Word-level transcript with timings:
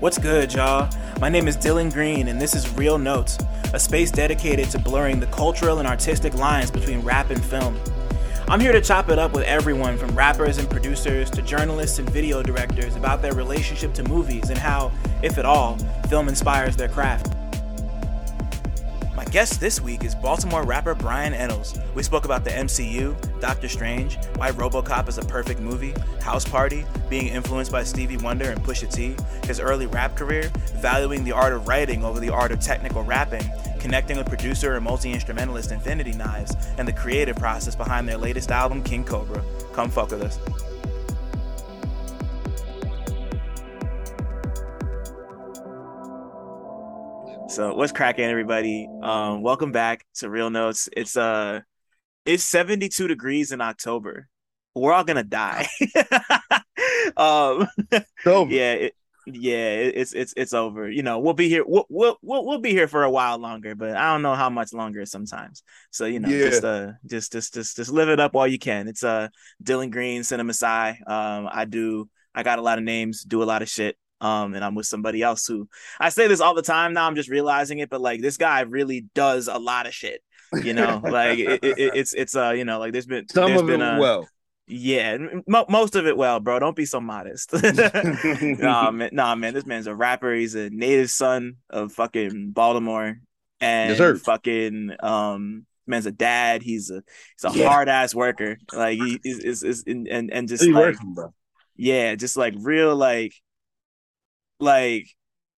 What's 0.00 0.18
good, 0.18 0.52
y'all? 0.52 0.90
My 1.20 1.30
name 1.30 1.48
is 1.48 1.56
Dylan 1.56 1.90
Green, 1.90 2.28
and 2.28 2.38
this 2.38 2.54
is 2.54 2.70
Real 2.74 2.98
Notes, 2.98 3.38
a 3.72 3.80
space 3.80 4.10
dedicated 4.10 4.68
to 4.72 4.78
blurring 4.78 5.20
the 5.20 5.26
cultural 5.28 5.78
and 5.78 5.88
artistic 5.88 6.34
lines 6.34 6.70
between 6.70 7.00
rap 7.00 7.30
and 7.30 7.42
film. 7.42 7.80
I'm 8.48 8.60
here 8.60 8.72
to 8.72 8.82
chop 8.82 9.08
it 9.08 9.18
up 9.18 9.32
with 9.32 9.44
everyone 9.44 9.96
from 9.96 10.14
rappers 10.14 10.58
and 10.58 10.68
producers 10.68 11.30
to 11.30 11.40
journalists 11.40 11.98
and 11.98 12.10
video 12.10 12.42
directors 12.42 12.96
about 12.96 13.22
their 13.22 13.32
relationship 13.34 13.94
to 13.94 14.02
movies 14.02 14.50
and 14.50 14.58
how, 14.58 14.92
if 15.22 15.38
at 15.38 15.46
all, 15.46 15.78
film 16.10 16.28
inspires 16.28 16.76
their 16.76 16.88
craft. 16.88 17.34
Guest 19.30 19.60
this 19.60 19.80
week 19.80 20.02
is 20.02 20.16
Baltimore 20.16 20.64
rapper 20.64 20.92
Brian 20.92 21.32
Ennals. 21.32 21.80
We 21.94 22.02
spoke 22.02 22.24
about 22.24 22.42
the 22.42 22.50
MCU, 22.50 23.14
Doctor 23.40 23.68
Strange, 23.68 24.18
why 24.34 24.50
Robocop 24.50 25.08
is 25.08 25.18
a 25.18 25.22
perfect 25.22 25.60
movie, 25.60 25.94
House 26.20 26.44
Party, 26.44 26.84
being 27.08 27.28
influenced 27.28 27.70
by 27.70 27.84
Stevie 27.84 28.16
Wonder 28.16 28.50
and 28.50 28.60
Pusha 28.64 28.92
T, 28.92 29.14
his 29.46 29.60
early 29.60 29.86
rap 29.86 30.16
career, 30.16 30.50
valuing 30.78 31.22
the 31.22 31.30
art 31.30 31.52
of 31.52 31.68
writing 31.68 32.04
over 32.04 32.18
the 32.18 32.28
art 32.28 32.50
of 32.50 32.58
technical 32.58 33.04
rapping, 33.04 33.48
connecting 33.78 34.16
with 34.16 34.26
producer 34.26 34.74
and 34.74 34.84
multi 34.84 35.12
instrumentalist 35.12 35.70
Infinity 35.70 36.12
Knives, 36.12 36.56
and 36.76 36.88
the 36.88 36.92
creative 36.92 37.36
process 37.36 37.76
behind 37.76 38.08
their 38.08 38.18
latest 38.18 38.50
album, 38.50 38.82
King 38.82 39.04
Cobra. 39.04 39.44
Come 39.74 39.90
fuck 39.90 40.10
with 40.10 40.22
us. 40.22 40.40
So 47.50 47.74
what's 47.74 47.90
cracking, 47.90 48.26
everybody? 48.26 48.88
Um, 49.02 49.42
welcome 49.42 49.72
back 49.72 50.06
to 50.18 50.30
Real 50.30 50.50
Notes. 50.50 50.88
It's 50.96 51.16
uh, 51.16 51.62
it's 52.24 52.44
72 52.44 53.08
degrees 53.08 53.50
in 53.50 53.60
October. 53.60 54.28
We're 54.76 54.92
all 54.92 55.02
gonna 55.02 55.24
die. 55.24 55.66
um, 57.16 57.66
yeah, 58.50 58.74
it, 58.74 58.94
yeah, 59.26 59.72
it, 59.72 59.94
it's 59.96 60.12
it's 60.12 60.32
it's 60.36 60.52
over. 60.52 60.88
You 60.88 61.02
know, 61.02 61.18
we'll 61.18 61.34
be 61.34 61.48
here. 61.48 61.64
We'll, 61.66 61.86
we'll 61.88 62.16
we'll 62.22 62.46
we'll 62.46 62.60
be 62.60 62.70
here 62.70 62.86
for 62.86 63.02
a 63.02 63.10
while 63.10 63.36
longer, 63.38 63.74
but 63.74 63.96
I 63.96 64.12
don't 64.12 64.22
know 64.22 64.36
how 64.36 64.48
much 64.48 64.72
longer 64.72 65.04
sometimes. 65.04 65.64
So 65.90 66.04
you 66.04 66.20
know, 66.20 66.28
Yeah. 66.28 66.50
just 66.50 66.64
uh, 66.64 66.92
just 67.04 67.32
just 67.32 67.54
just 67.54 67.74
just 67.76 67.90
live 67.90 68.08
it 68.10 68.20
up 68.20 68.32
while 68.32 68.46
you 68.46 68.60
can. 68.60 68.86
It's 68.86 69.02
uh, 69.02 69.26
Dylan 69.62 69.90
Green, 69.90 70.22
Cinema 70.22 70.52
Sci. 70.52 70.90
Um, 71.04 71.48
I 71.50 71.64
do. 71.64 72.08
I 72.32 72.44
got 72.44 72.60
a 72.60 72.62
lot 72.62 72.78
of 72.78 72.84
names, 72.84 73.24
do 73.24 73.42
a 73.42 73.44
lot 73.44 73.60
of 73.60 73.68
shit. 73.68 73.96
Um, 74.20 74.54
and 74.54 74.64
I'm 74.64 74.74
with 74.74 74.86
somebody 74.86 75.22
else 75.22 75.46
who 75.46 75.68
I 75.98 76.10
say 76.10 76.26
this 76.28 76.40
all 76.40 76.54
the 76.54 76.62
time 76.62 76.92
now. 76.92 77.06
I'm 77.06 77.14
just 77.16 77.30
realizing 77.30 77.78
it, 77.78 77.88
but 77.90 78.00
like 78.00 78.20
this 78.20 78.36
guy 78.36 78.60
really 78.60 79.06
does 79.14 79.48
a 79.48 79.58
lot 79.58 79.86
of 79.86 79.94
shit. 79.94 80.22
You 80.62 80.74
know, 80.74 81.00
like 81.04 81.38
it, 81.38 81.60
it, 81.62 81.78
it's 81.94 82.12
it's 82.12 82.36
uh 82.36 82.50
you 82.50 82.64
know 82.64 82.78
like 82.78 82.92
there's 82.92 83.06
been 83.06 83.28
Some 83.28 83.50
there's 83.50 83.60
of 83.62 83.66
been 83.66 83.80
it 83.82 83.96
a, 83.96 83.98
well. 83.98 84.28
yeah, 84.66 85.16
mo- 85.46 85.66
most 85.68 85.96
of 85.96 86.06
it 86.06 86.16
well, 86.16 86.40
bro. 86.40 86.58
Don't 86.58 86.76
be 86.76 86.84
so 86.84 87.00
modest. 87.00 87.52
nah, 87.62 88.90
man, 88.90 89.10
nah, 89.12 89.34
man. 89.34 89.54
This 89.54 89.66
man's 89.66 89.86
a 89.86 89.94
rapper. 89.94 90.34
He's 90.34 90.54
a 90.54 90.70
native 90.70 91.10
son 91.10 91.56
of 91.70 91.92
fucking 91.92 92.50
Baltimore, 92.52 93.18
and 93.60 93.96
sir. 93.96 94.16
fucking 94.16 94.90
um, 95.02 95.66
man's 95.86 96.06
a 96.06 96.12
dad. 96.12 96.62
He's 96.62 96.90
a 96.90 97.02
he's 97.40 97.54
a 97.54 97.58
Yeah. 97.58 97.68
hard 97.68 97.88
ass 97.88 98.14
worker. 98.14 98.58
Like 98.72 98.98
he 98.98 99.20
is 99.24 99.38
is 99.40 99.62
is 99.62 99.84
and 99.86 100.08
and, 100.08 100.48
just 100.48 100.64
like 100.66 100.74
working, 100.74 101.16
yeah, 101.76 102.14
just 102.16 102.36
like 102.36 102.54
real 102.58 102.94
like 102.96 103.34
like 104.60 105.08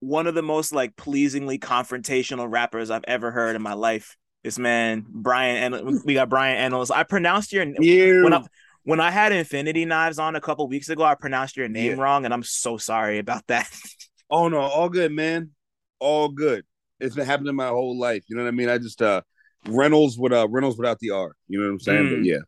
one 0.00 0.26
of 0.26 0.34
the 0.34 0.42
most 0.42 0.72
like 0.72 0.96
pleasingly 0.96 1.58
confrontational 1.58 2.50
rappers 2.50 2.90
I've 2.90 3.04
ever 3.06 3.30
heard 3.30 3.56
in 3.56 3.62
my 3.62 3.74
life. 3.74 4.16
This 4.42 4.58
man, 4.58 5.04
Brian, 5.08 5.74
and 5.74 6.02
we 6.04 6.14
got 6.14 6.30
Brian 6.30 6.72
Ennals. 6.72 6.90
I 6.94 7.02
pronounced 7.02 7.52
your 7.52 7.66
Yeah. 7.80 8.22
when 8.22 8.32
I 8.32 8.42
when 8.84 9.00
I 9.00 9.10
had 9.10 9.32
Infinity 9.32 9.84
Knives 9.84 10.18
on 10.18 10.36
a 10.36 10.40
couple 10.40 10.66
weeks 10.66 10.88
ago, 10.88 11.02
I 11.04 11.14
pronounced 11.14 11.56
your 11.56 11.68
name 11.68 11.98
Yeah. 11.98 12.02
wrong, 12.02 12.24
and 12.24 12.32
I'm 12.32 12.42
so 12.42 12.76
sorry 12.78 13.18
about 13.18 13.46
that. 13.48 13.68
Oh 14.32 14.46
no, 14.48 14.60
all 14.60 14.88
good, 14.88 15.10
man. 15.10 15.50
All 15.98 16.28
good. 16.28 16.64
It's 17.00 17.16
been 17.16 17.26
happening 17.26 17.56
my 17.56 17.66
whole 17.66 17.98
life. 17.98 18.22
You 18.28 18.36
know 18.36 18.42
what 18.44 18.48
I 18.48 18.52
mean? 18.52 18.68
I 18.68 18.78
just 18.78 19.02
uh 19.02 19.22
Reynolds 19.66 20.16
with 20.16 20.32
uh 20.32 20.46
Reynolds 20.48 20.76
without 20.78 21.00
the 21.00 21.10
R. 21.10 21.32
You 21.48 21.58
know 21.58 21.66
what 21.66 21.72
I'm 21.72 21.80
saying? 21.80 22.04
Mm. 22.04 22.10
But 22.10 22.24
yeah. 22.24 22.38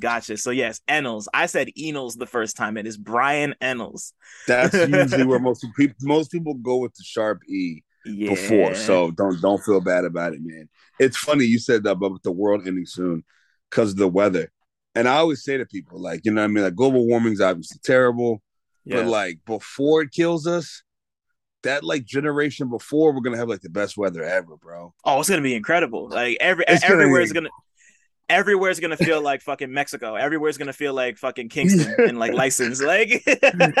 Gotcha. 0.00 0.36
So 0.36 0.50
yes, 0.50 0.80
Ennals. 0.88 1.26
I 1.34 1.46
said 1.46 1.68
Enels 1.78 2.16
the 2.18 2.26
first 2.26 2.56
time. 2.56 2.76
It 2.76 2.86
is 2.86 2.96
Brian 2.96 3.54
Ennals. 3.60 4.12
That's 4.46 4.74
usually 4.88 5.24
where 5.24 5.38
most 5.40 5.64
people 5.76 5.96
most 6.02 6.30
people 6.30 6.54
go 6.54 6.76
with 6.78 6.94
the 6.94 7.04
sharp 7.04 7.42
E 7.48 7.82
Yeah. 8.04 8.30
before. 8.30 8.74
So 8.74 9.10
don't 9.10 9.40
don't 9.40 9.62
feel 9.62 9.80
bad 9.80 10.04
about 10.04 10.32
it, 10.34 10.40
man. 10.42 10.68
It's 10.98 11.16
funny 11.16 11.44
you 11.44 11.58
said 11.58 11.84
that 11.84 11.92
about 11.92 12.22
the 12.22 12.32
world 12.32 12.66
ending 12.66 12.86
soon 12.86 13.24
because 13.70 13.90
of 13.92 13.96
the 13.98 14.08
weather. 14.08 14.50
And 14.94 15.08
I 15.08 15.16
always 15.18 15.44
say 15.44 15.56
to 15.58 15.66
people, 15.66 16.00
like, 16.00 16.22
you 16.24 16.32
know 16.32 16.40
what 16.40 16.46
I 16.46 16.48
mean? 16.48 16.64
Like 16.64 16.74
global 16.74 17.06
warming's 17.06 17.40
obviously 17.40 17.78
terrible. 17.84 18.42
yeah. 18.84 18.96
But 18.96 19.06
like 19.06 19.38
before 19.46 20.02
it 20.02 20.10
kills 20.12 20.46
us, 20.46 20.82
that 21.62 21.84
like 21.84 22.04
generation 22.04 22.68
before, 22.70 23.12
we're 23.12 23.20
gonna 23.20 23.36
have 23.36 23.48
like 23.48 23.60
the 23.60 23.68
best 23.70 23.96
weather 23.96 24.22
ever, 24.24 24.56
bro. 24.56 24.94
oh, 25.04 25.20
it's 25.20 25.28
gonna 25.28 25.42
be 25.42 25.54
incredible. 25.54 26.08
Like 26.08 26.36
every 26.40 26.64
It's 26.66 26.82
gonna 26.82 26.94
everywhere's 27.02 27.30
be- 27.30 27.34
gonna. 27.34 27.50
Everywhere's 28.28 28.78
gonna 28.78 28.96
feel 28.96 29.22
like 29.22 29.40
fucking 29.40 29.72
Mexico. 29.72 30.14
Everywhere's 30.14 30.58
gonna 30.58 30.72
feel 30.72 30.92
like 30.92 31.16
fucking 31.16 31.48
Kingston 31.48 31.94
and 31.98 32.18
like 32.18 32.32
license. 32.34 32.82
Like 32.82 33.24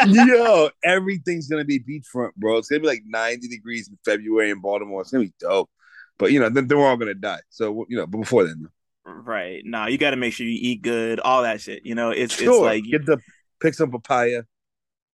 Yo, 0.06 0.70
everything's 0.84 1.48
gonna 1.48 1.64
be 1.64 1.80
beachfront, 1.80 2.34
bro. 2.36 2.56
It's 2.56 2.68
gonna 2.68 2.80
be 2.80 2.86
like 2.86 3.02
90 3.06 3.48
degrees 3.48 3.88
in 3.88 3.98
February 4.04 4.50
in 4.50 4.60
Baltimore. 4.60 5.02
It's 5.02 5.10
gonna 5.10 5.24
be 5.24 5.34
dope. 5.38 5.70
But 6.18 6.32
you 6.32 6.40
know, 6.40 6.48
then, 6.48 6.66
we're 6.68 6.86
all 6.86 6.96
gonna 6.96 7.14
die. 7.14 7.40
So 7.50 7.86
you 7.88 7.96
know, 7.96 8.06
but 8.06 8.18
before 8.18 8.44
then, 8.44 8.68
right. 9.04 9.62
Nah, 9.64 9.86
you 9.86 9.98
gotta 9.98 10.16
make 10.16 10.32
sure 10.32 10.46
you 10.46 10.58
eat 10.60 10.82
good, 10.82 11.20
all 11.20 11.42
that 11.42 11.60
shit. 11.60 11.84
You 11.84 11.94
know, 11.94 12.10
it's 12.10 12.34
sure, 12.34 12.50
it's 12.50 12.60
like 12.60 12.84
get 12.84 13.06
the 13.06 13.18
pick 13.60 13.74
some 13.74 13.90
papaya. 13.90 14.42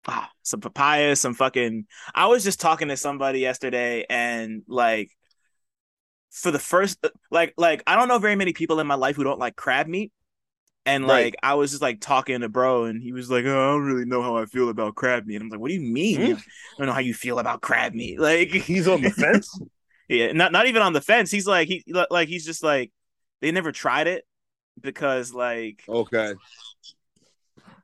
ah, 0.07 0.31
some 0.43 0.61
papaya, 0.61 1.17
some 1.17 1.35
fucking. 1.35 1.87
I 2.15 2.27
was 2.27 2.45
just 2.45 2.61
talking 2.61 2.89
to 2.89 2.97
somebody 2.97 3.41
yesterday, 3.41 4.07
and 4.09 4.63
like, 4.69 5.11
for 6.35 6.51
the 6.51 6.59
first, 6.59 6.99
like, 7.31 7.55
like 7.57 7.83
I 7.87 7.97
don't 7.97 8.09
know 8.09 8.19
very 8.19 8.35
many 8.37 8.53
people 8.53 8.81
in 8.81 8.87
my 8.87 8.97
life 8.97 9.17
who 9.17 9.25
don't 9.25 9.39
like 9.39 9.55
crab 9.57 9.87
meat, 9.87 10.13
and 10.85 11.05
Right. 11.05 11.25
like 11.27 11.37
I 11.43 11.55
was 11.55 11.71
just 11.71 11.81
like 11.83 12.01
talking 12.01 12.41
to 12.41 12.49
bro, 12.49 12.85
and 12.85 13.01
he 13.03 13.13
was 13.13 13.31
like, 13.31 13.45
oh, 13.47 13.51
I 13.51 13.73
don't 13.73 13.85
really 13.87 14.05
know 14.05 14.21
how 14.21 14.37
I 14.37 14.45
feel 14.47 14.69
about 14.69 14.95
crab 14.97 15.27
meat. 15.27 15.37
And 15.37 15.45
I'm 15.45 15.49
like, 15.49 15.61
what 15.61 15.69
do 15.69 15.75
you 15.75 15.81
mean? 15.81 16.21
Hmm? 16.21 16.33
I 16.33 16.43
don't 16.79 16.87
know 16.89 16.93
how 16.93 16.99
you 17.01 17.15
feel 17.15 17.39
about 17.39 17.61
crab 17.63 17.95
meat. 17.95 18.19
Like, 18.21 18.49
He's 18.71 18.89
on 18.89 19.01
the 19.01 19.11
fence. 19.23 19.59
yeah, 20.09 20.33
not 20.33 20.51
not 20.53 20.67
even 20.67 20.83
on 20.83 20.93
the 20.93 21.01
fence. 21.01 21.31
He's 21.31 21.47
like 21.47 21.69
he 21.69 21.85
like 22.11 22.29
he's 22.29 22.45
just 22.45 22.63
like 22.63 22.93
they 23.41 23.53
never 23.53 23.71
tried 23.73 24.07
it 24.09 24.27
because 24.81 25.33
like 25.33 25.85
Okay. 25.89 26.35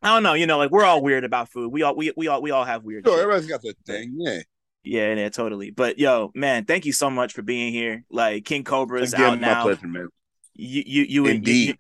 I 0.03 0.09
don't 0.09 0.23
know, 0.23 0.33
you 0.35 0.47
know, 0.47 0.57
like 0.59 0.71
we're 0.71 0.85
all 0.85 1.03
weird 1.03 1.25
about 1.25 1.51
food. 1.51 1.71
We 1.71 1.83
all 1.83 1.95
we 1.95 2.13
we 2.17 2.27
all 2.29 2.41
we 2.43 2.51
all 2.51 2.65
have 2.65 2.83
weird. 2.85 3.05
Sure, 3.07 3.15
shit. 3.17 3.23
everybody's 3.23 3.49
got 3.49 3.63
their 3.63 3.75
thing. 3.87 4.15
Yeah. 4.19 4.41
Yeah, 4.83 5.15
yeah, 5.15 5.29
totally. 5.29 5.71
But 5.71 5.99
yo, 5.99 6.31
man, 6.35 6.65
thank 6.65 6.87
you 6.87 6.93
so 6.93 7.11
much 7.11 7.35
for 7.35 7.43
being 7.43 7.73
here. 7.73 8.05
Like 8.11 8.45
King 8.45 8.65
Cobra 8.65 9.03
is 9.03 9.13
out 9.13 9.35
Again, 9.35 9.41
my 9.41 9.55
now. 9.55 9.63
pleasure, 9.65 9.87
man. 9.87 10.09
You 10.55 10.83
you 10.87 11.03
you 11.03 11.27
and 11.27 11.47
you, 11.47 11.53
Indeed. 11.53 11.69
you, 11.69 11.75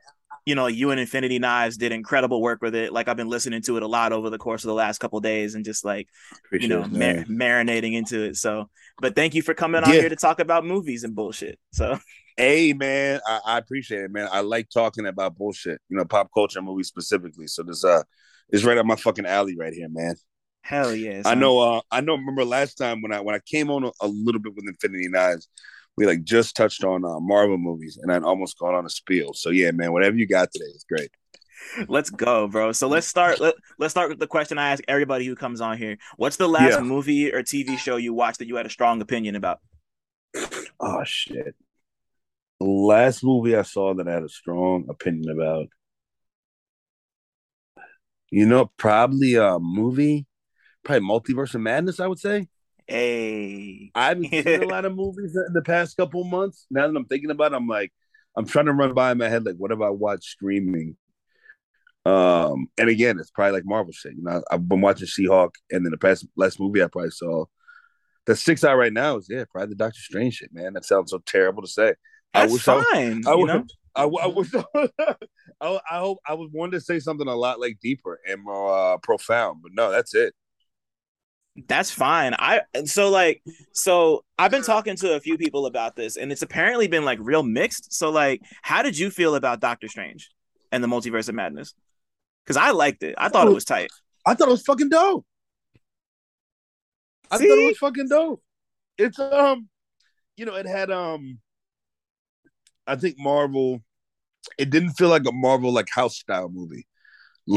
you 0.46 0.54
know, 0.54 0.66
you 0.66 0.90
and 0.90 1.00
Infinity 1.00 1.38
Knives 1.38 1.76
did 1.76 1.92
incredible 1.92 2.42
work 2.42 2.60
with 2.62 2.74
it. 2.74 2.92
Like 2.92 3.08
I've 3.08 3.16
been 3.16 3.28
listening 3.28 3.62
to 3.62 3.76
it 3.76 3.82
a 3.82 3.86
lot 3.86 4.12
over 4.12 4.30
the 4.30 4.38
course 4.38 4.64
of 4.64 4.68
the 4.68 4.74
last 4.74 4.98
couple 4.98 5.20
days 5.20 5.54
and 5.54 5.64
just 5.64 5.84
like, 5.84 6.08
Appreciate 6.46 6.68
you 6.68 6.76
know, 6.76 6.84
it, 6.84 7.26
mar- 7.28 7.64
marinating 7.64 7.94
into 7.94 8.22
it. 8.22 8.36
So, 8.36 8.68
but 8.98 9.14
thank 9.14 9.34
you 9.34 9.42
for 9.42 9.54
coming 9.54 9.82
on 9.82 9.94
here 9.94 10.08
to 10.08 10.16
talk 10.16 10.40
about 10.40 10.64
movies 10.64 11.04
and 11.04 11.14
bullshit. 11.14 11.58
So, 11.72 11.98
Hey 12.36 12.72
man, 12.72 13.20
I, 13.26 13.40
I 13.44 13.58
appreciate 13.58 14.02
it, 14.02 14.10
man. 14.12 14.28
I 14.32 14.40
like 14.40 14.70
talking 14.70 15.06
about 15.06 15.36
bullshit, 15.36 15.80
you 15.88 15.96
know, 15.96 16.04
pop 16.04 16.30
culture 16.32 16.62
movies 16.62 16.88
specifically. 16.88 17.46
So 17.46 17.62
this 17.62 17.84
uh 17.84 18.02
is 18.50 18.64
right 18.64 18.78
up 18.78 18.86
my 18.86 18.96
fucking 18.96 19.26
alley 19.26 19.56
right 19.58 19.72
here, 19.72 19.88
man. 19.90 20.14
Hell 20.62 20.94
yeah. 20.94 21.22
I 21.24 21.34
know 21.34 21.58
uh 21.58 21.80
I 21.90 22.00
know 22.00 22.14
remember 22.14 22.44
last 22.44 22.76
time 22.76 23.02
when 23.02 23.12
I 23.12 23.20
when 23.20 23.34
I 23.34 23.40
came 23.46 23.70
on 23.70 23.84
a, 23.84 23.90
a 24.00 24.08
little 24.08 24.40
bit 24.40 24.54
with 24.54 24.66
Infinity 24.66 25.08
Knives, 25.08 25.48
we 25.96 26.06
like 26.06 26.24
just 26.24 26.56
touched 26.56 26.84
on 26.84 27.04
uh, 27.04 27.20
Marvel 27.20 27.58
movies 27.58 27.98
and 28.00 28.12
I'd 28.12 28.22
almost 28.22 28.58
gone 28.58 28.74
on 28.74 28.86
a 28.86 28.90
spiel. 28.90 29.34
So 29.34 29.50
yeah, 29.50 29.70
man, 29.70 29.92
whatever 29.92 30.16
you 30.16 30.26
got 30.26 30.50
today 30.52 30.66
is 30.66 30.84
great. 30.88 31.10
Let's 31.88 32.10
go, 32.10 32.48
bro. 32.48 32.72
So 32.72 32.88
let's 32.88 33.06
start. 33.06 33.40
Let, 33.40 33.54
let's 33.78 33.92
start 33.92 34.08
with 34.08 34.18
the 34.18 34.26
question 34.26 34.58
I 34.58 34.70
ask 34.70 34.82
everybody 34.88 35.26
who 35.26 35.36
comes 35.36 35.60
on 35.60 35.76
here. 35.78 35.98
What's 36.16 36.36
the 36.36 36.48
last 36.48 36.78
Yeah. 36.78 36.80
movie 36.80 37.32
or 37.32 37.42
TV 37.42 37.76
show 37.78 37.96
you 37.96 38.14
watched 38.14 38.38
that 38.38 38.48
you 38.48 38.56
had 38.56 38.66
a 38.66 38.70
strong 38.70 39.00
opinion 39.02 39.36
about? 39.36 39.60
Oh 40.80 41.02
shit. 41.04 41.54
The 42.60 42.66
last 42.66 43.24
movie 43.24 43.56
I 43.56 43.62
saw 43.62 43.94
that 43.94 44.08
I 44.08 44.12
had 44.12 44.22
a 44.22 44.28
strong 44.28 44.86
opinion 44.88 45.30
about. 45.30 45.66
You 48.30 48.46
know, 48.46 48.70
probably 48.76 49.34
a 49.34 49.58
movie, 49.58 50.26
probably 50.84 51.06
Multiverse 51.06 51.54
of 51.54 51.60
Madness, 51.60 52.00
I 52.00 52.06
would 52.06 52.18
say. 52.18 52.48
Hey, 52.86 53.90
I 53.94 54.08
haven't 54.08 54.30
seen 54.30 54.62
a 54.62 54.66
lot 54.66 54.84
of 54.84 54.94
movies 54.94 55.36
in 55.36 55.52
the 55.52 55.62
past 55.62 55.96
couple 55.96 56.24
months. 56.24 56.66
Now 56.70 56.88
that 56.88 56.96
I'm 56.96 57.04
thinking 57.04 57.30
about 57.30 57.52
it, 57.52 57.56
I'm 57.56 57.68
like, 57.68 57.92
I'm 58.36 58.46
trying 58.46 58.66
to 58.66 58.72
run 58.72 58.94
by 58.94 59.12
in 59.12 59.18
my 59.18 59.28
head, 59.28 59.44
like, 59.44 59.56
what 59.56 59.70
have 59.70 59.82
I 59.82 59.90
watched 59.90 60.24
streaming? 60.24 60.96
Um, 62.06 62.68
and 62.78 62.88
again, 62.88 63.18
it's 63.18 63.30
probably 63.30 63.52
like 63.52 63.64
Marvel 63.66 63.92
shit. 63.92 64.14
You 64.16 64.22
know, 64.22 64.42
I've 64.50 64.68
been 64.68 64.80
watching 64.80 65.06
She-Hulk, 65.06 65.54
and 65.70 65.84
then 65.84 65.90
the 65.90 65.98
past 65.98 66.26
last 66.36 66.58
movie 66.58 66.82
I 66.82 66.86
probably 66.86 67.10
saw 67.10 67.44
that 68.26 68.36
sticks 68.36 68.64
out 68.64 68.76
right 68.76 68.92
now 68.92 69.16
is 69.16 69.26
yeah, 69.28 69.44
probably 69.50 69.70
the 69.70 69.76
Doctor 69.76 70.00
Strange 70.00 70.34
shit, 70.34 70.52
man. 70.52 70.72
That 70.74 70.84
sounds 70.84 71.10
so 71.10 71.18
terrible 71.26 71.62
to 71.62 71.68
say. 71.68 71.94
I 72.32 72.42
that's 72.42 72.52
wish 72.52 72.68
I- 72.68 72.82
fine. 72.84 73.26
I 73.26 73.32
you 73.32 73.38
would, 73.38 73.46
know, 73.48 73.64
I, 73.94 74.04
I 74.04 74.26
was 74.26 74.54
I, 75.60 75.80
I 75.90 75.98
hope 75.98 76.18
I 76.26 76.34
was 76.34 76.48
wanting 76.52 76.78
to 76.78 76.84
say 76.84 77.00
something 77.00 77.26
a 77.28 77.34
lot 77.34 77.60
like 77.60 77.78
deeper 77.82 78.18
and 78.26 78.42
more 78.42 78.76
uh, 78.94 78.96
profound, 78.98 79.60
but 79.62 79.72
no, 79.74 79.90
that's 79.90 80.14
it. 80.14 80.34
That's 81.68 81.90
fine. 81.90 82.34
I 82.38 82.62
so 82.84 83.10
like 83.10 83.42
so 83.72 84.24
I've 84.38 84.50
been 84.50 84.62
talking 84.62 84.96
to 84.96 85.14
a 85.14 85.20
few 85.20 85.36
people 85.36 85.66
about 85.66 85.96
this 85.96 86.16
and 86.16 86.30
it's 86.30 86.42
apparently 86.42 86.86
been 86.86 87.04
like 87.04 87.18
real 87.20 87.42
mixed. 87.42 87.92
So 87.92 88.10
like 88.10 88.40
how 88.62 88.82
did 88.82 88.96
you 88.96 89.10
feel 89.10 89.34
about 89.34 89.60
Doctor 89.60 89.88
Strange 89.88 90.30
and 90.70 90.82
the 90.82 90.88
Multiverse 90.88 91.28
of 91.28 91.34
Madness? 91.34 91.74
Cuz 92.46 92.56
I 92.56 92.70
liked 92.70 93.02
it. 93.02 93.14
I 93.18 93.28
thought 93.28 93.48
it 93.48 93.54
was 93.54 93.64
tight. 93.64 93.90
I 94.24 94.34
thought 94.34 94.48
it 94.48 94.52
was 94.52 94.62
fucking 94.62 94.90
dope. 94.90 95.26
I 97.30 97.38
See? 97.38 97.48
thought 97.48 97.58
it 97.58 97.66
was 97.66 97.78
fucking 97.78 98.08
dope. 98.08 98.42
It's 98.96 99.18
um 99.18 99.68
you 100.36 100.46
know, 100.46 100.54
it 100.54 100.66
had 100.66 100.90
um 100.90 101.40
I 102.86 102.96
think 102.96 103.16
Marvel 103.18 103.82
it 104.56 104.70
didn't 104.70 104.90
feel 104.90 105.08
like 105.08 105.26
a 105.26 105.32
Marvel 105.32 105.72
like 105.72 105.88
house 105.92 106.16
style 106.16 106.48
movie. 106.48 106.86
Mm-hmm. 107.48 107.56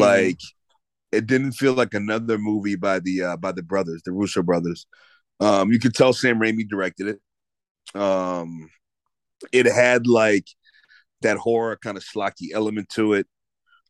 It 1.13 1.27
didn't 1.27 1.53
feel 1.53 1.73
like 1.73 1.93
another 1.93 2.37
movie 2.37 2.75
by 2.75 2.99
the 2.99 3.23
uh, 3.23 3.37
by 3.37 3.51
the 3.51 3.63
brothers, 3.63 4.01
the 4.03 4.11
Russo 4.11 4.41
brothers. 4.41 4.85
Um, 5.39 5.71
you 5.71 5.79
could 5.79 5.93
tell 5.93 6.13
Sam 6.13 6.39
Raimi 6.39 6.67
directed 6.67 7.07
it. 7.07 7.99
Um, 7.99 8.69
it 9.51 9.65
had 9.65 10.07
like 10.07 10.47
that 11.21 11.37
horror 11.37 11.77
kind 11.81 11.97
of 11.97 12.03
schlocky 12.03 12.49
element 12.53 12.89
to 12.89 13.13
it. 13.13 13.27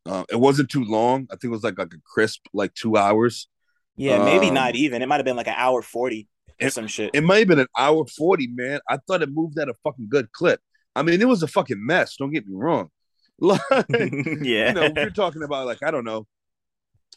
Uh, 0.06 0.24
it 0.30 0.40
wasn't 0.40 0.70
too 0.70 0.84
long. 0.84 1.28
I 1.32 1.36
think 1.36 1.46
it 1.46 1.50
was 1.50 1.64
like 1.64 1.78
like 1.78 1.94
a 1.94 2.02
crisp 2.06 2.42
like 2.54 2.74
two 2.74 2.98
hours. 2.98 3.48
Yeah, 3.96 4.24
maybe 4.24 4.48
um, 4.48 4.56
not 4.56 4.76
even. 4.76 5.02
It 5.02 5.08
might 5.08 5.18
have 5.18 5.26
been 5.26 5.38
like 5.38 5.48
an 5.48 5.56
hour 5.58 5.82
forty 5.82 6.28
or 6.62 6.68
it, 6.68 6.74
some 6.74 6.88
shit. 6.88 7.12
It 7.14 7.24
might 7.24 7.40
have 7.40 7.48
been 7.48 7.60
an 7.60 7.68
hour 7.78 8.06
forty, 8.06 8.48
man. 8.48 8.80
I 8.90 8.98
thought 8.98 9.22
it 9.22 9.30
moved 9.32 9.60
at 9.60 9.70
a 9.70 9.74
fucking 9.84 10.08
good 10.10 10.32
clip. 10.32 10.60
I 10.96 11.04
mean, 11.04 11.22
it 11.22 11.28
was 11.28 11.44
a 11.44 11.48
fucking 11.48 11.84
mess. 11.84 12.16
Don't 12.18 12.32
get 12.32 12.48
me 12.48 12.56
wrong. 12.56 12.90
Like, 13.40 13.62
yeah, 13.90 14.68
you 14.68 14.74
know, 14.74 14.94
you're 14.96 15.10
talking 15.10 15.42
about 15.42 15.66
like 15.66 15.82
I 15.84 15.90
don't 15.90 16.06
know, 16.06 16.28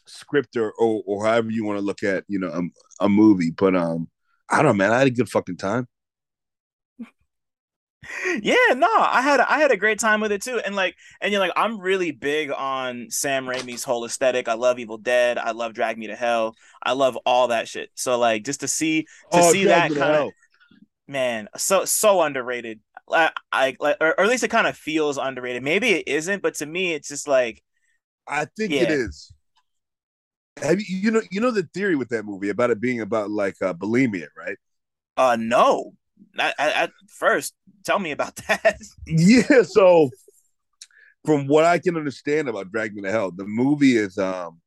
script 0.07 0.55
or, 0.55 0.71
or, 0.73 1.03
or 1.05 1.25
however 1.25 1.49
you 1.51 1.65
want 1.65 1.79
to 1.79 1.85
look 1.85 2.03
at 2.03 2.23
you 2.27 2.39
know 2.39 2.49
a, 2.49 3.05
a 3.05 3.09
movie. 3.09 3.51
But 3.51 3.75
um, 3.75 4.09
I 4.49 4.57
don't 4.57 4.65
know, 4.65 4.73
man. 4.73 4.91
I 4.91 4.99
had 4.99 5.07
a 5.07 5.11
good 5.11 5.29
fucking 5.29 5.57
time. 5.57 5.87
yeah, 8.41 8.73
no, 8.75 8.87
I 8.87 9.21
had 9.21 9.39
I 9.39 9.59
had 9.59 9.71
a 9.71 9.77
great 9.77 9.99
time 9.99 10.21
with 10.21 10.31
it 10.31 10.41
too, 10.41 10.59
and 10.63 10.75
like, 10.75 10.95
and 11.21 11.31
you're 11.31 11.41
like, 11.41 11.53
I'm 11.55 11.79
really 11.79 12.11
big 12.11 12.51
on 12.51 13.07
Sam 13.09 13.45
Raimi's 13.45 13.83
whole 13.83 14.05
aesthetic. 14.05 14.47
I 14.47 14.53
love 14.53 14.79
Evil 14.79 14.97
Dead. 14.97 15.37
I 15.37 15.51
love 15.51 15.73
Drag 15.73 15.97
Me 15.97 16.07
to 16.07 16.15
Hell. 16.15 16.55
I 16.83 16.93
love 16.93 17.17
all 17.25 17.49
that 17.49 17.67
shit. 17.67 17.89
So 17.95 18.17
like, 18.17 18.43
just 18.43 18.61
to 18.61 18.67
see 18.67 19.03
to 19.31 19.39
oh, 19.39 19.51
see 19.51 19.65
that 19.65 19.89
kind 19.89 20.15
of 20.15 20.29
man, 21.07 21.47
so 21.57 21.85
so 21.85 22.21
underrated. 22.21 22.79
I, 23.09 23.31
I 23.51 23.75
like, 23.79 23.97
or, 24.01 24.09
or 24.09 24.21
at 24.21 24.29
least 24.29 24.43
it 24.43 24.49
kind 24.49 24.67
of 24.67 24.77
feels 24.77 25.17
underrated. 25.17 25.63
Maybe 25.63 25.91
it 25.91 26.07
isn't, 26.07 26.41
but 26.41 26.55
to 26.55 26.65
me, 26.65 26.93
it's 26.93 27.07
just 27.07 27.27
like, 27.27 27.63
I 28.27 28.45
think 28.57 28.73
yeah. 28.73 28.83
it 28.83 28.91
is. 28.91 29.31
Have 30.61 30.79
you 30.79 30.85
you 30.97 31.11
know 31.11 31.21
you 31.29 31.39
know 31.39 31.51
the 31.51 31.63
theory 31.73 31.95
with 31.95 32.09
that 32.09 32.23
movie 32.23 32.49
about 32.49 32.71
it 32.71 32.79
being 32.79 33.01
about 33.01 33.29
like 33.29 33.55
uh, 33.61 33.73
bulimia, 33.73 34.27
right? 34.35 34.57
Uh, 35.15 35.37
no. 35.39 35.93
At, 36.39 36.91
first, 37.07 37.53
tell 37.85 37.99
me 37.99 38.11
about 38.11 38.35
that. 38.47 38.79
yeah, 39.05 39.61
so 39.63 40.09
from 41.25 41.47
what 41.47 41.65
I 41.65 41.79
can 41.79 41.97
understand 41.97 42.47
about 42.47 42.71
Drag 42.71 42.95
Me 42.95 43.01
to 43.03 43.11
Hell, 43.11 43.31
the 43.31 43.45
movie 43.45 43.97
is 43.97 44.17
um 44.17 44.61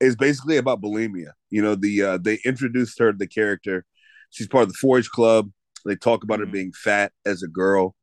is 0.00 0.16
basically 0.16 0.56
about 0.56 0.80
bulimia. 0.80 1.32
You 1.50 1.62
know, 1.62 1.74
the 1.74 2.02
uh, 2.02 2.18
they 2.18 2.38
introduced 2.44 2.98
her 2.98 3.12
the 3.12 3.26
character. 3.26 3.84
She's 4.30 4.48
part 4.48 4.62
of 4.62 4.68
the 4.68 4.78
4 4.80 5.02
Club. 5.02 5.50
They 5.84 5.96
talk 5.96 6.22
about 6.22 6.38
mm-hmm. 6.38 6.46
her 6.46 6.52
being 6.52 6.72
fat 6.72 7.12
as 7.24 7.42
a 7.42 7.48
girl. 7.48 7.94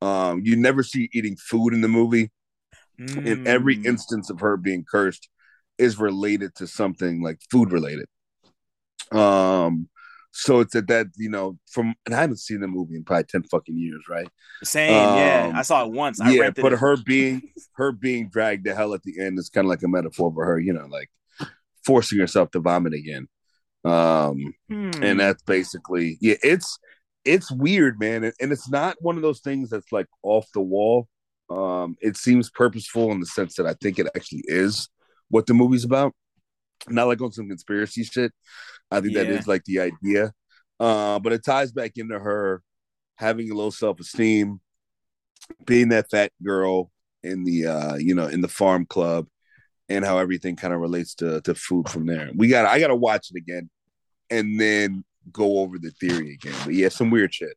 Um, 0.00 0.42
you 0.44 0.56
never 0.56 0.82
see 0.82 1.08
eating 1.12 1.36
food 1.36 1.72
in 1.72 1.80
the 1.80 1.88
movie. 1.88 2.30
Mm. 3.00 3.26
In 3.26 3.46
every 3.48 3.76
mm. 3.76 3.86
instance 3.86 4.30
of 4.30 4.38
her 4.38 4.56
being 4.56 4.84
cursed, 4.88 5.28
is 5.78 5.98
related 5.98 6.54
to 6.56 6.66
something 6.66 7.22
like 7.22 7.38
food 7.50 7.72
related. 7.72 8.06
Um, 9.12 9.88
so 10.36 10.58
it's 10.58 10.74
at 10.74 10.88
that 10.88 11.06
you 11.16 11.30
know 11.30 11.58
from 11.70 11.94
and 12.04 12.14
I 12.14 12.20
haven't 12.20 12.38
seen 12.38 12.60
the 12.60 12.66
movie 12.66 12.96
in 12.96 13.04
probably 13.04 13.24
ten 13.24 13.44
fucking 13.44 13.78
years, 13.78 14.02
right? 14.08 14.28
Same, 14.64 14.92
um, 14.92 15.16
yeah. 15.16 15.52
I 15.54 15.62
saw 15.62 15.84
it 15.84 15.92
once. 15.92 16.20
I 16.20 16.32
yeah, 16.32 16.50
but 16.50 16.72
it. 16.72 16.78
her 16.80 16.96
being 17.06 17.42
her 17.74 17.92
being 17.92 18.28
dragged 18.28 18.64
to 18.64 18.74
hell 18.74 18.94
at 18.94 19.02
the 19.04 19.20
end 19.20 19.38
is 19.38 19.48
kind 19.48 19.64
of 19.64 19.68
like 19.68 19.82
a 19.84 19.88
metaphor 19.88 20.32
for 20.34 20.44
her, 20.44 20.58
you 20.58 20.72
know, 20.72 20.86
like 20.86 21.10
forcing 21.84 22.18
herself 22.18 22.50
to 22.52 22.60
vomit 22.60 22.94
again. 22.94 23.28
Um, 23.84 24.54
hmm. 24.68 24.90
and 25.02 25.20
that's 25.20 25.42
basically 25.42 26.18
yeah. 26.20 26.36
It's 26.42 26.78
it's 27.24 27.50
weird, 27.52 28.00
man, 28.00 28.24
and, 28.24 28.34
and 28.40 28.52
it's 28.52 28.68
not 28.68 28.96
one 29.00 29.16
of 29.16 29.22
those 29.22 29.40
things 29.40 29.70
that's 29.70 29.92
like 29.92 30.06
off 30.22 30.46
the 30.52 30.60
wall. 30.60 31.08
Um, 31.48 31.96
it 32.00 32.16
seems 32.16 32.50
purposeful 32.50 33.12
in 33.12 33.20
the 33.20 33.26
sense 33.26 33.54
that 33.54 33.66
I 33.66 33.74
think 33.74 33.98
it 33.98 34.08
actually 34.16 34.42
is 34.46 34.88
what 35.34 35.46
the 35.46 35.54
movie's 35.54 35.82
about. 35.82 36.14
Not 36.88 37.08
like 37.08 37.20
on 37.20 37.32
some 37.32 37.48
conspiracy 37.48 38.04
shit. 38.04 38.32
I 38.88 39.00
think 39.00 39.14
yeah. 39.14 39.24
that 39.24 39.32
is 39.32 39.48
like 39.48 39.64
the 39.64 39.80
idea. 39.80 40.32
Uh, 40.78 41.18
but 41.18 41.32
it 41.32 41.44
ties 41.44 41.72
back 41.72 41.92
into 41.96 42.16
her 42.20 42.62
having 43.16 43.50
a 43.50 43.54
low 43.54 43.70
self 43.70 43.98
esteem, 43.98 44.60
being 45.66 45.88
that 45.88 46.08
fat 46.08 46.30
girl 46.40 46.92
in 47.24 47.42
the 47.42 47.66
uh, 47.66 47.96
you 47.96 48.14
know, 48.14 48.28
in 48.28 48.42
the 48.42 48.48
farm 48.48 48.86
club, 48.86 49.26
and 49.88 50.04
how 50.04 50.18
everything 50.18 50.54
kind 50.54 50.72
of 50.72 50.78
relates 50.78 51.16
to 51.16 51.40
to 51.40 51.54
food 51.56 51.88
from 51.88 52.06
there. 52.06 52.30
We 52.36 52.46
got 52.46 52.66
I 52.66 52.78
gotta 52.78 52.94
watch 52.94 53.30
it 53.32 53.36
again 53.36 53.68
and 54.30 54.60
then 54.60 55.04
go 55.32 55.58
over 55.58 55.80
the 55.80 55.90
theory 55.90 56.34
again. 56.34 56.54
But 56.64 56.74
yeah, 56.74 56.90
some 56.90 57.10
weird 57.10 57.34
shit. 57.34 57.56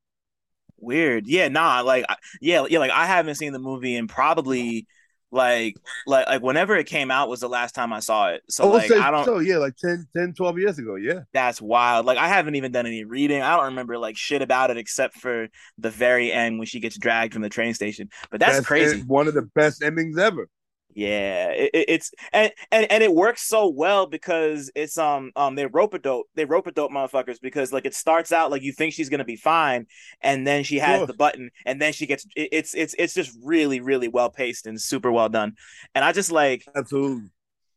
Weird. 0.80 1.28
Yeah, 1.28 1.48
nah, 1.50 1.82
like 1.82 2.06
yeah, 2.42 2.66
yeah, 2.68 2.80
like 2.80 2.92
I 2.92 3.06
haven't 3.06 3.36
seen 3.36 3.54
the 3.54 3.60
movie 3.60 3.96
in 3.96 4.08
probably 4.08 4.88
like 5.32 5.76
like 6.06 6.28
like 6.28 6.42
whenever 6.42 6.76
it 6.76 6.86
came 6.86 7.12
out 7.12 7.30
was 7.30 7.40
the 7.40 7.50
last 7.50 7.76
time 7.76 7.92
I 7.92 8.00
saw 8.00 8.30
it. 8.30 8.44
So 8.50 8.66
oh, 8.66 8.70
like 8.70 8.92
I 8.92 9.12
don't 9.12 9.26
so 9.26 9.40
yeah, 9.40 9.58
like 9.58 9.76
10, 9.78 10.08
10, 10.16 10.34
12 10.34 10.60
years 10.60 10.80
ago, 10.80 10.96
yeah. 10.96 11.22
That's 11.34 11.62
wild. 11.62 12.06
Like 12.06 12.18
I 12.18 12.28
haven't 12.28 12.56
even 12.56 12.72
done 12.72 12.86
any 12.86 13.04
reading. 13.04 13.42
I 13.42 13.56
don't 13.56 13.66
remember 13.66 13.98
like 13.98 14.18
shit 14.18 14.42
about 14.42 14.72
it 14.72 14.78
except 14.78 15.18
for 15.18 15.48
the 15.78 15.90
very 15.90 16.32
end 16.32 16.60
when 16.60 16.66
she 16.66 16.80
gets 16.80 16.98
dragged 16.98 17.34
from 17.34 17.42
the 17.42 17.50
train 17.50 17.74
station. 17.74 18.10
But 18.32 18.40
that's, 18.40 18.58
that's 18.58 18.68
crazy. 18.68 19.02
One 19.02 19.28
of 19.28 19.34
the 19.34 19.50
best 19.54 19.84
endings 19.84 20.18
ever. 20.18 20.50
Yeah, 20.98 21.50
it, 21.52 21.70
it's 21.74 22.12
and, 22.34 22.52
and 22.72 22.92
and 22.92 23.04
it 23.04 23.14
works 23.14 23.44
so 23.44 23.68
well 23.68 24.08
because 24.08 24.72
it's 24.74 24.98
um 24.98 25.32
um 25.36 25.54
they 25.54 25.68
rope 25.68 25.94
a 25.94 26.00
dope 26.00 26.26
they 26.34 26.44
rope 26.44 26.66
a 26.66 26.72
dope 26.72 26.90
motherfuckers 26.90 27.40
because 27.40 27.72
like 27.72 27.86
it 27.86 27.94
starts 27.94 28.32
out 28.32 28.50
like 28.50 28.64
you 28.64 28.72
think 28.72 28.96
she's 28.96 29.08
gonna 29.08 29.24
be 29.24 29.36
fine 29.36 29.86
and 30.22 30.48
then 30.48 30.64
she 30.64 30.80
has 30.80 31.06
the 31.06 31.14
button 31.14 31.52
and 31.68 31.80
then 31.80 31.94
she 31.94 32.08
gets 32.08 32.26
it, 32.36 32.50
it's 32.52 32.74
it's 32.74 32.96
it's 32.98 33.14
just 33.14 33.38
really 33.44 33.80
really 33.80 34.08
well 34.08 34.32
paced 34.32 34.66
and 34.66 34.82
super 34.82 35.12
well 35.12 35.30
done. 35.30 35.54
And 35.94 36.04
I 36.04 36.14
just 36.14 36.32
like 36.32 36.66
absolutely. 36.76 37.30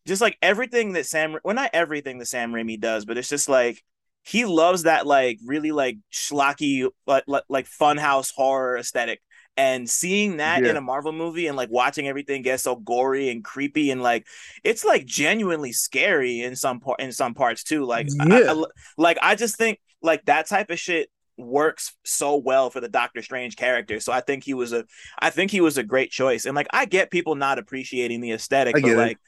just 0.06 0.22
like 0.22 0.38
everything 0.40 0.94
that 0.94 1.04
Sam 1.04 1.36
well 1.44 1.54
not 1.54 1.72
everything 1.74 2.16
that 2.20 2.26
Sam 2.26 2.52
Raimi 2.52 2.80
does 2.80 3.04
but 3.04 3.18
it's 3.18 3.28
just 3.28 3.50
like 3.50 3.84
he 4.22 4.46
loves 4.46 4.84
that 4.84 5.06
like 5.06 5.38
really 5.44 5.72
like 5.72 5.98
schlocky 6.10 6.88
like 7.06 7.24
like 7.50 7.66
funhouse 7.66 8.32
horror 8.34 8.78
aesthetic 8.78 9.20
and 9.60 9.90
seeing 9.90 10.38
that 10.38 10.64
yeah. 10.64 10.70
in 10.70 10.76
a 10.78 10.80
Marvel 10.80 11.12
movie 11.12 11.46
and 11.46 11.54
like 11.54 11.68
watching 11.70 12.08
everything 12.08 12.40
get 12.40 12.60
so 12.60 12.76
gory 12.76 13.28
and 13.28 13.44
creepy 13.44 13.90
and 13.90 14.02
like 14.02 14.26
it's 14.64 14.86
like 14.86 15.04
genuinely 15.04 15.70
scary 15.70 16.40
in 16.40 16.56
some 16.56 16.80
part 16.80 16.98
in 16.98 17.12
some 17.12 17.34
parts 17.34 17.62
too. 17.62 17.84
Like, 17.84 18.06
yeah. 18.08 18.36
I, 18.36 18.52
I, 18.52 18.64
like 18.96 19.18
I 19.20 19.34
just 19.34 19.58
think 19.58 19.78
like 20.00 20.24
that 20.24 20.48
type 20.48 20.70
of 20.70 20.78
shit 20.78 21.10
works 21.36 21.94
so 22.06 22.38
well 22.38 22.70
for 22.70 22.80
the 22.80 22.88
Doctor 22.88 23.20
Strange 23.20 23.56
character. 23.56 24.00
So 24.00 24.14
I 24.14 24.22
think 24.22 24.44
he 24.44 24.54
was 24.54 24.72
a 24.72 24.86
I 25.18 25.28
think 25.28 25.50
he 25.50 25.60
was 25.60 25.76
a 25.76 25.82
great 25.82 26.10
choice. 26.10 26.46
And 26.46 26.56
like 26.56 26.68
I 26.70 26.86
get 26.86 27.10
people 27.10 27.34
not 27.34 27.58
appreciating 27.58 28.22
the 28.22 28.32
aesthetic, 28.32 28.76
but 28.80 28.96
like 28.96 29.18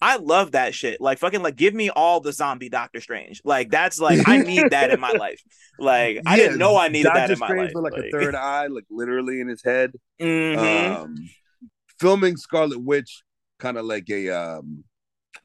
I 0.00 0.16
love 0.16 0.52
that 0.52 0.74
shit. 0.74 1.00
Like 1.00 1.18
fucking 1.18 1.42
like 1.42 1.56
give 1.56 1.74
me 1.74 1.90
all 1.90 2.20
the 2.20 2.32
zombie 2.32 2.68
Doctor 2.68 3.00
Strange. 3.00 3.40
Like 3.44 3.70
that's 3.70 3.98
like 3.98 4.28
I 4.28 4.38
need 4.38 4.70
that 4.70 4.90
in 4.90 5.00
my 5.00 5.10
life. 5.10 5.42
Like 5.78 6.20
I 6.24 6.36
didn't 6.36 6.58
know 6.58 6.76
I 6.76 6.88
needed 6.88 7.08
Doctor 7.08 7.20
that 7.20 7.30
in 7.30 7.36
Strange 7.36 7.50
my 7.50 7.62
life. 7.62 7.72
With 7.74 7.84
like, 7.84 7.92
like, 7.94 8.04
a 8.04 8.10
third 8.10 8.34
eye, 8.34 8.66
like 8.68 8.84
literally 8.90 9.40
in 9.40 9.48
his 9.48 9.62
head. 9.64 9.92
Mm-hmm. 10.20 11.02
Um, 11.02 11.16
filming 11.98 12.36
Scarlet 12.36 12.82
Witch, 12.82 13.22
kind 13.58 13.76
of 13.76 13.86
like 13.86 14.08
a 14.08 14.30
um, 14.30 14.84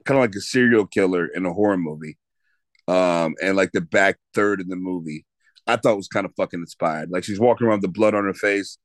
kind 0.05 0.17
of 0.17 0.24
like 0.24 0.36
a 0.36 0.41
serial 0.41 0.86
killer 0.86 1.25
in 1.27 1.45
a 1.45 1.53
horror 1.53 1.77
movie. 1.77 2.17
Um, 2.88 3.36
and 3.41 3.55
like 3.55 3.72
the 3.72 3.81
back 3.81 4.17
third 4.33 4.62
of 4.62 4.67
the 4.67 4.75
movie, 4.75 5.25
I 5.65 5.77
thought 5.77 5.98
was 5.98 6.07
kind 6.07 6.25
of 6.25 6.33
fucking 6.36 6.60
inspired. 6.60 7.10
Like 7.10 7.24
she's 7.24 7.39
walking 7.39 7.65
around 7.65 7.77
with 7.81 7.93
the 7.93 8.00
blood 8.00 8.13
on 8.13 8.25
her 8.25 8.33
face. 8.33 8.77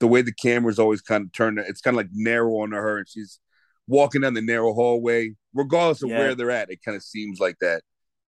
The 0.00 0.06
way 0.06 0.22
the 0.22 0.32
camera's 0.32 0.78
always 0.78 1.00
kind 1.00 1.24
of 1.24 1.32
turned, 1.32 1.58
it's 1.58 1.80
kind 1.80 1.94
of 1.94 1.98
like 1.98 2.10
narrow 2.12 2.58
on 2.58 2.70
her, 2.70 2.98
and 2.98 3.08
she's 3.08 3.40
walking 3.88 4.20
down 4.20 4.34
the 4.34 4.42
narrow 4.42 4.72
hallway, 4.74 5.34
regardless 5.52 6.04
of 6.04 6.10
yeah. 6.10 6.18
where 6.18 6.34
they're 6.36 6.52
at, 6.52 6.70
it 6.70 6.82
kind 6.84 6.96
of 6.96 7.02
seems 7.02 7.40
like 7.40 7.56
that. 7.60 7.82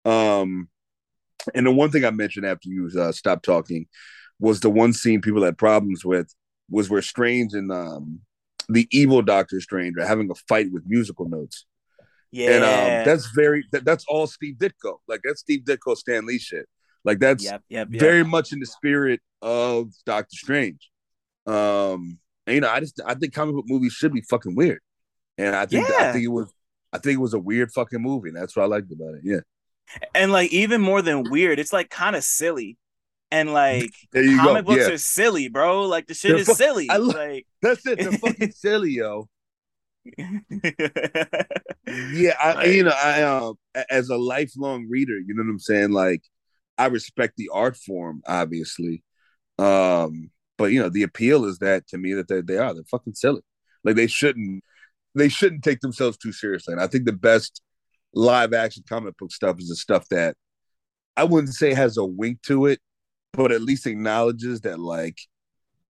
Um, 0.06 0.70
and 1.54 1.68
the 1.68 1.72
one 1.72 1.92
thing 1.92 2.06
I 2.06 2.12
mentioned 2.12 2.46
after 2.46 2.70
you 2.70 2.89
uh, 3.00 3.12
stopped 3.12 3.46
talking 3.46 3.86
was 4.39 4.62
the 4.62 4.70
one 4.70 4.94
scene 4.94 5.22
people 5.22 5.44
had 5.44 5.58
problems 5.58 6.04
with 6.04 6.34
was 6.70 6.89
where 6.89 7.01
Strange 7.01 7.54
and 7.54 7.72
um, 7.72 8.22
the 8.70 8.88
evil 8.92 9.22
Doctor 9.22 9.60
Strange 9.62 9.98
are 9.98 10.08
having 10.08 10.32
a 10.32 10.36
fight 10.48 10.72
with 10.72 10.84
musical 10.88 11.30
notes. 11.30 11.66
Yeah, 12.32 12.51
and 12.51 12.63
um, 12.63 13.06
that's 13.06 13.30
very 13.36 13.66
that, 13.72 13.86
that's 13.86 14.06
all 14.08 14.28
Steve 14.28 14.56
Ditko. 14.56 14.98
Like 15.08 15.22
that's 15.24 15.42
Steve 15.42 15.62
Ditko, 15.66 15.96
Stan 15.98 16.25
Lee 16.25 16.39
shit. 16.39 16.68
Like 17.04 17.20
that's 17.20 17.44
yep, 17.44 17.63
yep, 17.70 17.88
yep. 17.92 18.00
very 18.00 18.24
much 18.24 18.54
in 18.54 18.60
the 18.60 18.66
spirit 18.66 19.20
of 19.42 19.92
Doctor 20.06 20.36
Strange. 20.36 20.89
Um, 21.48 22.20
And 22.50 22.56
you 22.56 22.62
know, 22.62 22.70
I 22.70 22.80
just 22.80 23.00
I 23.06 23.13
think 23.13 23.34
comic 23.34 23.56
book 23.56 23.66
movies 23.68 23.94
should 23.94 24.12
be 24.12 24.22
fucking 24.22 24.56
weird. 24.56 24.82
And 25.39 25.55
I 25.55 25.65
think 25.65 25.88
yeah. 25.88 26.10
I 26.10 26.12
think 26.12 26.25
it 26.25 26.29
was 26.29 26.53
I 26.91 26.98
think 26.98 27.15
it 27.15 27.22
was 27.22 27.34
a 27.34 27.39
weird 27.39 27.72
fucking 27.72 28.01
movie. 28.01 28.29
And 28.29 28.38
that's 28.38 28.55
what 28.55 28.63
I 28.63 28.67
liked 28.67 28.91
about 28.91 29.15
it. 29.15 29.22
Yeah. 29.24 29.39
And 30.13 30.31
like 30.31 30.51
even 30.51 30.81
more 30.81 31.01
than 31.01 31.29
weird, 31.29 31.60
it's 31.60 31.74
like 31.74 31.89
kind 31.89 32.15
of 32.15 32.24
silly. 32.24 32.77
And 33.31 33.53
like 33.53 33.91
comic 34.13 34.65
go. 34.65 34.74
books 34.74 34.88
yeah. 34.88 34.93
are 34.93 34.98
silly, 34.98 35.48
bro. 35.48 35.84
Like 35.84 36.08
the 36.08 36.13
shit 36.13 36.31
They're 36.31 36.41
is 36.41 36.48
fu- 36.48 36.55
silly. 36.55 36.89
I 36.89 36.98
lo- 36.98 37.15
like 37.15 37.48
that's 37.62 37.86
it. 37.86 38.00
They're 38.00 38.12
fucking 38.12 38.51
silly, 38.55 38.91
yo. 38.91 39.29
yeah, 40.17 42.34
I, 42.41 42.65
you 42.65 42.84
know, 42.84 42.93
I 42.96 43.22
um, 43.22 43.55
as 43.89 44.10
a 44.10 44.17
lifelong 44.17 44.88
reader, 44.89 45.19
you 45.19 45.36
know 45.36 45.43
what 45.43 45.51
I'm 45.51 45.60
saying. 45.60 45.91
Like, 45.91 46.24
I 46.79 46.88
respect 46.88 47.36
the 47.38 47.50
art 47.53 47.77
form, 47.77 48.24
obviously, 48.25 49.03
um, 49.60 50.31
but 50.58 50.72
you 50.72 50.81
know, 50.81 50.89
the 50.89 51.03
appeal 51.03 51.46
is 51.46 51.60
that 51.60 51.88
to 51.89 51.98
me 51.98 52.13
that 52.13 52.27
they 52.27 52.41
they 52.41 52.58
are 52.58 52.74
they're 52.74 52.84
fucking 52.89 53.13
silly. 53.13 53.41
Like 53.84 53.96
they 53.96 54.08
shouldn't 54.08 54.63
they 55.16 55.30
shouldn't 55.30 55.63
take 55.63 55.80
themselves 55.82 56.18
too 56.18 56.32
seriously. 56.32 56.74
And 56.74 56.82
I 56.82 56.88
think 56.88 57.06
the 57.06 57.13
best 57.13 57.62
live 58.13 58.54
action 58.54 58.84
comic 58.88 59.18
book 59.18 59.32
stuff 59.32 59.60
is 59.60 59.70
the 59.70 59.75
stuff 59.75 60.08
that 60.10 60.36
I 61.16 61.24
wouldn't 61.24 61.54
say 61.54 61.74
has 61.74 61.98
a 61.98 62.06
wink 62.06 62.42
to 62.44 62.68
it, 62.68 62.80
but 63.34 63.51
at 63.51 63.62
least 63.62 63.86
acknowledges 63.86 64.62
that 64.62 64.80
like 64.80 65.18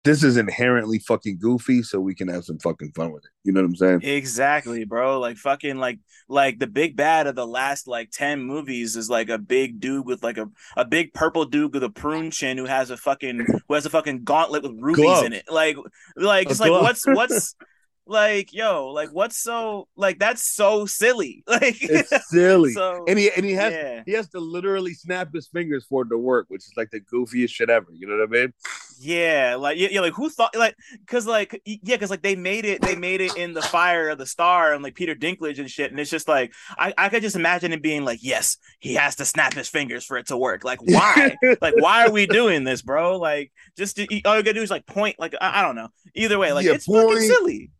this 0.06 0.24
is 0.24 0.38
inherently 0.38 0.98
fucking 1.00 1.40
goofy, 1.40 1.84
so 1.84 2.00
we 2.00 2.16
can 2.16 2.30
have 2.30 2.46
some 2.46 2.58
fucking 2.58 2.94
fun 2.94 3.12
with 3.12 3.26
it. 3.26 3.32
You 3.44 3.52
know 3.52 3.62
what 3.62 3.68
I'm 3.68 3.76
saying? 3.76 4.02
Exactly, 4.04 4.86
bro. 4.86 5.20
Like 5.20 5.38
fucking 5.38 5.76
like 5.76 6.00
like 6.30 6.58
the 6.58 6.68
big 6.68 6.96
bad 6.96 7.28
of 7.28 7.36
the 7.36 7.46
last 7.46 7.88
like 7.88 8.10
10 8.12 8.42
movies 8.42 8.96
is 8.96 9.10
like 9.10 9.30
a 9.30 9.38
big 9.38 9.80
dude 9.80 10.06
with 10.06 10.24
like 10.24 10.38
a, 10.38 10.50
a 10.78 10.86
big 10.86 11.14
purple 11.14 11.46
dude 11.46 11.74
with 11.74 11.84
a 11.84 11.90
prune 11.90 12.32
chin 12.32 12.58
who 12.58 12.66
has 12.66 12.92
a 12.92 12.98
fucking 12.98 13.46
who 13.68 13.74
has 13.74 13.86
a 13.86 13.90
fucking 13.90 14.24
gauntlet 14.24 14.64
with 14.64 14.72
rubies 14.80 15.04
glove. 15.04 15.26
in 15.26 15.34
it. 15.34 15.46
Like 15.52 15.76
like 16.16 16.50
it's 16.50 16.62
like 16.62 16.72
what's 16.72 17.06
what's 17.06 17.56
like 18.10 18.54
yo 18.54 18.88
like 18.88 19.10
what's 19.10 19.38
so 19.38 19.88
like 19.96 20.20
that's 20.20 20.44
so 20.44 20.86
silly. 20.86 21.44
Like 21.60 21.78
it's 21.82 22.30
silly. 22.30 22.74
so, 22.74 23.04
and 23.08 23.20
he 23.20 23.32
and 23.32 23.46
he 23.46 23.54
has 23.54 23.74
yeah. 23.74 24.04
he 24.06 24.14
has 24.14 24.30
to 24.30 24.40
literally 24.40 24.94
snap 24.94 25.34
his 25.34 25.48
fingers 25.48 25.86
for 25.86 26.04
it 26.04 26.10
to 26.10 26.18
work 26.18 26.46
which 26.48 26.62
is 26.62 26.72
like 26.78 26.90
the 26.92 27.02
goofiest 27.02 27.50
shit 27.50 27.70
ever 27.70 27.88
you 27.92 28.08
know 28.08 28.18
what 28.18 28.30
i 28.30 28.42
mean? 28.42 28.54
Yeah 29.00 29.56
like 29.58 29.78
yeah, 29.78 30.00
like 30.00 30.14
who 30.14 30.30
thought 30.30 30.56
like 30.56 30.76
because 31.00 31.26
like 31.26 31.60
yeah 31.66 31.96
because 31.96 32.10
like 32.10 32.22
they 32.22 32.36
made 32.36 32.66
it 32.66 32.82
they 32.82 32.96
made 32.96 33.20
it 33.20 33.36
in 33.36 33.54
the 33.54 33.62
fire 33.62 34.10
of 34.10 34.18
the 34.18 34.26
star 34.26 34.74
and 34.74 34.84
like 34.84 34.96
peter 34.96 35.16
dinklage 35.16 35.60
and 35.60 35.70
shit 35.70 35.92
and 35.92 36.00
it's 36.00 36.12
just 36.12 36.28
like 36.28 36.54
i 36.78 36.94
i 36.98 37.10
could 37.10 37.22
just 37.22 37.36
imagine 37.36 37.74
it 37.74 37.82
being 37.82 38.06
like 38.06 38.20
yes 38.22 38.58
he 38.80 38.94
has 38.94 39.16
to 39.18 39.26
snap 39.26 39.54
his 39.54 39.68
fingers 39.68 40.06
for 40.06 40.18
it 40.18 40.28
to 40.28 40.38
work. 40.38 40.64
Like 40.64 40.82
why? 40.84 41.36
Like 41.62 41.76
why 41.78 42.06
are 42.06 42.12
we 42.12 42.26
doing 42.26 42.64
this 42.64 42.82
bro? 42.82 43.18
Like 43.18 43.52
just 43.78 44.00
all 44.00 44.06
you 44.06 44.22
gotta 44.22 44.54
do 44.54 44.62
is 44.62 44.72
like 44.72 44.86
point 44.86 45.18
like 45.20 45.36
i, 45.40 45.60
I 45.60 45.62
don't 45.62 45.76
know. 45.76 45.90
Either 46.16 46.40
way 46.40 46.52
like 46.54 46.66
yeah, 46.66 46.74
it's 46.74 46.88
point, 46.88 47.10
fucking 47.10 47.28
silly 47.28 47.72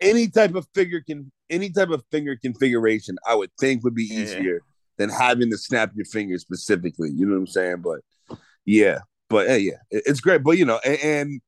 any 0.00 0.28
type 0.28 0.54
of 0.54 0.66
figure 0.74 1.00
can 1.00 1.30
any 1.50 1.70
type 1.70 1.90
of 1.90 2.04
finger 2.10 2.36
configuration 2.36 3.16
I 3.26 3.34
would 3.34 3.50
think 3.58 3.84
would 3.84 3.94
be 3.94 4.04
easier 4.04 4.54
yeah. 4.54 4.58
than 4.98 5.10
having 5.10 5.50
to 5.50 5.58
snap 5.58 5.92
your 5.94 6.04
fingers 6.06 6.42
specifically. 6.42 7.10
You 7.14 7.26
know 7.26 7.34
what 7.34 7.40
I'm 7.40 7.46
saying? 7.46 7.82
But 7.82 8.38
yeah, 8.64 8.98
but 9.28 9.46
hey, 9.46 9.58
yeah, 9.58 9.78
it's 9.90 10.20
great. 10.20 10.42
But 10.42 10.58
you 10.58 10.64
know, 10.64 10.78
and 10.78 11.40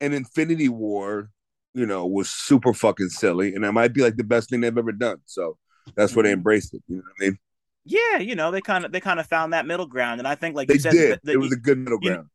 and 0.00 0.14
Infinity 0.14 0.68
War, 0.68 1.30
you 1.74 1.86
know, 1.86 2.06
was 2.06 2.30
super 2.30 2.72
fucking 2.72 3.08
silly, 3.08 3.54
and 3.54 3.64
it 3.64 3.72
might 3.72 3.92
be 3.92 4.02
like 4.02 4.16
the 4.16 4.24
best 4.24 4.50
thing 4.50 4.60
they've 4.60 4.78
ever 4.78 4.92
done. 4.92 5.18
So 5.26 5.58
that's 5.96 6.14
where 6.14 6.22
they 6.22 6.30
mm-hmm. 6.30 6.38
embraced 6.38 6.74
it. 6.74 6.82
You 6.86 6.96
know 6.96 7.02
what 7.02 7.26
I 7.26 7.28
mean? 7.30 7.38
Yeah, 7.84 8.18
you 8.18 8.34
know, 8.34 8.50
they 8.50 8.60
kind 8.60 8.84
of 8.84 8.92
they 8.92 9.00
kind 9.00 9.20
of 9.20 9.26
found 9.26 9.52
that 9.52 9.66
middle 9.66 9.86
ground, 9.86 10.20
and 10.20 10.28
I 10.28 10.34
think 10.34 10.54
like 10.54 10.68
they 10.68 10.74
you 10.74 10.80
said, 10.80 10.92
did. 10.92 11.20
The, 11.22 11.26
the, 11.26 11.32
it 11.32 11.40
was 11.40 11.52
a 11.52 11.56
good 11.56 11.78
middle 11.78 11.98
ground. 11.98 12.28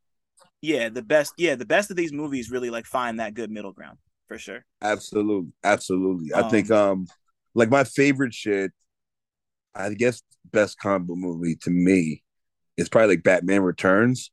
You, 0.62 0.76
yeah, 0.76 0.90
the 0.90 1.02
best. 1.02 1.34
Yeah, 1.38 1.56
the 1.56 1.66
best 1.66 1.92
of 1.92 1.98
these 1.98 2.12
movies 2.12 2.50
really 2.50 2.70
like 2.70 2.86
find 2.86 3.20
that 3.20 3.34
good 3.34 3.52
middle 3.52 3.74
ground 3.74 3.98
for 4.28 4.38
sure. 4.38 4.66
Absolutely, 4.82 5.52
absolutely. 5.64 6.32
Um, 6.34 6.44
I 6.44 6.50
think 6.50 6.72
um 6.72 7.08
like 7.54 7.70
my 7.70 7.84
favorite 7.84 8.34
shit, 8.34 8.72
I 9.76 9.94
guess 9.94 10.22
best 10.52 10.78
combo 10.80 11.16
movie 11.16 11.56
to 11.62 11.70
me 11.70 12.24
is 12.78 12.90
probably 12.90 13.16
like 13.16 13.24
Batman 13.24 13.62
Returns. 13.62 14.32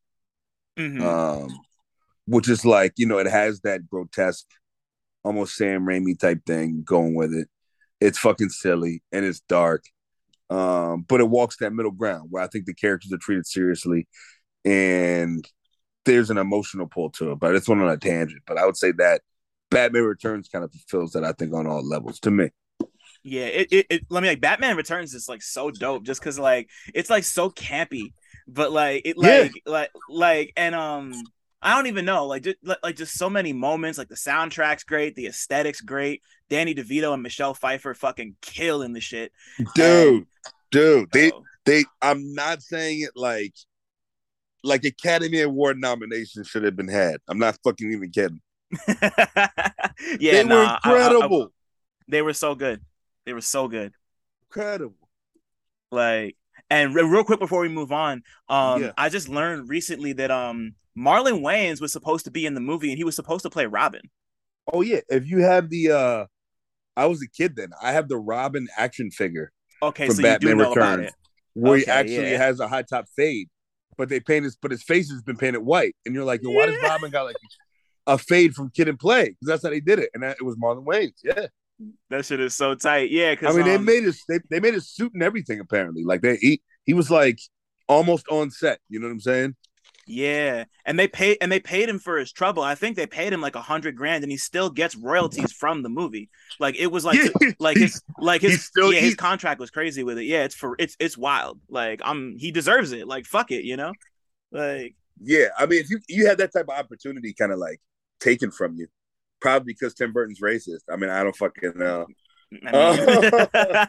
Mm-hmm. 0.78 1.02
Um 1.02 1.60
which 2.26 2.48
is 2.48 2.64
like, 2.64 2.92
you 2.96 3.06
know, 3.06 3.18
it 3.18 3.26
has 3.26 3.60
that 3.62 3.88
grotesque, 3.88 4.46
almost 5.24 5.56
Sam 5.56 5.84
Raimi 5.84 6.18
type 6.18 6.44
thing 6.46 6.82
going 6.84 7.16
with 7.16 7.34
it. 7.34 7.48
It's 8.00 8.18
fucking 8.18 8.50
silly 8.50 9.02
and 9.10 9.24
it's 9.24 9.40
dark. 9.40 9.82
Um, 10.48 11.04
but 11.08 11.20
it 11.20 11.28
walks 11.28 11.56
that 11.56 11.72
middle 11.72 11.90
ground 11.90 12.28
where 12.30 12.42
I 12.42 12.46
think 12.46 12.66
the 12.66 12.74
characters 12.74 13.12
are 13.12 13.18
treated 13.18 13.46
seriously 13.46 14.06
and 14.64 15.44
there's 16.04 16.30
an 16.30 16.38
emotional 16.38 16.86
pull 16.86 17.10
to 17.10 17.32
it. 17.32 17.40
But 17.40 17.56
it's 17.56 17.68
one 17.68 17.80
on 17.80 17.88
a 17.90 17.96
tangent. 17.96 18.42
But 18.46 18.58
I 18.58 18.66
would 18.66 18.76
say 18.76 18.92
that 18.98 19.22
Batman 19.70 20.04
Returns 20.04 20.48
kind 20.48 20.64
of 20.64 20.72
fulfills 20.72 21.12
that 21.12 21.24
I 21.24 21.32
think 21.32 21.54
on 21.54 21.66
all 21.66 21.86
levels 21.86 22.20
to 22.20 22.30
me. 22.30 22.50
Yeah, 23.22 23.46
it, 23.46 23.68
it, 23.70 23.86
it 23.90 24.06
let 24.08 24.22
me 24.22 24.28
like 24.28 24.40
Batman 24.40 24.76
Returns 24.76 25.14
is 25.14 25.28
like 25.28 25.42
so 25.42 25.70
dope 25.70 26.04
just 26.04 26.20
because 26.20 26.38
like 26.38 26.70
it's 26.94 27.10
like 27.10 27.24
so 27.24 27.50
campy, 27.50 28.12
but 28.48 28.72
like 28.72 29.02
it 29.04 29.18
like 29.18 29.52
yeah. 29.54 29.72
like 29.72 29.90
like 30.08 30.52
and 30.56 30.74
um 30.74 31.12
I 31.60 31.74
don't 31.74 31.86
even 31.86 32.06
know 32.06 32.26
like 32.26 32.42
just 32.42 32.56
like 32.82 32.96
just 32.96 33.18
so 33.18 33.28
many 33.28 33.52
moments 33.52 33.98
like 33.98 34.08
the 34.08 34.14
soundtrack's 34.14 34.84
great, 34.84 35.16
the 35.16 35.26
aesthetics 35.26 35.82
great, 35.82 36.22
Danny 36.48 36.74
DeVito 36.74 37.12
and 37.12 37.22
Michelle 37.22 37.52
Pfeiffer 37.52 37.92
fucking 37.92 38.36
killing 38.40 38.94
the 38.94 39.00
shit, 39.00 39.32
dude, 39.74 40.14
and, 40.14 40.26
dude. 40.70 41.12
They 41.12 41.30
oh. 41.30 41.42
they 41.66 41.84
I'm 42.00 42.32
not 42.32 42.62
saying 42.62 43.02
it 43.02 43.10
like 43.14 43.52
like 44.64 44.84
Academy 44.84 45.42
Award 45.42 45.78
nomination 45.78 46.42
should 46.44 46.64
have 46.64 46.76
been 46.76 46.88
had. 46.88 47.18
I'm 47.28 47.38
not 47.38 47.58
fucking 47.62 47.92
even 47.92 48.10
kidding. 48.10 48.40
yeah, 48.88 50.32
they 50.32 50.44
nah, 50.44 50.54
were 50.54 50.74
incredible. 50.74 51.42
I, 51.42 51.44
I, 51.44 51.48
they 52.08 52.22
were 52.22 52.32
so 52.32 52.54
good. 52.54 52.80
They 53.26 53.32
were 53.32 53.40
so 53.40 53.68
good. 53.68 53.92
Incredible. 54.48 55.08
Like, 55.90 56.36
and 56.68 56.94
real 56.94 57.24
quick 57.24 57.40
before 57.40 57.60
we 57.60 57.68
move 57.68 57.92
on, 57.92 58.22
um, 58.48 58.82
yeah. 58.82 58.92
I 58.96 59.08
just 59.08 59.28
learned 59.28 59.68
recently 59.68 60.12
that 60.14 60.30
um 60.30 60.74
Marlon 60.96 61.40
Wayans 61.40 61.80
was 61.80 61.92
supposed 61.92 62.24
to 62.26 62.30
be 62.30 62.46
in 62.46 62.54
the 62.54 62.60
movie 62.60 62.90
and 62.90 62.98
he 62.98 63.04
was 63.04 63.16
supposed 63.16 63.42
to 63.42 63.50
play 63.50 63.66
Robin. 63.66 64.02
Oh 64.72 64.82
yeah, 64.82 65.00
if 65.08 65.26
you 65.26 65.40
have 65.40 65.70
the 65.70 65.90
uh 65.90 66.26
I 66.96 67.06
was 67.06 67.22
a 67.22 67.28
kid 67.28 67.56
then. 67.56 67.70
I 67.82 67.92
have 67.92 68.08
the 68.08 68.18
Robin 68.18 68.68
action 68.76 69.10
figure. 69.10 69.52
Okay, 69.82 70.06
from 70.06 70.16
so 70.16 70.22
Batman 70.22 70.58
Returns, 70.58 71.10
where 71.54 71.72
okay, 71.74 71.84
he 71.84 71.90
actually 71.90 72.30
yeah. 72.32 72.38
has 72.38 72.60
a 72.60 72.68
high 72.68 72.82
top 72.82 73.06
fade, 73.16 73.48
but 73.96 74.08
they 74.08 74.20
painted, 74.20 74.52
but 74.60 74.70
his 74.70 74.82
face 74.82 75.10
has 75.10 75.22
been 75.22 75.36
painted 75.36 75.60
white, 75.60 75.96
and 76.04 76.14
you're 76.14 76.24
like, 76.24 76.40
yeah. 76.42 76.54
why 76.54 76.66
does 76.66 76.76
Robin 76.82 77.10
got 77.10 77.22
like 77.22 77.36
a 78.06 78.18
fade 78.18 78.54
from 78.54 78.70
Kid 78.70 78.88
and 78.88 78.98
Play 78.98 79.30
because 79.30 79.46
that's 79.46 79.62
how 79.62 79.70
they 79.70 79.80
did 79.80 79.98
it, 79.98 80.10
and 80.14 80.22
that, 80.22 80.36
it 80.40 80.44
was 80.44 80.56
Marlon 80.56 80.84
Wayans. 80.84 81.14
Yeah, 81.22 81.46
that 82.10 82.24
shit 82.24 82.40
is 82.40 82.54
so 82.56 82.74
tight. 82.74 83.10
Yeah, 83.10 83.34
I 83.42 83.52
mean 83.52 83.62
um, 83.62 83.68
they 83.68 83.78
made 83.78 84.04
his 84.04 84.22
they, 84.28 84.38
they 84.50 84.60
made 84.60 84.74
his 84.74 84.90
suit 84.90 85.12
and 85.14 85.22
everything 85.22 85.60
apparently. 85.60 86.04
Like 86.04 86.22
they 86.22 86.36
he 86.36 86.62
he 86.84 86.94
was 86.94 87.10
like 87.10 87.38
almost 87.88 88.26
on 88.28 88.50
set. 88.50 88.80
You 88.88 89.00
know 89.00 89.06
what 89.06 89.12
I'm 89.12 89.20
saying? 89.20 89.56
Yeah, 90.06 90.64
and 90.84 90.98
they 90.98 91.06
paid 91.06 91.38
and 91.40 91.52
they 91.52 91.60
paid 91.60 91.88
him 91.88 91.98
for 91.98 92.18
his 92.18 92.32
trouble. 92.32 92.62
I 92.62 92.74
think 92.74 92.96
they 92.96 93.06
paid 93.06 93.32
him 93.32 93.40
like 93.40 93.54
a 93.54 93.60
hundred 93.60 93.96
grand, 93.96 94.24
and 94.24 94.30
he 94.30 94.36
still 94.36 94.68
gets 94.68 94.96
royalties 94.96 95.52
from 95.52 95.82
the 95.82 95.88
movie. 95.88 96.30
Like 96.58 96.76
it 96.76 96.88
was 96.88 97.04
like 97.04 97.20
like 97.60 97.76
his 97.76 98.02
like 98.18 98.42
his 98.42 98.64
still, 98.64 98.92
yeah 98.92 99.00
his 99.00 99.14
contract 99.14 99.60
was 99.60 99.70
crazy 99.70 100.02
with 100.02 100.18
it. 100.18 100.24
Yeah, 100.24 100.44
it's 100.44 100.54
for 100.54 100.74
it's 100.78 100.96
it's 100.98 101.16
wild. 101.16 101.60
Like 101.68 102.00
I'm 102.04 102.36
he 102.38 102.50
deserves 102.50 102.92
it. 102.92 103.06
Like 103.06 103.24
fuck 103.24 103.52
it, 103.52 103.64
you 103.64 103.76
know. 103.76 103.92
Like 104.50 104.96
yeah, 105.22 105.48
I 105.56 105.66
mean 105.66 105.80
if 105.80 105.90
you 105.90 106.00
you 106.08 106.26
had 106.26 106.38
that 106.38 106.52
type 106.52 106.66
of 106.68 106.78
opportunity, 106.78 107.32
kind 107.32 107.52
of 107.52 107.58
like 107.58 107.80
taken 108.20 108.50
from 108.50 108.74
you. 108.76 108.86
Probably 109.40 109.72
because 109.72 109.94
Tim 109.94 110.12
Burton's 110.12 110.40
racist. 110.40 110.82
I 110.90 110.96
mean, 110.96 111.10
I 111.10 111.22
don't 111.22 111.36
fucking 111.36 111.72
know. 111.76 112.06
yeah, 112.52 113.86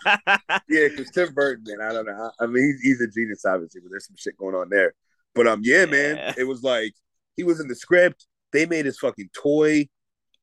because 0.69 1.09
Tim 1.13 1.33
Burton, 1.33 1.63
man, 1.67 1.81
I 1.81 1.93
don't 1.93 2.05
know. 2.05 2.31
I 2.39 2.45
mean, 2.45 2.63
he's, 2.63 2.81
he's 2.81 3.01
a 3.01 3.07
genius, 3.07 3.43
obviously, 3.45 3.81
but 3.81 3.89
there's 3.89 4.07
some 4.07 4.15
shit 4.17 4.37
going 4.37 4.55
on 4.55 4.69
there. 4.69 4.93
But 5.33 5.47
um, 5.47 5.61
yeah, 5.63 5.85
man, 5.85 6.33
it 6.37 6.47
was 6.47 6.63
like 6.63 6.93
he 7.35 7.43
was 7.43 7.59
in 7.59 7.67
the 7.67 7.75
script. 7.75 8.27
They 8.53 8.65
made 8.65 8.85
his 8.85 8.99
fucking 8.99 9.29
toy. 9.33 9.87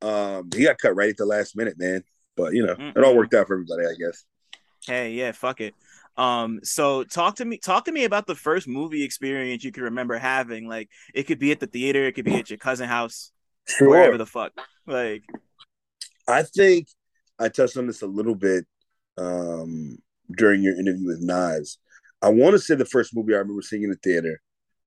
Um, 0.03 0.49
he 0.55 0.65
got 0.65 0.79
cut 0.79 0.97
right 0.97 1.11
at 1.11 1.17
the 1.17 1.27
last 1.27 1.57
minute, 1.57 1.79
man. 1.79 2.03
But 2.37 2.55
you 2.55 2.67
know, 2.67 2.75
Mm-mm. 2.75 2.97
it 2.97 3.05
all 3.05 3.17
worked 3.17 3.35
out 3.35 3.47
for 3.47 3.55
everybody, 3.55 3.83
I 3.87 3.95
guess. 3.99 4.25
Hey, 4.87 5.13
yeah, 5.13 5.33
fuck 5.33 5.61
it. 5.61 5.75
Um, 6.17 6.61
so 6.65 7.05
talk 7.05 7.37
to 7.37 7.45
me, 7.45 7.59
talk 7.59 7.85
to 7.85 7.93
me 7.93 8.05
about 8.05 8.27
the 8.27 8.35
first 8.35 8.67
movie 8.67 9.05
experience 9.05 9.63
you 9.63 9.71
can 9.71 9.85
remember 9.85 10.19
having. 10.19 10.67
Like, 10.67 10.89
it 11.15 11.25
could 11.25 11.39
be 11.39 11.53
at 11.53 11.61
the 11.61 11.67
theater, 11.67 12.07
it 12.07 12.13
could 12.13 12.25
be 12.25 12.35
at 12.35 12.51
your 12.51 12.59
cousin 12.59 12.89
house 12.89 13.31
sure. 13.69 13.91
wherever 13.91 14.19
the 14.19 14.27
fuck. 14.27 14.53
Like, 14.87 15.23
I 16.27 16.43
think 16.43 16.89
I 17.39 17.49
touched 17.49 17.77
on 17.77 17.87
this 17.87 18.03
a 18.03 18.07
little 18.07 18.35
bit 18.35 18.67
um, 19.17 19.99
during 20.37 20.63
your 20.63 20.79
interview 20.79 21.07
with 21.07 21.21
Knives. 21.21 21.79
I 22.21 22.31
want 22.31 22.53
to 22.53 22.59
say 22.59 22.75
the 22.75 22.85
first 22.85 23.15
movie 23.15 23.35
I 23.35 23.39
remember 23.39 23.63
seeing 23.63 23.85
in 23.85 23.91
the 23.91 23.97
theater, 23.97 24.41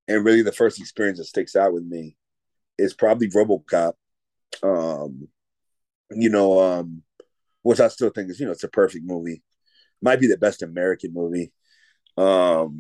and 0.08 0.26
really 0.26 0.42
the 0.42 0.52
first 0.52 0.80
experience 0.80 1.18
that 1.20 1.26
sticks 1.26 1.56
out 1.56 1.74
with 1.74 1.86
me, 1.86 2.18
is 2.78 2.94
probably 2.94 3.30
RoboCop. 3.30 3.94
Um, 4.64 5.28
you 6.10 6.30
know, 6.30 6.60
um, 6.60 7.04
which 7.62 7.80
I 7.80 7.88
still 7.88 8.10
think 8.10 8.30
is 8.30 8.40
you 8.40 8.46
know 8.46 8.52
it's 8.52 8.64
a 8.64 8.70
perfect 8.70 9.06
movie. 9.06 9.42
Might 10.02 10.20
be 10.20 10.28
the 10.28 10.38
best 10.38 10.64
American 10.64 11.14
movie. 11.14 11.52
Um, 12.18 12.80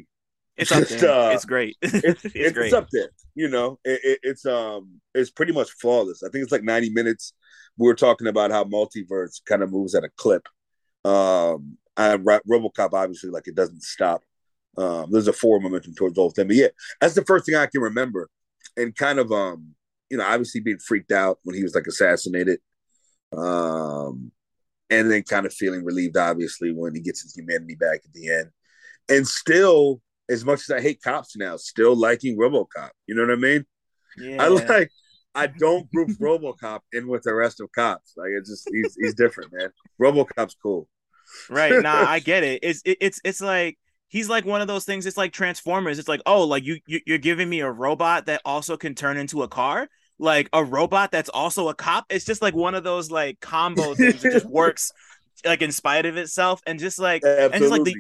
It's 0.62 0.72
up 0.72 0.88
there. 0.88 1.12
Uh, 1.12 1.32
it's 1.32 1.46
great. 1.46 1.75
it's, 1.82 2.24
it's, 2.24 2.36
it's, 2.36 2.51
great. 2.53 2.74
up 2.74 2.88
there. 2.91 3.10
You 3.36 3.50
know, 3.50 3.80
it, 3.84 4.00
it, 4.03 4.20
it's 4.24 4.46
um, 4.46 5.01
it's 5.13 5.32
pretty 5.32 5.53
much 5.53 5.72
flawless. 5.72 6.24
I 6.24 6.30
think 6.30 6.44
it's 6.44 6.51
like 6.51 6.63
ninety 6.63 6.89
minutes. 6.89 7.34
We 7.77 7.88
were 7.88 7.96
talking 7.96 8.27
about 8.27 8.51
how 8.51 8.63
multiverse 8.63 9.41
kind 9.46 9.63
of 9.63 9.72
moves 9.72 9.96
at 9.96 10.03
a 10.03 10.10
clip. 10.18 10.48
Um, 11.03 11.77
and 11.98 12.25
RoboCop 12.25 12.94
obviously 12.94 13.30
like 13.30 13.48
it 13.48 13.56
doesn't 13.56 13.84
stop. 13.84 14.22
Um, 14.77 15.08
there's 15.12 15.27
a 15.27 15.34
forward 15.34 15.63
momentum 15.63 15.96
towards 15.96 16.15
the 16.15 16.22
whole 16.22 16.30
thing, 16.30 16.48
but 16.48 16.56
yeah, 16.56 16.68
that's 17.00 17.15
the 17.15 17.25
first 17.25 17.46
thing 17.46 17.56
I 17.56 17.65
can 17.65 17.82
remember, 17.82 18.30
and 18.77 18.96
kind 18.96 19.20
of 19.20 19.32
um, 19.32 19.75
you 20.10 20.18
know, 20.18 20.25
obviously 20.25 20.62
being 20.62 20.80
freaked 20.80 21.12
out 21.12 21.39
when 21.44 21.56
he 21.56 21.63
was 21.63 21.75
like 21.75 21.88
assassinated, 21.88 22.60
um, 23.36 24.32
and 24.89 25.12
then 25.12 25.24
kind 25.24 25.46
of 25.46 25.53
feeling 25.53 25.84
relieved, 25.84 26.18
obviously, 26.18 26.72
when 26.72 26.96
he 26.96 27.01
gets 27.01 27.22
his 27.24 27.36
humanity 27.36 27.75
back 27.75 28.01
at 28.06 28.13
the 28.13 28.30
end, 28.30 28.50
and 29.10 29.27
still, 29.27 30.01
as 30.31 30.45
much 30.45 30.61
as 30.61 30.71
I 30.71 30.81
hate 30.81 31.01
cops 31.01 31.35
now, 31.35 31.57
still 31.57 31.95
liking 31.95 32.38
RoboCop. 32.38 32.89
You 33.07 33.15
know 33.15 33.23
what 33.23 33.31
I 33.31 33.35
mean? 33.35 33.65
Yeah. 34.17 34.43
I 34.43 34.47
like. 34.47 34.89
I 35.33 35.47
don't 35.47 35.89
group 35.91 36.09
RoboCop 36.19 36.81
in 36.91 37.07
with 37.07 37.23
the 37.23 37.33
rest 37.33 37.61
of 37.61 37.71
cops. 37.71 38.13
Like 38.17 38.29
it's 38.38 38.50
just 38.50 38.69
he's 38.71 38.95
he's 39.00 39.13
different, 39.13 39.53
man. 39.53 39.69
RoboCop's 40.01 40.55
cool. 40.61 40.88
Right. 41.50 41.81
Nah, 41.81 42.05
I 42.07 42.19
get 42.19 42.43
it. 42.43 42.59
It's 42.63 42.81
it, 42.83 42.97
it's 43.00 43.21
it's 43.23 43.41
like 43.41 43.77
he's 44.09 44.27
like 44.27 44.45
one 44.45 44.61
of 44.61 44.67
those 44.67 44.85
things. 44.85 45.05
It's 45.05 45.17
like 45.17 45.31
Transformers. 45.31 46.00
It's 46.00 46.09
like 46.09 46.21
oh, 46.25 46.43
like 46.43 46.63
you, 46.65 46.79
you 46.85 47.00
you're 47.05 47.17
giving 47.17 47.50
me 47.50 47.61
a 47.61 47.71
robot 47.71 48.25
that 48.25 48.41
also 48.43 48.75
can 48.75 48.95
turn 48.95 49.17
into 49.17 49.43
a 49.43 49.47
car 49.47 49.88
like 50.21 50.47
a 50.53 50.63
robot 50.63 51.11
that's 51.11 51.29
also 51.29 51.67
a 51.67 51.73
cop. 51.73 52.05
It's 52.09 52.23
just 52.23 52.43
like 52.43 52.53
one 52.53 52.75
of 52.75 52.83
those 52.83 53.09
like 53.09 53.39
combo 53.39 53.95
things 53.95 54.21
that 54.21 54.31
just 54.31 54.45
works 54.50 54.91
like 55.43 55.63
in 55.63 55.71
spite 55.71 56.05
of 56.05 56.15
itself 56.15 56.61
and 56.67 56.79
just 56.79 57.00
like 57.00 57.23
Absolutely. 57.23 57.53
and 57.53 57.61
just 57.61 57.71
like 57.71 57.83
the 57.83 57.95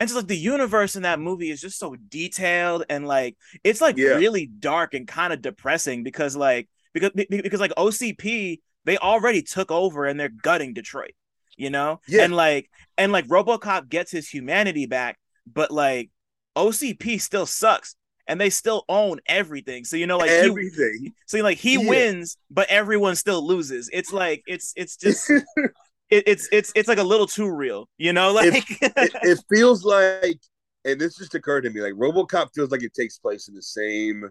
and 0.00 0.08
just 0.08 0.16
like 0.16 0.28
the 0.28 0.36
universe 0.36 0.96
in 0.96 1.02
that 1.02 1.20
movie 1.20 1.50
is 1.50 1.60
just 1.60 1.78
so 1.78 1.96
detailed 2.08 2.84
and 2.88 3.06
like 3.06 3.36
it's 3.64 3.80
like 3.80 3.96
yeah. 3.96 4.10
really 4.10 4.46
dark 4.46 4.94
and 4.94 5.08
kind 5.08 5.32
of 5.32 5.42
depressing 5.42 6.02
because 6.02 6.36
like 6.36 6.68
because 6.94 7.10
because 7.14 7.60
like 7.60 7.72
OCP 7.76 8.60
they 8.84 8.98
already 8.98 9.42
took 9.42 9.70
over 9.70 10.06
and 10.06 10.18
they're 10.18 10.28
gutting 10.28 10.72
Detroit, 10.72 11.12
you 11.56 11.68
know? 11.68 12.00
Yeah. 12.06 12.22
And 12.24 12.34
like 12.34 12.70
and 12.96 13.12
like 13.12 13.26
RoboCop 13.26 13.88
gets 13.88 14.10
his 14.10 14.28
humanity 14.28 14.86
back, 14.86 15.18
but 15.52 15.70
like 15.70 16.10
OCP 16.56 17.20
still 17.20 17.46
sucks 17.46 17.96
and 18.26 18.40
they 18.40 18.50
still 18.50 18.84
own 18.88 19.20
everything. 19.26 19.84
So 19.84 19.96
you 19.96 20.06
know, 20.06 20.18
like 20.18 20.30
everything. 20.30 20.98
He, 21.02 21.12
so 21.26 21.38
like 21.42 21.58
he 21.58 21.74
yeah. 21.74 21.88
wins, 21.88 22.36
but 22.50 22.68
everyone 22.70 23.16
still 23.16 23.46
loses. 23.46 23.90
It's 23.92 24.12
like 24.12 24.42
it's 24.46 24.72
it's 24.76 24.96
just 24.96 25.30
it, 26.10 26.24
it's 26.26 26.48
it's 26.52 26.72
it's 26.74 26.88
like 26.88 26.98
a 26.98 27.04
little 27.04 27.26
too 27.26 27.50
real, 27.50 27.88
you 27.98 28.12
know. 28.12 28.32
Like 28.38 28.54
it, 28.54 28.92
it, 28.96 29.12
it, 29.22 29.38
feels 29.50 29.84
like, 29.84 30.40
and 30.84 31.00
this 31.00 31.16
just 31.16 31.34
occurred 31.34 31.62
to 31.62 31.70
me, 31.70 31.80
like 31.80 31.94
RoboCop 31.94 32.48
feels 32.54 32.70
like 32.70 32.82
it 32.82 32.94
takes 32.94 33.18
place 33.18 33.48
in 33.48 33.54
the 33.54 33.62
same 33.62 34.30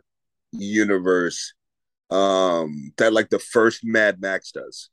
universe 0.52 1.54
um 2.10 2.94
that 2.98 3.12
like 3.12 3.30
the 3.30 3.40
first 3.40 3.82
Mad 3.84 4.22
Max 4.22 4.52
does. 4.52 4.90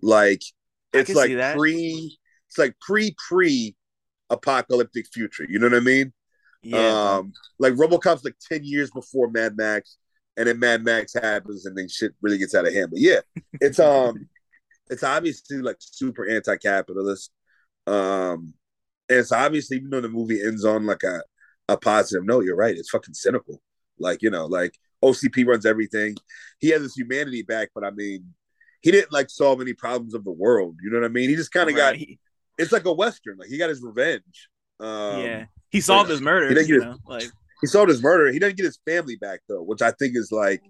Like 0.00 0.42
it's 0.92 1.14
like 1.14 1.30
pre, 1.56 2.18
it's 2.48 2.58
like 2.58 2.74
pre 2.80 3.14
pre 3.28 3.74
apocalyptic 4.30 5.06
future. 5.12 5.46
You 5.48 5.58
know 5.58 5.68
what 5.68 5.76
I 5.76 5.80
mean? 5.80 6.12
Yeah. 6.62 7.16
Um, 7.16 7.32
like 7.58 7.74
RoboCop's 7.74 8.24
like 8.24 8.36
ten 8.48 8.60
years 8.64 8.90
before 8.90 9.30
Mad 9.30 9.56
Max, 9.56 9.98
and 10.36 10.46
then 10.46 10.58
Mad 10.58 10.84
Max 10.84 11.14
happens, 11.14 11.66
and 11.66 11.76
then 11.76 11.88
shit 11.88 12.12
really 12.22 12.38
gets 12.38 12.54
out 12.54 12.66
of 12.66 12.72
hand. 12.72 12.90
But 12.90 13.00
yeah, 13.00 13.20
it's 13.60 13.78
um, 13.80 14.28
it's 14.90 15.02
obviously 15.02 15.58
like 15.58 15.76
super 15.78 16.28
anti-capitalist. 16.28 17.30
Um, 17.86 18.54
and 19.08 19.18
it's 19.18 19.32
obviously 19.32 19.78
even 19.78 19.90
though 19.90 20.00
the 20.00 20.08
movie 20.08 20.40
ends 20.42 20.64
on 20.64 20.86
like 20.86 21.02
a 21.02 21.22
a 21.68 21.76
positive 21.76 22.24
note, 22.24 22.44
you're 22.44 22.56
right. 22.56 22.76
It's 22.76 22.90
fucking 22.90 23.14
cynical. 23.14 23.60
Like 23.98 24.22
you 24.22 24.30
know, 24.30 24.46
like 24.46 24.74
OCP 25.02 25.46
runs 25.46 25.66
everything. 25.66 26.16
He 26.58 26.70
has 26.70 26.82
his 26.82 26.94
humanity 26.94 27.42
back, 27.42 27.70
but 27.74 27.84
I 27.84 27.90
mean, 27.90 28.34
he 28.80 28.90
didn't 28.90 29.12
like 29.12 29.30
solve 29.30 29.60
any 29.60 29.72
problems 29.72 30.14
of 30.14 30.24
the 30.24 30.32
world. 30.32 30.76
You 30.82 30.90
know 30.90 31.00
what 31.00 31.06
I 31.06 31.08
mean? 31.08 31.30
He 31.30 31.36
just 31.36 31.52
kind 31.52 31.68
of 31.68 31.76
right. 31.76 31.98
got. 31.98 32.16
It's 32.56 32.72
like 32.72 32.84
a 32.84 32.92
western. 32.92 33.38
Like 33.38 33.48
he 33.48 33.58
got 33.58 33.68
his 33.68 33.82
revenge. 33.82 34.48
Um, 34.80 35.20
yeah, 35.20 35.44
he 35.70 35.80
solved 35.80 36.10
his 36.10 36.20
murder. 36.20 36.48
He, 36.48 36.66
you 36.68 36.80
know, 36.80 36.98
like 37.06 37.30
he 37.60 37.66
solved 37.66 37.88
his 37.90 38.02
murder. 38.02 38.32
He 38.32 38.38
didn't 38.38 38.56
get 38.56 38.66
his 38.66 38.78
family 38.86 39.16
back 39.16 39.40
though, 39.48 39.62
which 39.62 39.82
I 39.82 39.90
think 39.92 40.16
is 40.16 40.30
like 40.30 40.62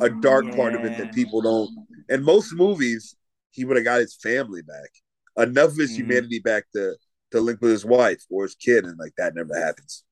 a 0.00 0.08
dark 0.08 0.46
yeah. 0.46 0.56
part 0.56 0.74
of 0.74 0.84
it 0.84 0.98
that 0.98 1.14
people 1.14 1.40
don't. 1.40 1.86
In 2.08 2.24
most 2.24 2.52
movies, 2.54 3.14
he 3.50 3.64
would 3.64 3.76
have 3.76 3.84
got 3.84 4.00
his 4.00 4.16
family 4.16 4.62
back, 4.62 4.90
enough 5.36 5.70
of 5.70 5.76
his 5.76 5.92
mm-hmm. 5.92 6.10
humanity 6.10 6.40
back 6.40 6.64
to 6.74 6.94
to 7.32 7.40
link 7.40 7.60
with 7.60 7.70
his 7.70 7.84
wife 7.84 8.22
or 8.30 8.44
his 8.44 8.54
kid, 8.54 8.84
and 8.84 8.98
like 8.98 9.12
that 9.16 9.34
never 9.34 9.58
happens. 9.58 10.04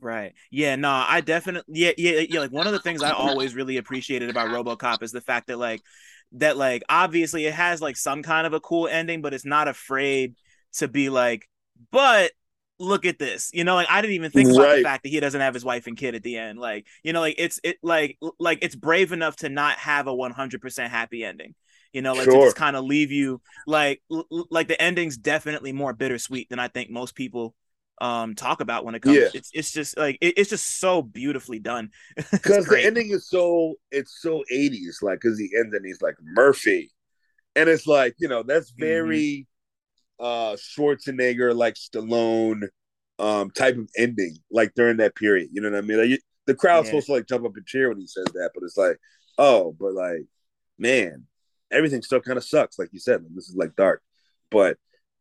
Right. 0.00 0.34
Yeah. 0.50 0.76
No, 0.76 0.90
I 0.90 1.20
definitely. 1.20 1.74
Yeah. 1.80 1.92
Yeah. 1.96 2.24
Yeah. 2.28 2.40
Like 2.40 2.52
one 2.52 2.66
of 2.66 2.72
the 2.72 2.80
things 2.80 3.02
I 3.02 3.12
always 3.12 3.54
really 3.54 3.76
appreciated 3.76 4.30
about 4.30 4.48
RoboCop 4.48 5.02
is 5.02 5.12
the 5.12 5.20
fact 5.20 5.46
that 5.46 5.58
like 5.58 5.80
that 6.32 6.56
like 6.56 6.82
obviously 6.88 7.46
it 7.46 7.54
has 7.54 7.80
like 7.80 7.96
some 7.96 8.22
kind 8.22 8.46
of 8.46 8.52
a 8.52 8.60
cool 8.60 8.88
ending, 8.88 9.22
but 9.22 9.32
it's 9.32 9.44
not 9.44 9.68
afraid 9.68 10.34
to 10.74 10.88
be 10.88 11.08
like, 11.08 11.48
but 11.90 12.32
look 12.78 13.06
at 13.06 13.18
this 13.18 13.50
you 13.52 13.62
know 13.62 13.74
like 13.74 13.86
i 13.90 14.00
didn't 14.00 14.14
even 14.14 14.30
think 14.30 14.50
about 14.50 14.62
right. 14.62 14.76
the 14.78 14.82
fact 14.82 15.04
that 15.04 15.10
he 15.10 15.20
doesn't 15.20 15.40
have 15.40 15.54
his 15.54 15.64
wife 15.64 15.86
and 15.86 15.96
kid 15.96 16.16
at 16.16 16.22
the 16.22 16.36
end 16.36 16.58
like 16.58 16.84
you 17.04 17.12
know 17.12 17.20
like 17.20 17.36
it's 17.38 17.60
it 17.62 17.76
like 17.82 18.18
like 18.40 18.58
it's 18.62 18.74
brave 18.74 19.12
enough 19.12 19.36
to 19.36 19.48
not 19.48 19.78
have 19.78 20.08
a 20.08 20.12
100% 20.12 20.88
happy 20.88 21.24
ending 21.24 21.54
you 21.92 22.02
know 22.02 22.12
like 22.14 22.24
sure. 22.24 22.34
to 22.34 22.46
just 22.46 22.56
kind 22.56 22.76
of 22.76 22.84
leave 22.84 23.10
you 23.10 23.40
like 23.66 24.02
l- 24.10 24.26
like 24.50 24.68
the 24.68 24.80
ending's 24.80 25.16
definitely 25.16 25.72
more 25.72 25.92
bittersweet 25.92 26.48
than 26.48 26.58
i 26.58 26.68
think 26.68 26.90
most 26.90 27.14
people 27.14 27.54
um 28.00 28.34
talk 28.34 28.60
about 28.60 28.84
when 28.84 28.94
it 28.94 29.02
comes 29.02 29.16
yeah. 29.16 29.28
it's 29.34 29.50
it's 29.52 29.72
just 29.72 29.96
like 29.96 30.18
it, 30.20 30.34
it's 30.36 30.50
just 30.50 30.80
so 30.80 31.02
beautifully 31.02 31.58
done 31.58 31.90
because 32.32 32.66
the 32.66 32.82
ending 32.82 33.10
is 33.10 33.28
so 33.28 33.74
it's 33.90 34.20
so 34.20 34.42
80s 34.52 35.02
like 35.02 35.20
because 35.20 35.38
he 35.38 35.50
ends 35.56 35.74
and 35.74 35.84
he's 35.84 36.02
like 36.02 36.16
murphy 36.22 36.90
and 37.54 37.68
it's 37.68 37.86
like 37.86 38.14
you 38.18 38.28
know 38.28 38.42
that's 38.42 38.70
mm-hmm. 38.72 38.84
very 38.84 39.18
mm-hmm 39.18 39.48
uh 40.22 40.56
Schwarzenegger 40.56 41.54
like 41.54 41.74
Stallone 41.74 42.68
um 43.18 43.50
type 43.50 43.76
of 43.76 43.90
ending 43.98 44.38
like 44.50 44.72
during 44.74 44.98
that 44.98 45.16
period. 45.16 45.48
You 45.52 45.60
know 45.60 45.70
what 45.70 45.78
I 45.78 45.82
mean? 45.82 46.10
Like, 46.10 46.20
the 46.46 46.54
crowd's 46.54 46.86
yeah. 46.86 46.90
supposed 46.92 47.06
to 47.06 47.12
like 47.14 47.28
jump 47.28 47.44
up 47.44 47.56
and 47.56 47.66
cheer 47.66 47.88
when 47.88 47.98
he 48.00 48.06
says 48.06 48.26
that, 48.34 48.50
but 48.54 48.62
it's 48.64 48.76
like, 48.76 48.98
oh, 49.38 49.76
but 49.78 49.92
like, 49.92 50.26
man, 50.78 51.26
everything 51.72 52.02
still 52.02 52.20
kind 52.20 52.38
of 52.38 52.44
sucks. 52.44 52.78
Like 52.78 52.90
you 52.92 53.00
said, 53.00 53.22
like, 53.22 53.34
this 53.34 53.48
is 53.48 53.56
like 53.56 53.74
dark. 53.76 54.02
But 54.50 54.76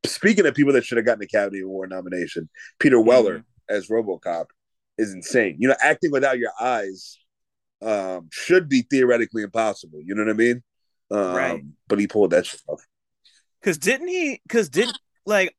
speaking 0.05 0.45
of 0.45 0.53
people 0.53 0.73
that 0.73 0.85
should 0.85 0.97
have 0.97 1.05
gotten 1.05 1.23
a 1.23 1.25
Academy 1.25 1.61
Award 1.61 1.89
nomination, 1.89 2.49
Peter 2.79 2.99
Weller 2.99 3.39
mm-hmm. 3.39 3.75
as 3.75 3.87
RoboCop 3.87 4.45
is 4.97 5.13
insane. 5.13 5.57
You 5.59 5.69
know, 5.69 5.75
acting 5.81 6.11
without 6.11 6.37
your 6.37 6.51
eyes 6.59 7.17
um, 7.81 8.29
should 8.31 8.69
be 8.69 8.83
theoretically 8.83 9.43
impossible. 9.43 9.99
You 10.03 10.15
know 10.15 10.23
what 10.23 10.31
I 10.31 10.37
mean? 10.37 10.63
Um, 11.09 11.35
right. 11.35 11.63
But 11.87 11.99
he 11.99 12.07
pulled 12.07 12.31
that 12.31 12.45
shit 12.45 12.61
off. 12.67 12.81
Cause 13.63 13.77
didn't 13.77 14.07
he? 14.07 14.41
Cause 14.49 14.69
did 14.69 14.89
like 15.25 15.55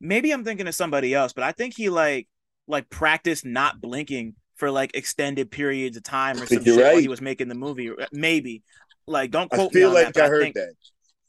maybe 0.00 0.30
I'm 0.30 0.44
thinking 0.44 0.66
of 0.66 0.74
somebody 0.74 1.14
else, 1.14 1.32
but 1.32 1.44
I 1.44 1.52
think 1.52 1.74
he 1.74 1.88
like 1.88 2.28
like 2.66 2.90
practiced 2.90 3.46
not 3.46 3.80
blinking 3.80 4.34
for 4.56 4.70
like 4.70 4.94
extended 4.94 5.50
periods 5.50 5.96
of 5.96 6.02
time 6.02 6.36
or 6.36 6.46
some 6.46 6.62
shit 6.62 6.76
right. 6.76 6.92
while 6.92 7.00
he 7.00 7.08
was 7.08 7.22
making 7.22 7.48
the 7.48 7.54
movie. 7.54 7.90
Maybe 8.12 8.62
like 9.10 9.30
don't 9.30 9.50
quote 9.50 9.72
me. 9.74 9.80
I 9.80 9.84
feel 9.84 9.92
like 9.92 10.14
that, 10.14 10.22
I, 10.22 10.26
I 10.26 10.28
heard 10.28 10.42
think, 10.42 10.54
that. 10.54 10.72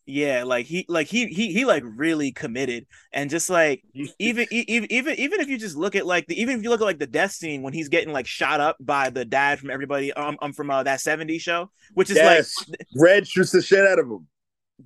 Yeah, 0.05 0.43
like 0.43 0.65
he 0.65 0.85
like 0.89 1.07
he 1.07 1.27
he 1.27 1.53
he 1.53 1.63
like 1.63 1.83
really 1.85 2.31
committed 2.31 2.87
and 3.13 3.29
just 3.29 3.49
like 3.49 3.83
even 4.19 4.47
even 4.49 4.91
even 4.91 5.15
even 5.15 5.39
if 5.39 5.47
you 5.47 5.57
just 5.57 5.75
look 5.75 5.95
at 5.95 6.05
like 6.05 6.27
the 6.27 6.39
even 6.41 6.57
if 6.57 6.63
you 6.63 6.69
look 6.69 6.81
at 6.81 6.85
like 6.85 6.99
the 6.99 7.07
death 7.07 7.31
scene 7.31 7.61
when 7.61 7.71
he's 7.71 7.87
getting 7.87 8.11
like 8.11 8.27
shot 8.27 8.59
up 8.59 8.77
by 8.79 9.09
the 9.09 9.23
dad 9.23 9.59
from 9.59 9.69
everybody 9.69 10.11
um, 10.13 10.37
um 10.41 10.53
from 10.53 10.71
uh, 10.71 10.83
that 10.83 10.99
70s 10.99 11.41
show, 11.41 11.69
which 11.93 12.09
is 12.09 12.17
yes. 12.17 12.53
like 12.67 12.79
Red 12.95 13.27
shoots 13.27 13.51
the 13.51 13.61
shit 13.61 13.85
out 13.85 13.99
of 13.99 14.07
him 14.07 14.27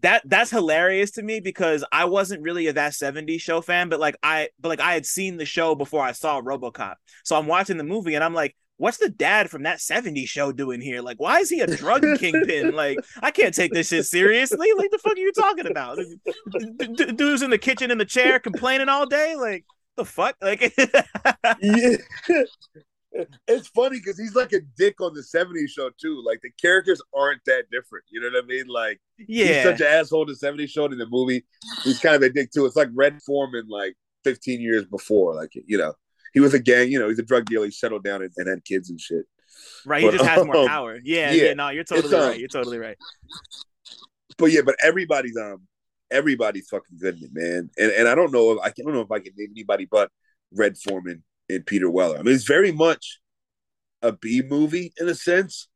that 0.01 0.21
that's 0.25 0.51
hilarious 0.51 1.11
to 1.11 1.23
me 1.23 1.39
because 1.39 1.83
I 1.91 2.05
wasn't 2.05 2.41
really 2.41 2.67
a 2.67 2.73
that 2.73 2.93
70s 2.93 3.41
show 3.41 3.61
fan, 3.61 3.89
but 3.89 3.99
like 3.99 4.17
I 4.23 4.49
but 4.59 4.69
like 4.69 4.79
I 4.79 4.93
had 4.93 5.05
seen 5.05 5.37
the 5.37 5.45
show 5.45 5.75
before 5.75 6.03
I 6.03 6.11
saw 6.11 6.41
RoboCop. 6.41 6.95
So 7.23 7.35
I'm 7.35 7.47
watching 7.47 7.77
the 7.77 7.83
movie 7.83 8.15
and 8.15 8.23
I'm 8.23 8.33
like, 8.33 8.55
what's 8.77 8.97
the 8.97 9.09
dad 9.09 9.49
from 9.49 9.63
that 9.63 9.79
70s 9.79 10.27
show 10.27 10.51
doing 10.51 10.81
here? 10.81 11.01
Like, 11.01 11.19
why 11.19 11.39
is 11.39 11.49
he 11.49 11.61
a 11.61 11.67
drug 11.67 12.03
kingpin? 12.19 12.75
like, 12.75 12.97
I 13.21 13.31
can't 13.31 13.53
take 13.53 13.71
this 13.71 13.89
shit 13.89 14.05
seriously. 14.05 14.69
Like, 14.77 14.91
the 14.91 14.97
fuck 14.97 15.13
are 15.13 15.19
you 15.19 15.31
talking 15.31 15.67
about? 15.67 15.97
Dude's 17.15 17.41
in 17.41 17.49
the 17.49 17.57
kitchen 17.57 17.91
in 17.91 17.97
the 17.97 18.05
chair 18.05 18.39
complaining 18.39 18.89
all 18.89 19.05
day. 19.05 19.35
Like, 19.35 19.65
the 19.95 20.05
fuck? 20.05 20.35
Like, 20.41 20.73
yeah 21.61 21.97
it's 23.47 23.67
funny 23.69 23.99
because 23.99 24.17
he's 24.17 24.35
like 24.35 24.53
a 24.53 24.61
dick 24.77 24.99
on 25.01 25.13
the 25.13 25.21
70s 25.21 25.69
show 25.69 25.89
too. 25.99 26.21
Like 26.25 26.41
the 26.41 26.51
characters 26.61 27.01
aren't 27.15 27.43
that 27.45 27.65
different. 27.71 28.05
You 28.09 28.21
know 28.21 28.29
what 28.33 28.43
I 28.43 28.47
mean? 28.47 28.67
Like 28.67 28.99
yeah. 29.27 29.45
he's 29.45 29.63
such 29.63 29.81
an 29.81 29.87
asshole 29.87 30.23
in 30.23 30.35
the 30.39 30.47
70s 30.47 30.69
show 30.69 30.85
in 30.85 30.97
the 30.97 31.07
movie. 31.09 31.45
He's 31.83 31.99
kind 31.99 32.15
of 32.15 32.21
a 32.23 32.29
dick 32.29 32.51
too. 32.51 32.65
It's 32.65 32.75
like 32.75 32.89
Red 32.93 33.21
Foreman 33.25 33.67
like 33.69 33.95
15 34.23 34.61
years 34.61 34.85
before. 34.85 35.35
Like, 35.35 35.51
you 35.53 35.77
know, 35.77 35.93
he 36.35 36.41
was 36.41 36.53
a 36.53 36.59
gang, 36.59 36.91
you 36.91 36.99
know, 36.99 37.07
he's 37.07 37.17
a 37.17 37.23
drug 37.23 37.45
dealer. 37.45 37.65
He 37.65 37.71
settled 37.71 38.03
down 38.03 38.21
and, 38.21 38.31
and 38.35 38.49
had 38.49 38.65
kids 38.65 38.89
and 38.89 38.99
shit. 38.99 39.25
Right. 39.85 40.03
But, 40.03 40.11
he 40.11 40.17
just 40.17 40.29
has 40.29 40.45
more 40.45 40.57
um, 40.57 40.67
power. 40.67 40.99
Yeah, 41.01 41.31
yeah. 41.31 41.43
Yeah. 41.45 41.53
No, 41.53 41.69
you're 41.69 41.85
totally 41.85 42.13
um, 42.13 42.29
right. 42.29 42.37
You're 42.37 42.49
totally 42.49 42.77
right. 42.77 42.97
But 44.37 44.51
yeah, 44.51 44.61
but 44.65 44.75
everybody's 44.83 45.37
um 45.37 45.61
everybody's 46.11 46.67
fucking 46.67 46.97
good 46.99 47.17
in 47.17 47.23
it, 47.23 47.29
man. 47.31 47.69
And 47.77 47.91
and 47.93 48.07
I 48.09 48.15
don't 48.15 48.33
know 48.33 48.51
if 48.51 48.59
I 48.61 48.73
don't 48.75 48.93
know 48.93 48.99
if 48.99 49.11
I 49.11 49.19
can 49.19 49.31
name 49.37 49.51
anybody 49.51 49.87
but 49.89 50.11
Red 50.51 50.77
Foreman 50.77 51.23
and 51.49 51.65
Peter 51.65 51.89
Weller. 51.89 52.17
I 52.17 52.21
mean, 52.21 52.35
it's 52.35 52.43
very 52.43 52.73
much 52.73 53.21
a 54.01 54.11
B 54.11 54.43
movie 54.45 54.91
in 54.97 55.07
a 55.07 55.15
sense, 55.15 55.69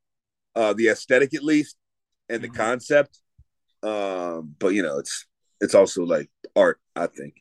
uh, 0.55 0.73
the 0.73 0.89
aesthetic 0.89 1.33
at 1.33 1.43
least, 1.43 1.77
and 2.27 2.41
the 2.41 2.49
mm-hmm. 2.49 2.57
concept. 2.57 3.21
Um, 3.81 4.55
but 4.59 4.73
you 4.73 4.83
know, 4.83 4.99
it's 4.99 5.25
it's 5.61 5.73
also 5.73 6.03
like 6.03 6.29
art, 6.53 6.81
I 6.97 7.07
think. 7.07 7.35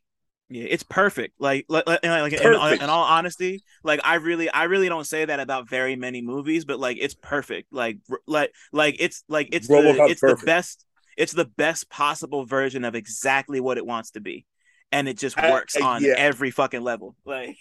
Yeah, 0.51 0.65
it's 0.69 0.83
perfect. 0.83 1.35
Like, 1.39 1.67
like, 1.69 1.87
like, 1.87 2.03
like 2.03 2.33
in, 2.33 2.53
in, 2.83 2.91
all 2.91 3.05
honesty, 3.05 3.63
like 3.83 4.01
I 4.03 4.15
really, 4.15 4.49
I 4.49 4.65
really 4.65 4.89
don't 4.89 5.07
say 5.07 5.25
that 5.25 5.41
about 5.41 5.69
very 5.69 5.95
many 5.95 6.23
movies, 6.23 6.65
but 6.65 6.81
like 6.81 6.97
it's 6.99 7.15
perfect. 7.15 7.71
Like, 7.71 7.99
like, 8.27 8.53
like 8.73 8.97
it's 8.99 9.25
like 9.29 9.51
it's 9.53 9.69
the, 9.69 10.07
it's 10.09 10.21
perfect. 10.21 10.41
the 10.41 10.47
best. 10.47 10.85
It's 11.19 11.33
the 11.33 11.45
best 11.45 11.91
possible 11.91 12.47
version 12.47 12.85
of 12.85 12.95
exactly 12.95 13.61
what 13.61 13.77
it 13.77 13.85
wants 13.85 14.13
to 14.13 14.21
be, 14.21 14.47
and 14.93 15.09
it 15.09 15.19
just 15.19 15.37
works 15.37 15.77
I, 15.77 15.81
I, 15.81 15.97
on 15.97 16.05
yeah. 16.05 16.15
every 16.17 16.51
fucking 16.51 16.83
level. 16.83 17.15
Like 17.27 17.57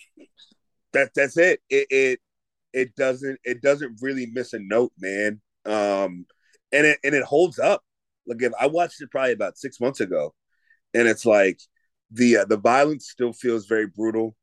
that, 0.94 1.12
that's 1.16 1.38
it. 1.38 1.60
It, 1.70 1.88
it, 1.90 2.20
it 2.72 2.96
doesn't, 2.96 3.40
it 3.44 3.62
doesn't 3.62 4.00
really 4.02 4.28
miss 4.28 4.54
a 4.54 4.60
note, 4.60 4.94
man. 5.00 5.42
Um, 5.66 6.26
and 6.72 6.86
it 6.86 7.00
and 7.04 7.16
it 7.16 7.24
holds 7.24 7.60
up. 7.60 7.84
Like 8.26 8.42
if 8.42 8.54
I 8.60 8.68
watched 8.68 9.02
it 9.02 9.12
probably 9.12 9.34
about 9.34 9.58
six 9.58 9.80
months 9.82 10.00
ago, 10.00 10.34
and 10.94 11.08
it's 11.08 11.26
like 11.26 11.60
the 12.12 12.38
uh, 12.38 12.46
the 12.46 12.58
violence 12.58 13.10
still 13.10 13.34
feels 13.34 13.66
very 13.66 13.88
brutal. 13.88 14.36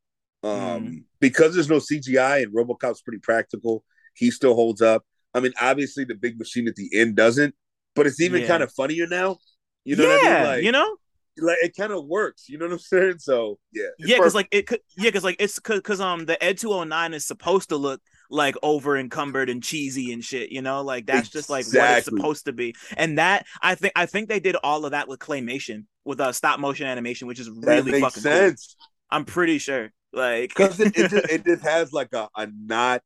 Um, 0.43 0.51
mm. 0.51 1.05
because 1.21 1.55
there's 1.55 1.71
no 1.71 1.79
CGI 1.79 2.43
and 2.43 2.55
RoboCop's 2.55 3.01
pretty 3.01 3.21
practical. 3.21 3.83
He 4.15 4.31
still 4.31 4.55
holds 4.55 4.83
up. 4.83 5.03
I 5.33 5.41
mean, 5.41 5.53
obviously 5.59 6.05
the 6.05 6.15
big 6.15 6.39
machine 6.39 6.69
at 6.69 6.77
the 6.77 6.91
end 6.93 7.17
doesn't, 7.17 7.55
but 7.95 8.07
it's 8.07 8.21
even 8.21 8.43
yeah. 8.43 8.49
kind 8.49 8.63
of 8.63 8.71
funnier 8.73 9.07
now. 9.07 9.39
You 9.85 9.97
know 9.97 10.05
yeah, 10.05 10.19
I 10.19 10.33
mean? 10.33 10.45
like, 10.45 10.63
you 10.65 10.73
know, 10.73 10.97
like 11.39 11.59
it 11.63 11.77
kind 11.77 11.93
of 11.93 12.05
works. 12.07 12.49
You 12.49 12.59
know 12.59 12.67
what 12.67 12.73
I'm 12.73 12.79
saying? 12.79 13.19
So 13.19 13.59
yeah, 13.73 13.89
yeah, 13.99 14.17
because 14.17 14.35
like 14.35 14.49
it 14.51 14.67
could, 14.67 14.81
yeah, 14.97 15.09
because 15.09 15.25
like 15.25 15.37
it's 15.39 15.59
because 15.59 16.01
um 16.01 16.27
the 16.27 16.43
Ed 16.43 16.59
209 16.59 17.15
is 17.15 17.25
supposed 17.27 17.71
to 17.71 17.77
look 17.77 18.01
like 18.31 18.57
over 18.63 18.97
encumbered 18.97 19.51
and 19.51 19.63
cheesy 19.63 20.13
and 20.13 20.25
shit. 20.25 20.51
You 20.51 20.63
know, 20.63 20.83
like 20.83 21.07
that's 21.07 21.29
exactly. 21.29 21.39
just 21.39 21.51
like 21.51 21.67
what 21.83 21.99
it's 21.99 22.05
supposed 22.07 22.45
to 22.47 22.53
be. 22.53 22.75
And 22.97 23.19
that 23.19 23.47
I 23.61 23.75
think 23.75 23.93
I 23.97 24.07
think 24.07 24.29
they 24.29 24.41
did 24.41 24.57
all 24.63 24.85
of 24.85 24.93
that 24.93 25.09
with 25.09 25.21
claymation 25.21 25.87
with 26.05 26.21
a 26.21 26.27
uh, 26.27 26.33
stop 26.33 26.61
motion 26.61 26.87
animation, 26.87 27.29
which 27.29 27.41
is 27.41 27.51
really 27.51 28.01
fucking 28.01 28.23
sense. 28.23 28.77
Cool. 28.79 28.89
I'm 29.11 29.25
pretty 29.25 29.59
sure, 29.59 29.93
like 30.13 30.49
because 30.57 30.81
it, 30.81 30.97
it, 30.97 31.11
just, 31.11 31.31
it 31.31 31.45
just 31.45 31.63
has 31.63 31.93
like 31.93 32.13
a, 32.13 32.29
a 32.37 32.49
not 32.53 33.03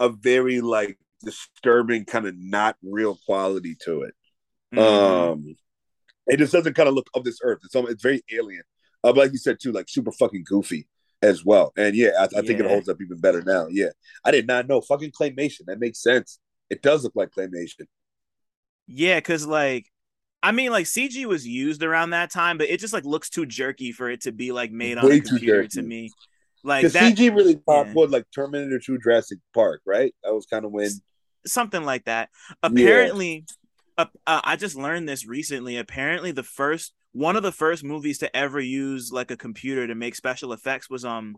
a 0.00 0.08
very 0.08 0.60
like 0.60 0.98
disturbing 1.22 2.04
kind 2.04 2.26
of 2.26 2.34
not 2.38 2.76
real 2.82 3.18
quality 3.26 3.76
to 3.84 4.02
it. 4.02 4.14
Mm-hmm. 4.74 5.30
Um, 5.32 5.56
it 6.26 6.36
just 6.36 6.52
doesn't 6.52 6.74
kind 6.74 6.88
of 6.88 6.94
look 6.94 7.08
of 7.14 7.24
this 7.24 7.38
earth. 7.42 7.60
It's 7.64 7.74
it's 7.74 8.02
very 8.02 8.22
alien. 8.32 8.62
Uh, 9.02 9.12
but 9.12 9.18
like 9.18 9.32
you 9.32 9.38
said 9.38 9.58
too, 9.60 9.72
like 9.72 9.88
super 9.88 10.12
fucking 10.12 10.44
goofy 10.46 10.86
as 11.22 11.44
well. 11.44 11.72
And 11.76 11.94
yeah, 11.94 12.10
I, 12.18 12.24
I 12.24 12.28
yeah. 12.32 12.40
think 12.42 12.60
it 12.60 12.66
holds 12.66 12.88
up 12.88 13.00
even 13.00 13.18
better 13.18 13.42
now. 13.42 13.66
Yeah, 13.70 13.90
I 14.24 14.30
did 14.30 14.46
not 14.46 14.68
know 14.68 14.80
fucking 14.80 15.12
claymation. 15.12 15.66
That 15.66 15.80
makes 15.80 16.02
sense. 16.02 16.38
It 16.70 16.82
does 16.82 17.04
look 17.04 17.16
like 17.16 17.30
claymation. 17.30 17.86
Yeah, 18.86 19.16
because 19.16 19.46
like 19.46 19.86
I 20.42 20.52
mean, 20.52 20.70
like 20.70 20.86
CG 20.86 21.24
was 21.26 21.46
used 21.46 21.82
around 21.82 22.10
that 22.10 22.30
time, 22.30 22.58
but 22.58 22.68
it 22.68 22.80
just 22.80 22.92
like 22.92 23.04
looks 23.04 23.28
too 23.28 23.46
jerky 23.46 23.92
for 23.92 24.08
it 24.08 24.22
to 24.22 24.32
be 24.32 24.52
like 24.52 24.70
made 24.70 24.98
on 24.98 25.06
Way 25.08 25.18
a 25.18 25.20
computer 25.20 25.66
to 25.66 25.82
me. 25.82 26.10
Like 26.62 26.86
that, 26.92 27.16
CG 27.16 27.34
really 27.34 27.56
popped 27.56 27.90
yeah. 27.94 28.04
like 28.08 28.24
Terminator 28.34 28.78
2 28.78 28.98
Jurassic 28.98 29.38
Park, 29.54 29.80
right? 29.86 30.14
That 30.22 30.34
was 30.34 30.46
kind 30.46 30.64
of 30.64 30.70
when 30.70 30.90
something 31.46 31.82
like 31.82 32.04
that. 32.04 32.30
Apparently, 32.62 33.46
yeah. 33.98 34.04
uh, 34.04 34.06
uh, 34.26 34.40
I 34.44 34.56
just 34.56 34.76
learned 34.76 35.08
this 35.08 35.26
recently. 35.26 35.76
Apparently, 35.76 36.30
the 36.30 36.42
first 36.42 36.92
one 37.12 37.36
of 37.36 37.42
the 37.42 37.52
first 37.52 37.84
movies 37.84 38.18
to 38.18 38.36
ever 38.36 38.60
use 38.60 39.10
like 39.12 39.30
a 39.30 39.36
computer 39.36 39.86
to 39.86 39.94
make 39.94 40.14
special 40.14 40.52
effects 40.52 40.90
was 40.90 41.04
um 41.04 41.36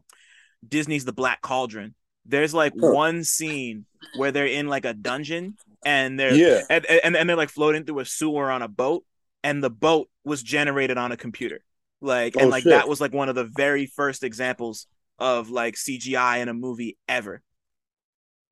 Disney's 0.67 1.05
The 1.05 1.13
Black 1.13 1.41
Cauldron. 1.41 1.95
There's 2.27 2.53
like 2.53 2.75
huh. 2.79 2.93
one 2.93 3.25
scene 3.25 3.87
where 4.17 4.31
they're 4.31 4.47
in 4.47 4.69
like 4.69 4.85
a 4.85 4.93
dungeon 4.93 5.57
and 5.85 6.19
they're 6.19 6.35
yeah 6.35 6.63
and, 6.69 6.87
and, 6.87 7.17
and 7.17 7.29
they're 7.29 7.37
like 7.37 7.49
floating 7.49 7.85
through 7.85 8.01
a 8.01 8.05
sewer 8.05 8.51
on 8.51 8.63
a 8.63 8.69
boat 8.69 9.05
and 9.43 9.63
the 9.63 9.71
boat 9.71 10.09
was 10.25 10.43
generated 10.43 10.99
on 10.99 11.13
a 11.13 11.17
computer 11.17 11.61
like 12.01 12.37
oh, 12.37 12.41
and 12.41 12.51
like 12.51 12.63
shit. 12.63 12.71
that 12.71 12.89
was 12.89 13.01
like 13.01 13.13
one 13.13 13.29
of 13.29 13.35
the 13.35 13.45
very 13.45 13.87
first 13.87 14.23
examples 14.23 14.87
of 15.19 15.51
like 15.51 15.75
cgi 15.75 16.41
in 16.41 16.49
a 16.49 16.55
movie 16.55 16.99
ever 17.09 17.43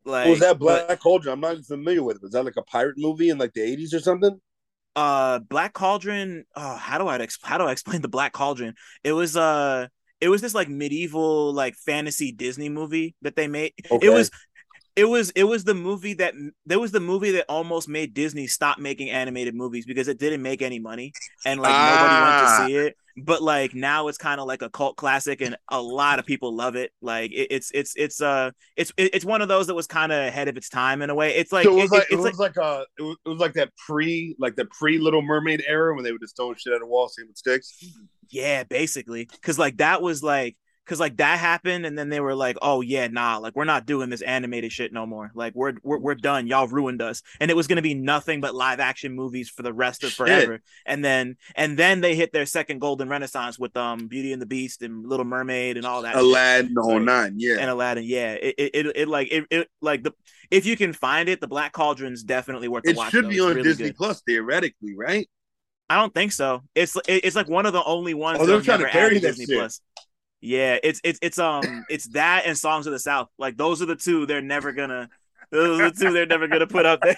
like 0.04 0.28
was 0.28 0.40
that 0.40 0.58
black 0.58 0.88
but, 0.88 1.00
cauldron 1.00 1.34
i'm 1.34 1.40
not 1.40 1.52
even 1.52 1.64
familiar 1.64 2.02
with 2.02 2.16
it 2.16 2.22
was 2.22 2.32
that 2.32 2.44
like 2.44 2.56
a 2.56 2.62
pirate 2.62 2.96
movie 2.96 3.30
in 3.30 3.38
like 3.38 3.52
the 3.52 3.60
80s 3.60 3.94
or 3.94 4.00
something 4.00 4.40
uh 4.98 5.38
black 5.38 5.72
cauldron 5.74 6.44
oh 6.56 6.74
how 6.74 6.98
do 6.98 7.06
i 7.06 7.24
how 7.42 7.56
do 7.56 7.64
i 7.64 7.70
explain 7.70 8.02
the 8.02 8.08
black 8.08 8.32
cauldron 8.32 8.74
it 9.04 9.12
was 9.12 9.36
uh 9.36 9.86
it 10.20 10.28
was 10.28 10.40
this 10.40 10.56
like 10.56 10.68
medieval 10.68 11.52
like 11.52 11.76
fantasy 11.76 12.32
disney 12.32 12.68
movie 12.68 13.14
that 13.22 13.36
they 13.36 13.46
made 13.46 13.72
okay. 13.92 14.06
it 14.06 14.10
was 14.10 14.28
it 14.98 15.08
was 15.08 15.30
it 15.30 15.44
was 15.44 15.62
the 15.62 15.74
movie 15.74 16.14
that 16.14 16.34
there 16.66 16.80
was 16.80 16.90
the 16.90 17.00
movie 17.00 17.30
that 17.32 17.44
almost 17.48 17.88
made 17.88 18.14
Disney 18.14 18.48
stop 18.48 18.78
making 18.78 19.10
animated 19.10 19.54
movies 19.54 19.86
because 19.86 20.08
it 20.08 20.18
didn't 20.18 20.42
make 20.42 20.60
any 20.60 20.80
money 20.80 21.12
and 21.46 21.60
like 21.60 21.72
ah. 21.72 21.86
nobody 21.94 22.20
went 22.24 22.38
to 22.40 22.46
ah. 22.50 22.66
see 22.66 22.86
it. 22.88 22.96
But 23.20 23.42
like 23.42 23.74
now 23.74 24.08
it's 24.08 24.18
kind 24.18 24.40
of 24.40 24.46
like 24.46 24.62
a 24.62 24.70
cult 24.70 24.96
classic 24.96 25.40
and 25.40 25.56
a 25.70 25.80
lot 25.80 26.18
of 26.18 26.26
people 26.26 26.54
love 26.54 26.74
it. 26.74 26.92
Like 27.00 27.30
it, 27.30 27.48
it's 27.50 27.70
it's 27.72 27.94
it's 27.96 28.20
uh 28.20 28.50
it's 28.76 28.92
it's 28.96 29.24
one 29.24 29.40
of 29.40 29.48
those 29.48 29.68
that 29.68 29.74
was 29.74 29.86
kind 29.86 30.10
of 30.10 30.24
ahead 30.24 30.48
of 30.48 30.56
its 30.56 30.68
time 30.68 31.00
in 31.00 31.10
a 31.10 31.14
way. 31.14 31.34
It's 31.36 31.52
like 31.52 31.64
so 31.64 31.78
it 31.78 31.82
was 31.82 31.92
it, 31.92 31.96
like 31.96 32.12
it, 32.12 32.16
was 32.16 32.38
like, 32.38 32.56
like 32.56 32.64
a 32.64 32.84
it 32.98 33.02
was, 33.02 33.16
it 33.24 33.28
was 33.28 33.38
like 33.38 33.54
that 33.54 33.70
pre 33.76 34.34
like 34.38 34.56
the 34.56 34.66
pre 34.66 34.98
Little 34.98 35.22
Mermaid 35.22 35.62
era 35.66 35.94
when 35.94 36.04
they 36.04 36.12
would 36.12 36.20
just 36.20 36.36
throw 36.36 36.54
shit 36.54 36.72
at 36.72 36.82
a 36.82 36.86
wall, 36.86 37.10
with 37.16 37.36
sticks. 37.36 37.84
Yeah, 38.30 38.64
basically, 38.64 39.28
because 39.30 39.58
like 39.58 39.78
that 39.78 40.02
was 40.02 40.22
like 40.22 40.56
because 40.88 40.98
like 40.98 41.18
that 41.18 41.38
happened 41.38 41.84
and 41.84 41.98
then 41.98 42.08
they 42.08 42.18
were 42.18 42.34
like 42.34 42.56
oh 42.62 42.80
yeah 42.80 43.06
nah 43.08 43.36
like 43.36 43.54
we're 43.54 43.64
not 43.64 43.84
doing 43.84 44.08
this 44.08 44.22
animated 44.22 44.72
shit 44.72 44.90
no 44.90 45.04
more 45.04 45.30
like 45.34 45.54
we're 45.54 45.74
we're, 45.82 45.98
we're 45.98 46.14
done 46.14 46.46
y'all 46.46 46.66
ruined 46.66 47.02
us 47.02 47.22
and 47.40 47.50
it 47.50 47.54
was 47.54 47.66
going 47.66 47.76
to 47.76 47.82
be 47.82 47.92
nothing 47.92 48.40
but 48.40 48.54
live 48.54 48.80
action 48.80 49.12
movies 49.14 49.50
for 49.50 49.62
the 49.62 49.72
rest 49.72 50.02
of 50.02 50.12
forever 50.12 50.60
and 50.86 51.04
then 51.04 51.36
and 51.54 51.78
then 51.78 52.00
they 52.00 52.14
hit 52.14 52.32
their 52.32 52.46
second 52.46 52.78
golden 52.78 53.08
renaissance 53.08 53.58
with 53.58 53.76
um 53.76 54.08
beauty 54.08 54.32
and 54.32 54.40
the 54.40 54.46
beast 54.46 54.80
and 54.82 55.06
little 55.06 55.26
mermaid 55.26 55.76
and 55.76 55.84
all 55.84 56.02
that 56.02 56.16
aladdin 56.16 56.72
the 56.72 56.82
whole 56.82 56.98
nine 56.98 57.34
yeah 57.36 57.56
and 57.60 57.68
aladdin 57.68 58.04
yeah 58.04 58.32
it 58.32 58.54
it, 58.56 58.70
it, 58.74 58.96
it 58.96 59.08
like 59.08 59.28
it, 59.30 59.44
it 59.50 59.68
like 59.82 60.02
the 60.02 60.12
if 60.50 60.64
you 60.64 60.76
can 60.76 60.94
find 60.94 61.28
it 61.28 61.40
the 61.40 61.48
black 61.48 61.72
cauldron's 61.72 62.22
definitely 62.22 62.68
worth 62.68 62.86
it 62.86 62.96
watch, 62.96 63.10
should 63.10 63.26
though. 63.26 63.28
be 63.28 63.40
on 63.40 63.48
really 63.50 63.62
disney 63.62 63.88
good. 63.88 63.96
plus 63.96 64.22
theoretically 64.22 64.94
right 64.96 65.28
I 65.90 65.96
don't 65.96 66.12
think 66.12 66.32
so. 66.32 66.62
It's 66.74 66.96
it's 67.08 67.34
like 67.34 67.48
one 67.48 67.64
of 67.64 67.72
the 67.72 67.82
only 67.82 68.12
ones. 68.12 68.38
Oh, 68.40 68.46
they're 68.46 68.60
trying 68.60 68.80
to 68.80 68.90
carry 68.90 69.18
Disney 69.20 69.46
shit. 69.46 69.56
Plus. 69.56 69.80
Yeah, 70.40 70.78
it's 70.82 71.00
it's 71.02 71.18
it's 71.20 71.38
um 71.38 71.84
it's 71.90 72.06
that 72.08 72.44
and 72.46 72.56
Songs 72.56 72.86
of 72.86 72.92
the 72.92 72.98
South. 72.98 73.28
Like 73.38 73.56
those 73.56 73.82
are 73.82 73.86
the 73.86 73.96
two 73.96 74.26
they're 74.26 74.40
never 74.40 74.72
gonna 74.72 75.08
those 75.50 75.80
are 75.80 75.90
the 75.90 75.98
two 75.98 76.12
they're 76.12 76.26
never 76.26 76.46
gonna 76.46 76.66
put 76.66 76.86
up 76.86 77.00
there. 77.02 77.16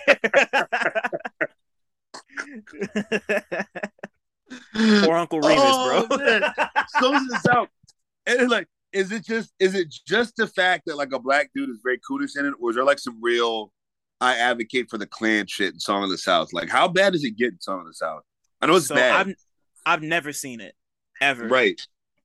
Poor 5.04 5.14
Uncle 5.14 5.40
Remus, 5.40 5.60
oh, 5.62 6.06
bro. 6.06 6.18
Songs 7.00 7.22
of 7.22 7.28
the 7.28 7.40
South. 7.44 7.68
And 8.26 8.40
it's 8.40 8.50
like, 8.50 8.68
is 8.92 9.12
it 9.12 9.24
just 9.24 9.52
is 9.58 9.74
it 9.74 9.94
just 10.06 10.36
the 10.36 10.46
fact 10.46 10.84
that 10.86 10.96
like 10.96 11.12
a 11.12 11.18
black 11.18 11.50
dude 11.54 11.68
is 11.68 11.80
very 11.82 11.98
coolish 11.98 12.36
in 12.36 12.46
it, 12.46 12.54
or 12.58 12.70
is 12.70 12.76
there 12.76 12.84
like 12.84 12.98
some 12.98 13.18
real 13.20 13.72
I 14.20 14.36
advocate 14.36 14.88
for 14.88 14.98
the 14.98 15.06
Klan 15.06 15.46
shit 15.46 15.74
in 15.74 15.80
Song 15.80 16.02
of 16.02 16.10
the 16.10 16.18
South? 16.18 16.52
Like, 16.52 16.70
how 16.70 16.88
bad 16.88 17.12
does 17.12 17.24
it 17.24 17.36
get 17.36 17.52
in 17.52 17.60
Song 17.60 17.80
of 17.80 17.86
the 17.86 17.94
South? 17.94 18.22
I 18.60 18.66
know 18.66 18.76
it's 18.76 18.88
so 18.88 18.94
bad. 18.94 19.28
I've 19.28 19.34
I've 19.84 20.02
never 20.02 20.32
seen 20.32 20.60
it 20.60 20.74
ever. 21.20 21.46
Right 21.46 21.80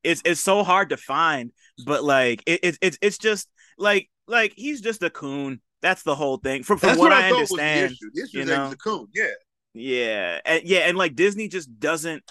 it's 0.05 0.21
it's 0.25 0.41
so 0.41 0.63
hard 0.63 0.89
to 0.89 0.97
find, 0.97 1.51
but 1.85 2.03
like 2.03 2.43
it, 2.45 2.59
it 2.63 2.77
it's 2.81 2.97
it's 3.01 3.17
just 3.17 3.49
like 3.77 4.09
like 4.27 4.53
he's 4.55 4.81
just 4.81 5.03
a 5.03 5.09
coon. 5.09 5.61
That's 5.81 6.03
the 6.03 6.15
whole 6.15 6.37
thing. 6.37 6.63
From 6.63 6.79
from 6.79 6.97
what, 6.97 6.99
what, 6.99 7.11
I, 7.11 7.27
I 7.27 7.31
understand, 7.31 7.95
the 8.13 8.21
issue. 8.21 8.31
The 8.31 8.39
you 8.39 8.45
know, 8.45 8.69
the 8.69 8.77
coon. 8.77 9.07
Yeah, 9.13 9.27
yeah, 9.73 10.39
and, 10.45 10.63
yeah, 10.63 10.79
and 10.79 10.97
like 10.97 11.15
Disney 11.15 11.47
just 11.47 11.79
doesn't 11.79 12.23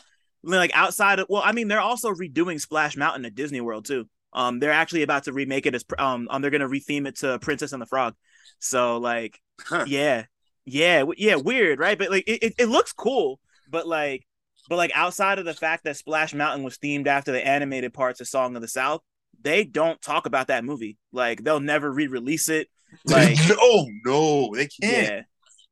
like 0.43 0.71
outside 0.75 1.19
of 1.19 1.27
well, 1.29 1.43
I 1.45 1.53
mean, 1.53 1.69
they're 1.69 1.81
also 1.81 2.13
redoing 2.13 2.61
Splash 2.61 2.97
Mountain 2.97 3.25
at 3.25 3.35
Disney 3.35 3.61
World 3.61 3.85
too. 3.85 4.09
Um, 4.33 4.59
they're 4.59 4.73
actually 4.73 5.03
about 5.03 5.25
to 5.25 5.33
remake 5.33 5.67
it 5.67 5.75
as 5.75 5.85
um, 5.99 6.27
um 6.31 6.43
they're 6.43 6.51
gonna 6.51 6.69
retheme 6.69 7.07
it 7.07 7.17
to 7.19 7.39
Princess 7.39 7.73
and 7.73 7.83
the 7.83 7.87
Frog. 7.87 8.15
So 8.59 8.99
like, 8.99 9.39
huh. 9.61 9.85
yeah, 9.87 10.25
yeah, 10.65 11.05
yeah, 11.17 11.37
weird, 11.37 11.79
right? 11.79 11.99
But 11.99 12.11
like, 12.11 12.25
it, 12.27 12.43
it, 12.43 12.55
it 12.59 12.67
looks 12.67 12.93
cool, 12.93 13.41
but 13.69 13.87
like 13.87 14.27
but 14.69 14.77
like 14.77 14.93
outside 14.95 15.39
of 15.39 15.45
the 15.45 15.55
fact 15.55 15.85
that 15.85 15.97
Splash 15.97 16.35
Mountain 16.35 16.65
was 16.65 16.79
themed 16.79 17.07
after 17.07 17.33
the 17.33 17.47
animated 17.47 17.93
parts 17.93 18.21
of 18.21 18.29
Song 18.29 18.57
of 18.57 18.63
the 18.63 18.69
South, 18.69 19.03
they 19.41 19.65
don't 19.65 20.01
talk 20.01 20.27
about 20.27 20.49
that 20.49 20.65
movie. 20.65 20.99
Like 21.13 21.43
they'll 21.43 21.61
never 21.61 21.91
re-release 21.91 22.49
it. 22.49 22.69
Oh, 23.11 23.13
like 23.13 23.39
oh 23.51 23.87
no, 24.05 24.55
they 24.55 24.69
can't. 24.69 25.27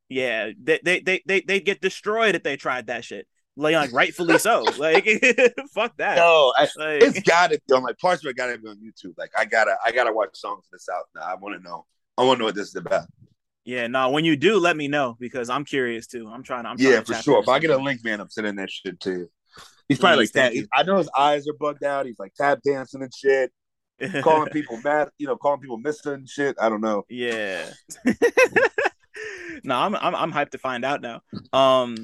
Yeah, 0.09 0.46
yeah. 0.48 0.52
They 0.61 0.81
they 0.83 1.00
they 1.00 1.22
they 1.24 1.40
they 1.40 1.61
get 1.61 1.81
destroyed 1.81 2.35
if 2.35 2.42
they 2.42 2.57
tried 2.57 2.88
that 2.88 3.05
shit. 3.05 3.28
Like, 3.57 3.74
like 3.74 3.92
rightfully 3.92 4.38
so. 4.38 4.64
Like 4.78 5.05
fuck 5.74 5.96
that. 5.98 6.16
No, 6.16 6.52
I, 6.57 6.62
like, 6.62 7.02
it's 7.02 7.20
gotta 7.20 7.61
be 7.68 7.74
on 7.74 7.85
like 7.85 7.98
parts 7.98 8.24
of 8.24 8.31
it 8.31 8.37
gotta 8.37 8.59
be 8.59 8.68
on 8.68 8.76
YouTube. 8.76 9.14
Like 9.16 9.31
I 9.38 9.44
gotta 9.44 9.76
I 9.85 9.92
gotta 9.92 10.12
watch 10.12 10.31
Songs 10.35 10.64
of 10.66 10.72
the 10.72 10.81
South 10.81 11.05
now. 11.14 11.22
I 11.22 11.35
wanna 11.35 11.61
know. 11.61 11.87
I 12.18 12.24
wanna 12.24 12.40
know 12.40 12.46
what 12.46 12.57
this 12.57 12.68
is 12.68 12.76
about. 12.76 13.07
Yeah, 13.64 13.87
no. 13.87 14.11
When 14.11 14.25
you 14.25 14.37
do, 14.37 14.59
let 14.59 14.77
me 14.77 14.88
know 14.88 15.16
because 15.20 15.48
I'm 15.48 15.64
curious 15.64 16.07
too. 16.07 16.29
I'm 16.29 16.42
trying. 16.42 16.66
I'm 16.66 16.77
yeah, 16.79 17.01
for 17.03 17.14
sure. 17.14 17.40
If 17.40 17.48
I 17.48 17.59
get 17.59 17.70
a 17.70 17.77
link, 17.77 18.05
man, 18.05 18.20
I'm 18.20 18.31
sending 18.31 18.57
that 18.57 18.70
shit 18.70 18.98
too. 18.98 19.29
He's 19.88 19.98
probably 19.98 20.27
Please, 20.27 20.35
like 20.35 20.55
that. 20.55 20.68
I 20.72 20.83
know 20.83 20.98
his 20.98 21.11
eyes 21.16 21.46
are 21.48 21.55
bugged 21.59 21.85
out. 21.85 22.07
He's 22.07 22.18
like 22.18 22.35
tap 22.35 22.61
dancing 22.64 23.03
and 23.03 23.12
shit. 23.14 23.53
calling 24.22 24.48
people 24.53 24.81
mad, 24.83 25.11
you 25.18 25.27
know, 25.27 25.37
calling 25.37 25.61
people 25.61 25.79
missing 25.79 26.27
shit. 26.27 26.57
I 26.61 26.68
don't 26.68 26.81
know. 26.81 27.05
Yeah. 27.09 27.70
no, 29.64 29.77
I'm, 29.77 29.94
I'm 29.94 30.14
I'm 30.14 30.33
hyped 30.33 30.51
to 30.51 30.59
find 30.59 30.85
out 30.85 31.01
now. 31.01 31.20
Um, 31.53 31.96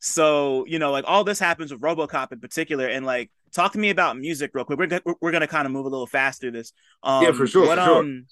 so 0.00 0.64
you 0.66 0.78
know, 0.78 0.90
like 0.90 1.04
all 1.06 1.24
this 1.24 1.38
happens 1.38 1.72
with 1.72 1.80
RoboCop 1.80 2.32
in 2.32 2.40
particular, 2.40 2.86
and 2.86 3.06
like 3.06 3.30
talk 3.52 3.72
to 3.72 3.78
me 3.78 3.90
about 3.90 4.18
music 4.18 4.50
real 4.54 4.64
quick. 4.64 4.78
We're 4.78 5.00
we're 5.20 5.32
gonna 5.32 5.46
kind 5.46 5.66
of 5.66 5.72
move 5.72 5.86
a 5.86 5.88
little 5.88 6.06
fast 6.06 6.40
through 6.40 6.52
this. 6.52 6.72
Um, 7.02 7.24
yeah, 7.24 7.32
for 7.32 7.46
sure. 7.46 7.66
What 7.66 7.78
for 7.78 7.84
sure. 7.84 7.98
um. 7.98 8.26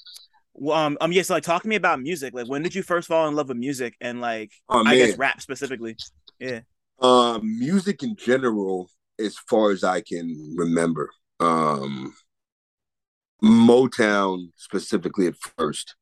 Um, 0.71 0.97
um, 1.01 1.13
yes, 1.13 1.17
yeah, 1.17 1.23
so, 1.23 1.35
like 1.35 1.43
talk 1.43 1.63
to 1.63 1.69
me 1.69 1.77
about 1.77 2.01
music. 2.01 2.33
Like, 2.35 2.47
when 2.47 2.63
did 2.63 2.75
you 2.75 2.83
first 2.83 3.09
fall 3.09 3.29
in 3.29 3.35
love 3.35 3.49
with 3.49 3.59
music, 3.59 3.95
and 4.01 4.21
like, 4.21 4.53
Oh, 4.69 4.85
I 4.87 4.97
guess 4.97 5.19
rap 5.19 5.41
specifically? 5.41 5.97
Yeah. 6.39 6.61
Um, 7.01 7.59
music 7.59 8.03
in 8.03 8.17
general, 8.17 8.91
as 9.19 9.37
far 9.51 9.71
as 9.71 9.85
I 9.85 10.01
can 10.01 10.55
remember, 10.57 11.11
um, 11.41 12.15
Motown 13.43 14.49
specifically 14.57 15.27
at 15.27 15.35
1st 15.59 15.95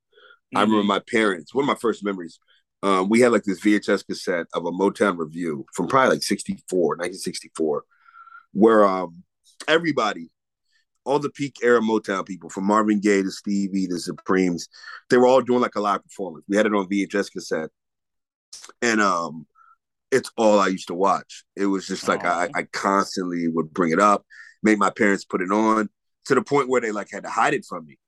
I 0.55 0.61
remember 0.61 0.85
Mhm. 0.85 0.87
my 0.87 1.01
parents. 1.01 1.53
One 1.53 1.65
of 1.65 1.67
my 1.67 1.75
first 1.75 2.05
memories. 2.05 2.39
Um, 2.83 3.09
we 3.09 3.19
had 3.21 3.33
like 3.33 3.43
this 3.43 3.61
VHS 3.61 4.05
cassette 4.05 4.47
of 4.55 4.65
a 4.67 4.71
Motown 4.71 5.19
review 5.19 5.67
from 5.75 5.89
probably 5.89 6.15
like 6.15 6.23
64, 6.23 6.97
1964, 6.97 7.85
where 8.53 8.85
um 8.85 9.25
everybody, 9.67 10.31
all 11.05 11.19
the 11.19 11.31
peak 11.31 11.59
era 11.63 11.81
Motown 11.81 12.27
people, 12.27 12.51
from 12.51 12.65
Marvin 12.65 13.01
Gaye 13.01 13.23
to 13.23 13.31
Stevie 13.31 13.87
to 13.89 13.99
Supremes, 13.99 14.69
they 15.11 15.17
were 15.17 15.27
all 15.27 15.41
doing 15.41 15.61
like 15.61 15.75
a 15.75 15.81
live 15.81 16.03
performance. 16.03 16.45
We 16.49 16.57
had 16.57 16.67
it 16.67 16.75
on 16.75 16.89
VHS 16.89 17.33
cassette, 17.33 17.71
and 18.83 19.01
um, 19.01 19.47
it's 20.11 20.31
all 20.37 20.59
I 20.59 20.69
used 20.69 20.89
to 20.89 20.95
watch. 20.95 21.45
It 21.57 21.67
was 21.67 21.87
just 21.87 22.09
like 22.09 22.25
I, 22.25 22.49
I 22.55 22.63
constantly 22.73 23.49
would 23.49 23.73
bring 23.73 23.93
it 23.93 24.01
up, 24.01 24.25
make 24.63 24.79
my 24.79 24.91
parents 24.91 25.25
put 25.25 25.43
it 25.43 25.51
on 25.51 25.89
to 26.27 26.35
the 26.35 26.43
point 26.43 26.69
where 26.69 26.81
they 26.81 26.93
like 26.93 27.09
had 27.13 27.25
to 27.25 27.31
hide 27.31 27.55
it 27.55 27.67
from 27.69 27.87
me. 27.87 27.99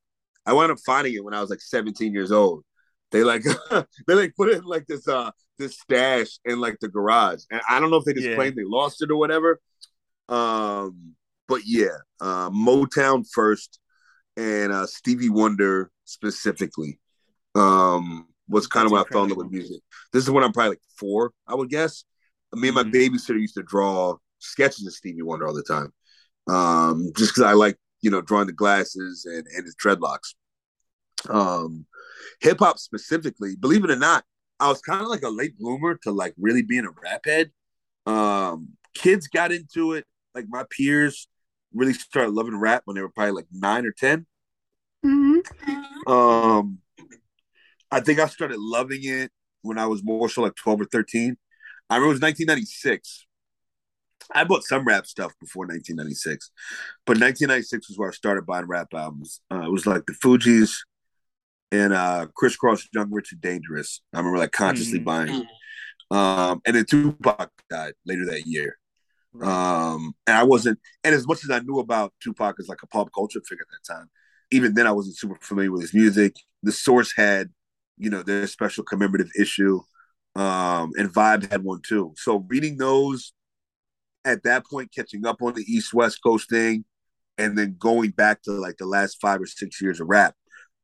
I 0.46 0.52
wound 0.52 0.72
up 0.72 0.78
finding 0.86 1.14
it 1.14 1.24
when 1.24 1.34
I 1.34 1.40
was 1.40 1.50
like 1.50 1.60
17 1.60 2.12
years 2.12 2.32
old. 2.32 2.64
They 3.10 3.24
like 3.24 3.42
they 4.06 4.14
like 4.14 4.34
put 4.36 4.48
it 4.48 4.58
in 4.58 4.64
like 4.64 4.86
this 4.86 5.06
uh 5.08 5.30
this 5.58 5.78
stash 5.78 6.38
in 6.44 6.60
like 6.60 6.78
the 6.80 6.88
garage, 6.88 7.42
and 7.50 7.60
I 7.68 7.80
don't 7.80 7.90
know 7.90 7.96
if 7.96 8.04
they 8.04 8.14
just 8.14 8.28
Yeah. 8.28 8.36
claimed 8.36 8.56
they 8.56 8.64
lost 8.64 9.02
it 9.02 9.10
or 9.10 9.16
whatever. 9.16 9.60
Um, 10.28 11.14
but 11.48 11.62
yeah, 11.64 11.98
uh, 12.20 12.50
Motown 12.50 13.24
first, 13.32 13.78
and 14.36 14.72
uh, 14.72 14.86
Stevie 14.86 15.30
Wonder 15.30 15.90
specifically 16.04 16.98
um, 17.54 18.28
was 18.48 18.66
kind 18.66 18.86
of 18.86 18.92
when 18.92 19.00
That's 19.00 19.08
I 19.08 19.10
fell 19.12 19.24
in 19.24 19.30
love 19.30 19.38
with 19.38 19.50
music. 19.50 19.82
This 20.12 20.24
is 20.24 20.30
when 20.30 20.44
I'm 20.44 20.52
probably 20.52 20.70
like 20.70 20.82
four, 20.98 21.32
I 21.48 21.54
would 21.54 21.70
guess. 21.70 22.04
Me 22.54 22.68
and 22.68 22.74
my 22.76 22.84
Mhm. 22.84 22.92
babysitter 22.92 23.40
used 23.40 23.54
to 23.56 23.62
draw 23.62 24.16
sketches 24.38 24.86
of 24.86 24.94
Stevie 24.94 25.22
Wonder 25.22 25.46
all 25.46 25.54
the 25.54 25.62
time, 25.62 25.92
um, 26.48 27.12
just 27.16 27.32
because 27.32 27.44
I 27.44 27.52
like 27.54 27.76
you 28.02 28.10
know 28.10 28.20
drawing 28.22 28.46
the 28.46 28.52
glasses 28.52 29.26
and 29.26 29.46
and 29.56 29.64
his 29.64 29.76
dreadlocks. 29.76 30.34
Um, 31.28 31.86
hip 32.40 32.58
hop 32.60 32.78
specifically, 32.78 33.56
believe 33.56 33.84
it 33.84 33.90
or 33.90 33.96
not, 33.96 34.24
I 34.60 34.68
was 34.68 34.80
kind 34.82 35.02
of 35.02 35.08
like 35.08 35.22
a 35.22 35.28
late 35.28 35.58
bloomer 35.58 35.96
to 36.02 36.10
like 36.12 36.34
really 36.38 36.62
being 36.62 36.86
a 36.86 36.90
rap 37.02 37.22
head. 37.26 37.50
Um, 38.06 38.70
kids 38.94 39.28
got 39.28 39.52
into 39.52 39.94
it, 39.94 40.06
like 40.34 40.46
my 40.48 40.64
peers 40.70 41.28
really 41.76 41.92
started 41.92 42.30
loving 42.32 42.56
rap 42.58 42.82
when 42.84 42.94
they 42.96 43.02
were 43.02 43.10
probably 43.10 43.32
like 43.32 43.46
nine 43.52 43.86
or 43.86 43.92
10 43.92 44.26
Um, 46.06 46.78
I 47.90 48.00
think 48.00 48.18
I 48.18 48.26
started 48.26 48.58
loving 48.58 49.00
it 49.04 49.30
when 49.62 49.78
I 49.78 49.86
was 49.86 50.02
more 50.02 50.28
so 50.28 50.42
like 50.42 50.54
twelve 50.56 50.80
or 50.80 50.84
thirteen. 50.86 51.36
I 51.88 51.96
remember 51.96 52.10
it 52.10 52.14
was 52.14 52.22
1996. 52.22 53.26
I 54.34 54.42
bought 54.44 54.64
some 54.64 54.84
rap 54.84 55.06
stuff 55.06 55.32
before 55.40 55.66
1996, 55.66 56.50
but 57.06 57.18
1996 57.18 57.88
was 57.88 57.98
where 57.98 58.08
I 58.08 58.12
started 58.12 58.44
buying 58.44 58.66
rap 58.66 58.88
albums. 58.92 59.40
Uh, 59.52 59.60
it 59.60 59.70
was 59.70 59.86
like 59.86 60.04
the 60.06 60.14
Fugees 60.14 60.72
and 61.70 61.92
uh, 61.92 62.26
Kris 62.36 62.56
Kross, 62.56 62.82
Young, 62.92 63.12
Rich, 63.12 63.32
and 63.32 63.40
Dangerous. 63.40 64.02
I 64.12 64.18
remember 64.18 64.38
like 64.38 64.50
consciously 64.50 64.98
Mhm. 64.98 65.04
buying. 65.04 65.46
Um, 66.10 66.60
and 66.66 66.74
then 66.74 66.84
Tupac 66.86 67.50
died 67.70 67.94
later 68.04 68.26
that 68.26 68.46
year. 68.46 68.78
Um, 69.42 70.14
and 70.26 70.36
I 70.36 70.42
wasn't, 70.44 70.78
and 71.04 71.14
as 71.14 71.26
much 71.26 71.44
as 71.44 71.50
I 71.50 71.60
knew 71.60 71.78
about 71.78 72.12
Tupac 72.22 72.56
as 72.58 72.68
like 72.68 72.82
a 72.82 72.86
pop 72.86 73.08
culture 73.14 73.40
figure 73.46 73.64
at 73.70 73.88
that 73.88 73.94
time, 73.94 74.10
even 74.50 74.74
then 74.74 74.86
I 74.86 74.92
wasn't 74.92 75.16
super 75.18 75.36
familiar 75.40 75.72
with 75.72 75.82
his 75.82 75.94
music. 75.94 76.36
The 76.62 76.72
Source 76.72 77.12
had, 77.14 77.50
you 77.98 78.10
know, 78.10 78.22
their 78.22 78.46
special 78.46 78.84
commemorative 78.84 79.30
issue, 79.38 79.80
um, 80.34 80.92
and 80.96 81.12
Vibe 81.12 81.50
had 81.50 81.64
one 81.64 81.80
too. 81.82 82.14
So 82.16 82.44
reading 82.48 82.76
those 82.76 83.32
at 84.24 84.42
that 84.44 84.66
point, 84.66 84.92
catching 84.94 85.26
up 85.26 85.42
on 85.42 85.54
the 85.54 85.64
East 85.66 85.94
West 85.94 86.20
Coast 86.22 86.50
thing, 86.50 86.84
and 87.38 87.56
then 87.56 87.76
going 87.78 88.10
back 88.10 88.42
to 88.42 88.52
like 88.52 88.76
the 88.78 88.86
last 88.86 89.20
five 89.20 89.40
or 89.40 89.46
six 89.46 89.80
years 89.80 90.00
of 90.00 90.08
rap, 90.08 90.34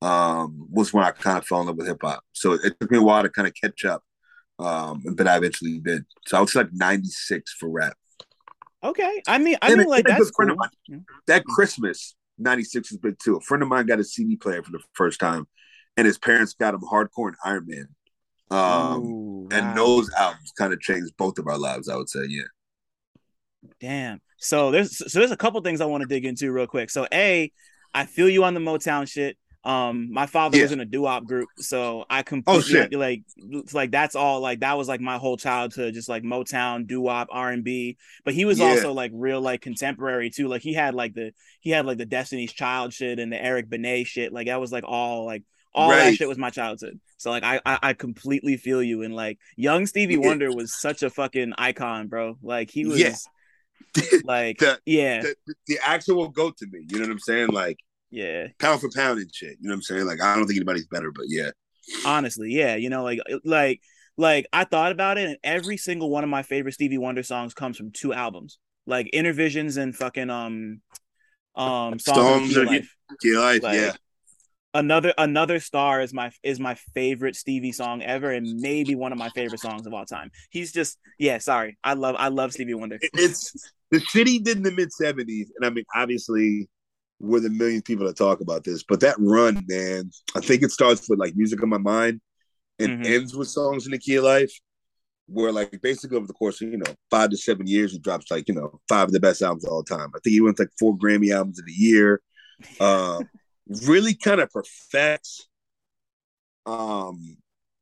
um, 0.02 0.66
was 0.70 0.92
when 0.92 1.04
I 1.04 1.12
kind 1.12 1.38
of 1.38 1.46
fell 1.46 1.60
in 1.60 1.66
love 1.68 1.76
with 1.76 1.86
hip 1.86 1.98
hop. 2.02 2.24
So 2.32 2.52
it 2.54 2.74
took 2.80 2.90
me 2.90 2.98
a 2.98 3.02
while 3.02 3.22
to 3.22 3.30
kind 3.30 3.48
of 3.48 3.54
catch 3.54 3.84
up, 3.84 4.02
um, 4.58 5.02
but 5.16 5.28
I 5.28 5.36
eventually 5.36 5.78
did. 5.78 6.04
So 6.26 6.38
I 6.38 6.40
was 6.40 6.54
like 6.54 6.68
96 6.72 7.54
for 7.58 7.68
rap. 7.70 7.96
Okay. 8.84 9.22
I 9.28 9.38
mean, 9.38 9.56
I 9.62 9.70
And 9.70 9.78
mean, 9.78 9.88
like 9.88 10.04
that's 10.06 10.30
cool. 10.30 10.56
mine. 10.56 11.04
that 11.26 11.44
Christmas, 11.44 12.14
96 12.38 12.90
was 12.92 12.98
big 12.98 13.16
too. 13.22 13.36
A 13.36 13.40
friend 13.40 13.62
of 13.62 13.68
mine 13.68 13.86
got 13.86 14.00
a 14.00 14.04
CD 14.04 14.36
player 14.36 14.62
for 14.62 14.72
the 14.72 14.80
first 14.94 15.20
time, 15.20 15.46
and 15.96 16.06
his 16.06 16.18
parents 16.18 16.54
got 16.54 16.74
him 16.74 16.80
hardcore 16.80 17.28
and 17.28 17.36
Iron 17.44 17.66
Man. 17.68 17.88
Um, 18.50 19.02
Ooh, 19.04 19.48
and 19.50 19.76
those 19.76 20.10
albums 20.18 20.52
kind 20.58 20.72
of 20.72 20.80
changed 20.80 21.12
both 21.16 21.38
of 21.38 21.46
our 21.46 21.58
lives, 21.58 21.88
I 21.88 21.96
would 21.96 22.08
say. 22.08 22.20
Yeah. 22.28 22.42
Damn. 23.80 24.20
So 24.38 24.70
there's 24.70 24.96
so 25.12 25.18
there's 25.18 25.30
a 25.30 25.36
couple 25.36 25.60
things 25.60 25.80
I 25.80 25.86
want 25.86 26.02
to 26.02 26.08
dig 26.08 26.24
into 26.24 26.50
real 26.52 26.66
quick. 26.66 26.90
So 26.90 27.06
a, 27.12 27.50
I 27.94 28.06
feel 28.06 28.28
you 28.28 28.44
on 28.44 28.54
the 28.54 28.60
Motown 28.60 29.08
shit. 29.08 29.36
Um, 29.64 30.12
my 30.12 30.26
father 30.26 30.56
Yeah. 30.56 30.64
was 30.64 30.72
in 30.72 30.80
a 30.80 30.84
doo-wop 30.84 31.24
group, 31.24 31.48
so 31.58 32.04
I 32.10 32.22
completely 32.24 32.62
shit. 32.64 32.92
like 32.94 33.22
it's 33.36 33.72
like 33.72 33.92
that's 33.92 34.16
all 34.16 34.40
like 34.40 34.60
that 34.60 34.76
was 34.76 34.88
like 34.88 35.00
my 35.00 35.18
whole 35.18 35.36
childhood, 35.36 35.94
just 35.94 36.08
like 36.08 36.24
Motown, 36.24 36.86
doo-wop, 36.88 37.28
R 37.30 37.50
and 37.50 37.62
B. 37.62 37.96
But 38.24 38.34
he 38.34 38.44
was 38.44 38.58
Yeah. 38.58 38.70
also 38.70 38.92
like 38.92 39.12
real 39.14 39.40
like 39.40 39.60
contemporary 39.60 40.30
too. 40.30 40.48
Like 40.48 40.62
he 40.62 40.72
had 40.74 40.94
like 40.96 41.14
the 41.14 41.32
he 41.60 41.70
had 41.70 41.86
like 41.86 41.98
the 41.98 42.06
Destiny's 42.06 42.52
Child 42.52 42.92
shit 42.92 43.20
and 43.20 43.32
the 43.32 43.40
Eric 43.40 43.70
Benet 43.70 44.04
shit. 44.04 44.32
Like 44.32 44.48
that 44.48 44.60
was 44.60 44.72
like 44.72 44.84
all 44.84 45.26
like 45.26 45.44
all 45.72 45.90
that 45.90 46.14
shit 46.16 46.28
was 46.28 46.38
my 46.38 46.50
childhood. 46.50 46.98
So 47.16 47.30
like 47.30 47.44
I, 47.44 47.60
I 47.64 47.78
I 47.82 47.92
completely 47.92 48.56
feel 48.56 48.82
you. 48.82 49.02
And 49.02 49.14
like 49.14 49.38
young 49.56 49.86
Stevie 49.86 50.14
Yeah. 50.14 50.26
Wonder 50.26 50.50
was 50.52 50.74
such 50.78 51.04
a 51.04 51.08
fucking 51.10 51.52
icon, 51.56 52.08
bro. 52.08 52.36
Like 52.42 52.68
he 52.70 52.84
was 52.84 52.98
Yeah. 53.00 53.14
like 54.24 54.58
The- 54.58 54.80
yeah 54.86 55.22
the, 55.22 55.54
the 55.68 55.78
actual 55.84 56.28
goat 56.28 56.56
to 56.58 56.66
me. 56.66 56.84
You 56.88 56.98
know 56.98 57.04
what 57.04 57.12
I'm 57.12 57.18
saying? 57.20 57.50
Like 57.50 57.78
yeah 58.12 58.48
pound 58.60 58.80
for 58.80 58.90
pound 58.94 59.18
and 59.18 59.34
shit. 59.34 59.58
You 59.60 59.68
know 59.68 59.72
what 59.72 59.76
I'm 59.76 59.82
saying? 59.82 60.06
Like 60.06 60.20
I 60.22 60.36
don't 60.36 60.46
think 60.46 60.58
anybody's 60.58 60.86
better, 60.86 61.10
but 61.10 61.24
yeah. 61.28 61.50
honestly 62.04 62.50
yeah 62.52 62.76
you 62.76 62.90
know 62.90 63.02
like 63.02 63.18
like 63.44 63.80
like 64.16 64.46
i 64.52 64.64
thought 64.64 64.92
about 64.92 65.18
it 65.18 65.28
and 65.28 65.38
every 65.42 65.76
single 65.76 66.10
one 66.10 66.24
of 66.24 66.30
my 66.30 66.42
favorite 66.42 66.72
stevie 66.74 66.98
wonder 66.98 67.22
songs 67.22 67.54
comes 67.54 67.76
from 67.76 67.90
two 67.90 68.12
albums 68.12 68.58
like 68.86 69.10
Innervisions 69.14 69.76
and 69.78 69.94
fucking 69.94 70.30
um 70.30 70.80
um 71.54 71.98
songs, 71.98 72.56
of 72.56 72.66
life 72.66 72.94
Yeah, 73.22 73.38
life, 73.40 73.62
Like, 73.62 73.74
yeah. 73.74 73.92
another 74.74 75.12
another 75.18 75.60
star 75.60 76.00
is 76.00 76.12
my 76.14 76.30
is 76.42 76.58
my 76.58 76.74
favorite 76.94 77.36
stevie 77.36 77.72
song 77.72 78.02
ever 78.02 78.30
and 78.30 78.60
maybe 78.60 78.94
one 78.94 79.12
of 79.12 79.18
my 79.18 79.28
favorite 79.30 79.60
songs 79.60 79.86
of 79.86 79.92
all 79.94 80.06
time 80.06 80.30
he's 80.50 80.72
just 80.72 80.98
yeah 81.18 81.38
sorry 81.38 81.78
i 81.84 81.94
love 81.94 82.16
i 82.18 82.28
love 82.28 82.52
stevie 82.52 82.74
wonder 82.74 82.98
It's 83.00 83.70
the 83.90 84.00
shit 84.00 84.26
he 84.26 84.38
did 84.38 84.56
in 84.56 84.62
the 84.62 84.72
mid 84.72 84.92
70s. 84.92 85.50
And 85.56 85.66
I 85.66 85.70
mean, 85.70 85.84
obviously, 85.94 86.68
we're 87.22 87.40
the 87.40 87.48
million 87.50 87.80
people 87.82 88.06
that 88.06 88.16
talk 88.16 88.40
about 88.40 88.64
this, 88.64 88.82
but 88.82 89.00
that 89.00 89.16
run, 89.18 89.64
man, 89.68 90.10
I 90.36 90.40
think 90.40 90.62
it 90.62 90.70
starts 90.72 91.08
with 91.08 91.18
like 91.18 91.34
music 91.36 91.62
on 91.62 91.68
my 91.68 91.78
mind 91.78 92.20
and 92.78 93.02
Mhm. 93.02 93.06
ends 93.06 93.34
with 93.34 93.48
songs 93.48 93.86
in 93.86 93.92
the 93.92 93.98
key 93.98 94.16
of 94.16 94.24
life. 94.24 94.52
Where 95.28 95.52
like 95.52 95.80
basically 95.80 96.16
over 96.18 96.26
the 96.26 96.32
course 96.34 96.60
of 96.60 96.68
you 96.68 96.76
know 96.78 96.94
five 97.10 97.30
to 97.30 97.36
seven 97.36 97.66
years, 97.66 97.92
he 97.92 97.98
drops 98.00 98.30
like 98.30 98.48
you 98.48 98.54
know 98.54 98.80
five 98.88 99.06
of 99.08 99.12
the 99.12 99.20
best 99.20 99.40
albums 99.40 99.64
of 99.64 99.72
all 99.72 99.84
time. 99.84 100.08
I 100.14 100.18
think 100.18 100.32
he 100.34 100.40
went 100.40 100.58
like 100.58 100.68
four 100.78 100.98
Grammy 100.98 101.32
albums 101.34 101.58
of 101.58 101.66
the 101.66 101.72
year. 101.72 102.20
Um, 102.80 103.28
really 103.86 104.14
kind 104.14 104.40
of 104.40 104.50
perfects, 104.50 105.48
um, 106.66 107.36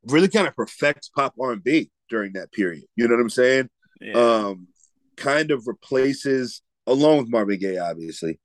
really 0.07 0.29
kind 0.29 0.46
of 0.46 0.55
perfects 0.55 1.09
pop 1.09 1.35
R 1.40 1.53
and 1.53 1.62
B 1.64 1.90
during 2.09 2.33
that 2.35 2.53
period. 2.53 2.85
You 2.96 3.09
know 3.09 3.14
what 3.14 3.20
I'm 3.22 3.31
saying? 3.31 3.68
yeah. 4.00 4.12
um, 4.14 4.68
kind 5.16 5.50
of 5.50 5.66
replaces, 5.66 6.62
along 6.87 7.18
with 7.18 7.29
Marvin 7.31 7.59
Gaye, 7.59 7.76
obviously, 7.79 8.38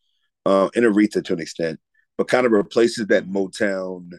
uh, 0.46 0.70
and 0.76 0.86
Aretha 0.86 1.24
to 1.26 1.34
an 1.34 1.40
extent, 1.40 1.80
but 2.18 2.28
kind 2.28 2.46
of 2.46 2.52
replaces 2.52 3.08
that 3.08 3.28
Motown, 3.28 4.12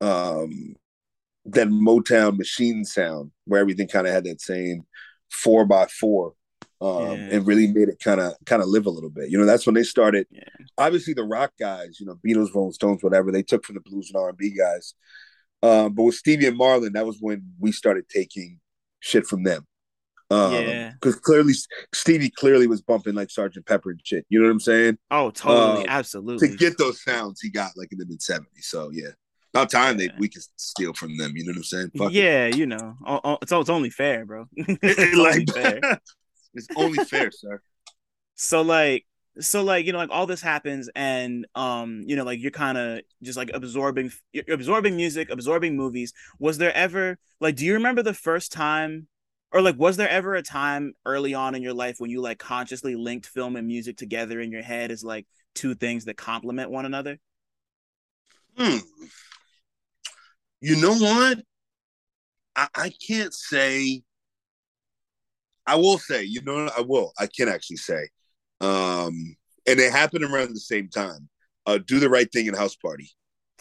um, 0.00 0.76
that 1.46 1.68
Motown 1.68 2.36
machine 2.38 2.84
sound 2.84 3.30
where 3.44 3.60
everything 3.60 3.88
kind 3.88 4.06
of 4.06 4.12
had 4.12 4.24
that 4.24 4.40
same 4.40 4.84
four 5.30 5.64
by 5.66 5.86
four, 5.86 6.34
um, 6.80 7.02
Yeah. 7.02 7.28
and 7.32 7.46
really 7.46 7.66
made 7.66 7.88
it 7.88 7.98
kind 8.02 8.20
of 8.20 8.34
kind 8.46 8.62
of 8.62 8.68
live 8.68 8.86
a 8.86 8.90
little 8.90 9.10
bit. 9.10 9.30
You 9.30 9.38
know, 9.38 9.46
that's 9.46 9.66
when 9.66 9.74
they 9.74 9.82
started. 9.82 10.26
Yeah. 10.30 10.44
Obviously, 10.76 11.14
the 11.14 11.24
rock 11.24 11.52
guys, 11.58 11.98
you 11.98 12.06
know, 12.06 12.18
Beatles, 12.24 12.54
Rolling 12.54 12.72
Stones, 12.72 13.02
whatever, 13.02 13.32
they 13.32 13.42
took 13.42 13.64
from 13.64 13.74
the 13.74 13.80
blues 13.80 14.10
and 14.10 14.16
R 14.20 14.28
and 14.30 14.38
B 14.38 14.50
guys. 14.50 14.94
Um, 15.62 15.94
but 15.94 16.04
with 16.04 16.14
Stevie 16.14 16.46
and 16.46 16.58
Marlon, 16.58 16.92
that 16.92 17.04
was 17.06 17.18
when 17.20 17.42
we 17.58 17.72
started 17.72 18.08
taking 18.08 18.60
shit 19.00 19.26
from 19.26 19.42
them 19.42 19.66
Um, 20.30 20.52
yeah, 20.52 20.92
because 20.92 21.16
clearly 21.16 21.54
Stevie 21.94 22.30
clearly 22.30 22.66
was 22.66 22.82
bumping 22.82 23.14
like 23.14 23.30
Sergeant 23.30 23.64
Pepper 23.64 23.90
and 23.90 24.00
shit. 24.04 24.26
You 24.28 24.40
know 24.40 24.46
what 24.46 24.52
I'm 24.52 24.60
saying? 24.60 24.98
Oh, 25.10 25.30
totally, 25.30 25.84
um, 25.84 25.86
absolutely. 25.88 26.48
To 26.48 26.56
get 26.56 26.76
those 26.76 27.02
sounds 27.02 27.40
he 27.40 27.48
got 27.48 27.72
like 27.76 27.92
in 27.92 27.98
the 27.98 28.06
mid 28.06 28.20
'70s. 28.20 28.44
So 28.60 28.90
yeah, 28.92 29.08
about 29.54 29.70
time 29.70 29.98
yeah. 29.98 30.08
they 30.08 30.14
we 30.18 30.28
can 30.28 30.42
steal 30.56 30.92
from 30.92 31.16
them. 31.16 31.32
You 31.34 31.44
know 31.44 31.52
what 31.52 31.58
I'm 31.58 31.64
saying? 31.64 31.90
Fuck 31.96 32.12
yeah, 32.12 32.46
it. 32.46 32.56
you 32.56 32.66
know, 32.66 32.96
it's, 33.40 33.52
it's 33.52 33.70
only 33.70 33.90
fair, 33.90 34.26
bro. 34.26 34.46
it's 34.56 35.18
only 35.18 35.46
fair. 35.46 35.80
it's 36.54 36.68
only 36.76 37.04
fair, 37.04 37.30
sir. 37.30 37.62
So 38.34 38.60
like, 38.60 39.06
so 39.40 39.62
like 39.62 39.86
you 39.86 39.92
know 39.92 39.98
like 39.98 40.10
all 40.10 40.26
this 40.26 40.42
happens 40.42 40.90
and 40.94 41.46
um 41.54 42.02
you 42.06 42.16
know 42.16 42.24
like 42.24 42.40
you're 42.40 42.50
kind 42.50 42.76
of 42.76 43.00
just 43.22 43.38
like 43.38 43.50
absorbing 43.54 44.10
you're 44.32 44.44
absorbing 44.50 44.96
music 44.96 45.30
absorbing 45.30 45.76
movies 45.76 46.12
was 46.40 46.58
there 46.58 46.74
ever 46.74 47.18
like 47.40 47.54
do 47.54 47.64
you 47.64 47.74
remember 47.74 48.02
the 48.02 48.14
first 48.14 48.50
time 48.50 49.06
or 49.52 49.62
like 49.62 49.78
was 49.78 49.96
there 49.96 50.08
ever 50.08 50.34
a 50.34 50.42
time 50.42 50.94
early 51.06 51.34
on 51.34 51.54
in 51.54 51.62
your 51.62 51.74
life 51.74 51.96
when 51.98 52.10
you 52.10 52.20
like 52.20 52.38
consciously 52.38 52.94
linked 52.94 53.26
film 53.26 53.56
and 53.56 53.66
music 53.66 53.96
together 53.96 54.40
in 54.40 54.52
your 54.52 54.62
head 54.62 54.90
as 54.90 55.02
like 55.02 55.26
two 55.54 55.74
things 55.74 56.04
that 56.04 56.16
complement 56.16 56.70
one 56.70 56.84
another? 56.84 57.18
Hmm. 58.56 58.78
You 60.60 60.80
know 60.80 60.94
what? 60.94 61.38
I, 62.58 62.68
I 62.74 62.92
can't 63.06 63.32
say 63.32 64.02
i 65.66 65.76
will 65.76 65.98
say 65.98 66.24
you 66.24 66.42
know 66.42 66.64
what? 66.64 66.76
i 66.76 66.80
will. 66.80 67.12
I 67.18 67.26
can 67.26 67.48
actually 67.48 67.76
say 67.76 68.08
um 68.60 69.36
and 69.66 69.78
it 69.78 69.92
happened 69.92 70.24
around 70.24 70.54
the 70.54 70.60
same 70.60 70.88
time 70.88 71.28
uh 71.66 71.78
do 71.86 72.00
the 72.00 72.10
right 72.10 72.30
thing 72.30 72.46
in 72.46 72.54
house 72.54 72.74
party 72.74 73.10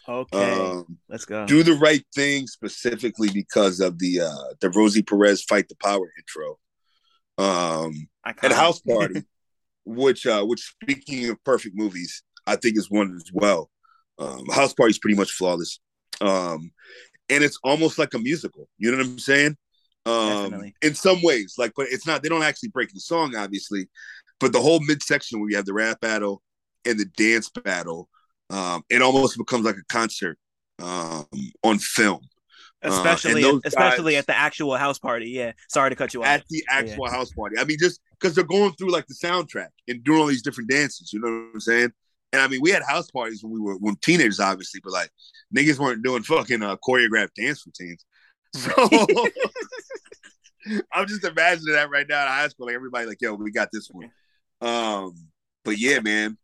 Okay, 0.10 0.70
um, 0.70 0.98
let's 1.10 1.26
go. 1.26 1.46
Do 1.46 1.64
the 1.64 1.74
right 1.74 2.04
thing 2.16 2.48
specifically 2.48 3.30
because 3.34 3.80
of 3.80 4.00
the 4.00 4.22
uh 4.22 4.54
the 4.62 4.70
Rosie 4.70 5.02
Perez 5.02 5.44
fight 5.44 5.68
the 5.68 5.76
power 5.76 6.12
intro. 6.18 6.58
Um, 7.38 8.08
and 8.42 8.54
House 8.54 8.80
Party, 8.80 9.24
which 9.86 10.26
uh 10.26 10.46
which 10.46 10.62
speaking 10.82 11.30
of 11.30 11.44
perfect 11.44 11.76
movies, 11.76 12.24
I 12.46 12.56
think 12.56 12.78
is 12.78 12.90
one 12.90 13.16
as 13.16 13.30
well. 13.34 13.70
Um, 14.18 14.46
House 14.48 14.74
Party 14.74 14.92
is 14.92 15.00
pretty 15.00 15.18
much 15.18 15.32
flawless. 15.32 15.80
Um, 16.22 16.72
and 17.30 17.44
it's 17.44 17.60
almost 17.64 18.00
like 18.00 18.14
a 18.14 18.20
musical. 18.20 18.70
You 18.78 18.92
know 18.92 18.98
what 18.98 19.06
I'm 19.06 19.20
saying? 19.20 19.58
Um, 20.06 20.44
Definitely. 20.44 20.76
in 20.82 20.96
some 20.96 21.22
ways, 21.22 21.56
like, 21.58 21.74
but 21.76 21.88
it's 21.90 22.08
not. 22.08 22.24
They 22.24 22.30
don't 22.30 22.44
actually 22.44 22.70
break 22.70 22.94
the 22.94 23.02
song, 23.02 23.36
obviously, 23.36 23.90
but 24.40 24.54
the 24.54 24.62
whole 24.62 24.80
midsection 24.80 25.40
where 25.40 25.50
you 25.50 25.58
have 25.58 25.66
the 25.66 25.74
rap 25.74 26.00
battle 26.00 26.42
and 26.86 26.98
the 26.98 27.06
dance 27.06 27.50
battle 27.50 28.08
um, 28.50 28.84
it 28.90 29.02
almost 29.02 29.38
becomes 29.38 29.66
like 29.66 29.76
a 29.76 29.94
concert 29.94 30.38
um, 30.80 31.26
on 31.64 31.80
film. 31.80 32.22
Uh, 32.84 32.90
especially, 32.90 33.44
uh, 33.44 33.60
especially 33.66 34.14
guys, 34.14 34.20
at 34.20 34.28
the 34.28 34.38
actual 34.38 34.76
house 34.76 35.00
party. 35.00 35.30
Yeah, 35.30 35.54
sorry 35.68 35.90
to 35.90 35.96
cut 35.96 36.14
you 36.14 36.22
off. 36.22 36.28
At 36.28 36.44
the 36.50 36.64
actual 36.70 37.08
yeah. 37.08 37.12
house 37.12 37.32
party. 37.32 37.58
I 37.58 37.64
mean, 37.64 37.78
just 37.80 38.02
because 38.12 38.36
they're 38.36 38.44
going 38.44 38.74
through 38.74 38.92
like 38.92 39.08
the 39.08 39.16
soundtrack 39.16 39.70
and 39.88 40.04
doing 40.04 40.20
all 40.20 40.28
these 40.28 40.44
different 40.44 40.70
dances. 40.70 41.12
You 41.12 41.20
know 41.20 41.28
what 41.28 41.54
I'm 41.56 41.60
saying? 41.60 41.92
And 42.34 42.42
I 42.42 42.48
mean, 42.48 42.60
we 42.62 42.72
had 42.72 42.84
house 42.84 43.10
parties 43.10 43.44
when 43.44 43.54
we 43.54 43.60
were 43.60 43.78
when 43.78 43.96
teenagers, 43.98 44.40
obviously, 44.40 44.82
but 44.84 44.94
like 44.94 45.10
niggas 45.56 45.80
weren't 45.80 46.04
doing 46.04 46.24
fucking 46.24 46.62
uh, 46.62 46.76
choreographed 46.88 47.34
dance 47.36 47.66
routines. 47.66 48.06
So 48.54 48.72
I'm 50.92 51.08
just 51.08 51.24
imagining 51.24 51.74
that 51.74 51.90
right 51.90 52.08
now 52.08 52.24
in 52.24 52.28
high 52.28 52.48
school, 52.48 52.66
like 52.66 52.76
everybody, 52.76 53.06
like, 53.06 53.22
yo, 53.22 53.34
we 53.34 53.52
got 53.52 53.70
this 53.72 53.90
one. 53.92 54.12
Um, 54.62 55.14
but 55.64 55.78
yeah, 55.78 56.00
man, 56.00 56.38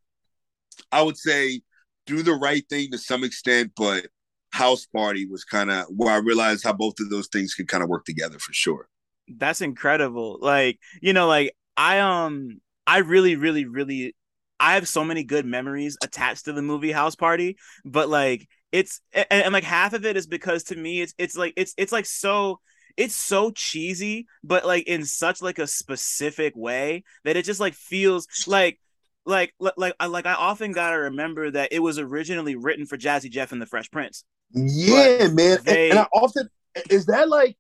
I 0.91 1.01
would 1.01 1.17
say 1.17 1.61
do 2.05 2.23
the 2.23 2.33
right 2.33 2.63
thing 2.69 2.91
to 2.91 2.97
some 2.97 3.23
extent, 3.23 3.71
but 3.75 4.07
House 4.51 4.85
Party 4.85 5.25
was 5.25 5.43
kind 5.43 5.71
of 5.71 5.85
where 5.89 6.13
I 6.13 6.17
realized 6.17 6.63
how 6.63 6.73
both 6.73 6.99
of 6.99 7.09
those 7.09 7.27
things 7.27 7.53
could 7.53 7.67
kind 7.67 7.83
of 7.83 7.89
work 7.89 8.05
together 8.05 8.39
for 8.39 8.53
sure. 8.53 8.87
That's 9.27 9.61
incredible. 9.61 10.37
Like, 10.41 10.79
you 11.01 11.13
know, 11.13 11.27
like 11.27 11.55
I 11.77 11.99
um 11.99 12.61
I 12.85 12.99
really, 12.99 13.35
really, 13.35 13.65
really 13.65 14.15
I 14.59 14.75
have 14.75 14.87
so 14.87 15.03
many 15.03 15.23
good 15.23 15.45
memories 15.45 15.97
attached 16.03 16.45
to 16.45 16.53
the 16.53 16.61
movie 16.61 16.91
House 16.91 17.15
Party, 17.15 17.57
but 17.83 18.09
like 18.09 18.47
it's 18.71 19.01
and, 19.13 19.25
and 19.29 19.53
like 19.53 19.63
half 19.63 19.93
of 19.93 20.05
it 20.05 20.17
is 20.17 20.27
because 20.27 20.63
to 20.65 20.75
me 20.75 21.01
it's 21.01 21.13
it's 21.17 21.35
like 21.35 21.53
it's 21.57 21.73
it's 21.77 21.91
like 21.91 22.05
so 22.05 22.59
it's 22.95 23.15
so 23.15 23.49
cheesy, 23.51 24.27
but 24.43 24.65
like 24.65 24.87
in 24.87 25.05
such 25.05 25.41
like 25.41 25.59
a 25.59 25.67
specific 25.67 26.55
way 26.55 27.03
that 27.23 27.35
it 27.35 27.45
just 27.45 27.59
like 27.59 27.73
feels 27.73 28.27
like 28.45 28.79
like 29.25 29.53
like 29.77 29.95
I 29.99 30.07
like 30.07 30.25
I 30.25 30.33
often 30.33 30.71
gotta 30.71 30.97
remember 30.97 31.51
that 31.51 31.69
it 31.71 31.79
was 31.79 31.99
originally 31.99 32.55
written 32.55 32.86
for 32.86 32.97
Jazzy 32.97 33.29
Jeff 33.29 33.51
and 33.51 33.62
the 33.62 33.65
Fresh 33.65 33.91
Prince. 33.91 34.23
Yeah, 34.53 35.27
man. 35.29 35.59
They, 35.63 35.89
and, 35.89 35.99
and 35.99 35.99
I 35.99 36.07
often 36.13 36.49
is 36.89 37.05
that 37.07 37.29
like 37.29 37.57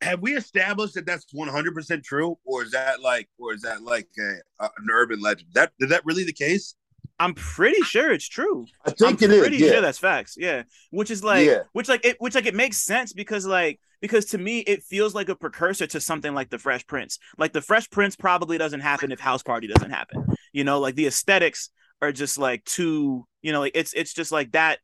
have 0.00 0.20
we 0.20 0.36
established 0.36 0.94
that 0.94 1.06
that's 1.06 1.26
100% 1.34 2.04
true 2.04 2.38
or 2.44 2.62
is 2.62 2.70
that 2.70 3.00
like 3.00 3.28
or 3.38 3.52
is 3.52 3.62
that 3.62 3.82
like 3.82 4.08
a, 4.18 4.64
an 4.64 4.88
urban 4.92 5.20
legend 5.20 5.48
that 5.54 5.72
is 5.80 5.90
that 5.90 6.04
really 6.04 6.24
the 6.24 6.32
case 6.32 6.76
i'm 7.18 7.34
pretty 7.34 7.80
sure 7.82 8.12
it's 8.12 8.28
true. 8.28 8.66
I 8.84 8.90
think 8.90 9.22
I'm 9.22 9.30
it 9.30 9.40
pretty 9.40 9.56
is, 9.56 9.62
yeah. 9.62 9.72
sure 9.72 9.80
that's 9.80 9.98
facts 9.98 10.36
yeah. 10.38 10.62
Which 10.90 11.10
is 11.10 11.24
like 11.24 11.46
yeah. 11.46 11.62
which 11.72 11.88
like 11.88 12.04
it 12.04 12.16
which 12.18 12.34
like 12.34 12.46
it 12.46 12.54
makes 12.54 12.78
sense 12.78 13.12
because 13.12 13.46
like 13.46 13.80
because 14.00 14.26
to 14.26 14.38
me 14.38 14.60
it 14.60 14.82
feels 14.84 15.14
like 15.14 15.28
a 15.28 15.34
precursor 15.34 15.86
to 15.88 16.00
something 16.00 16.34
like 16.34 16.50
the 16.50 16.58
fresh 16.58 16.86
prince. 16.86 17.18
Like 17.36 17.52
the 17.52 17.62
fresh 17.62 17.90
prince 17.90 18.16
probably 18.16 18.58
doesn't 18.58 18.80
happen 18.80 19.12
if 19.12 19.20
house 19.20 19.42
party 19.42 19.66
doesn't 19.66 19.90
happen 19.90 20.24
you 20.52 20.64
know? 20.64 20.80
Like 20.80 20.94
the 20.94 21.06
aesthetics 21.06 21.70
are 22.00 22.12
just 22.12 22.38
like 22.38 22.64
too 22.64 23.26
you 23.42 23.52
know 23.52 23.60
like 23.60 23.72
it's 23.74 23.92
it's 23.92 24.14
just 24.14 24.32
like 24.32 24.52
that. 24.52 24.78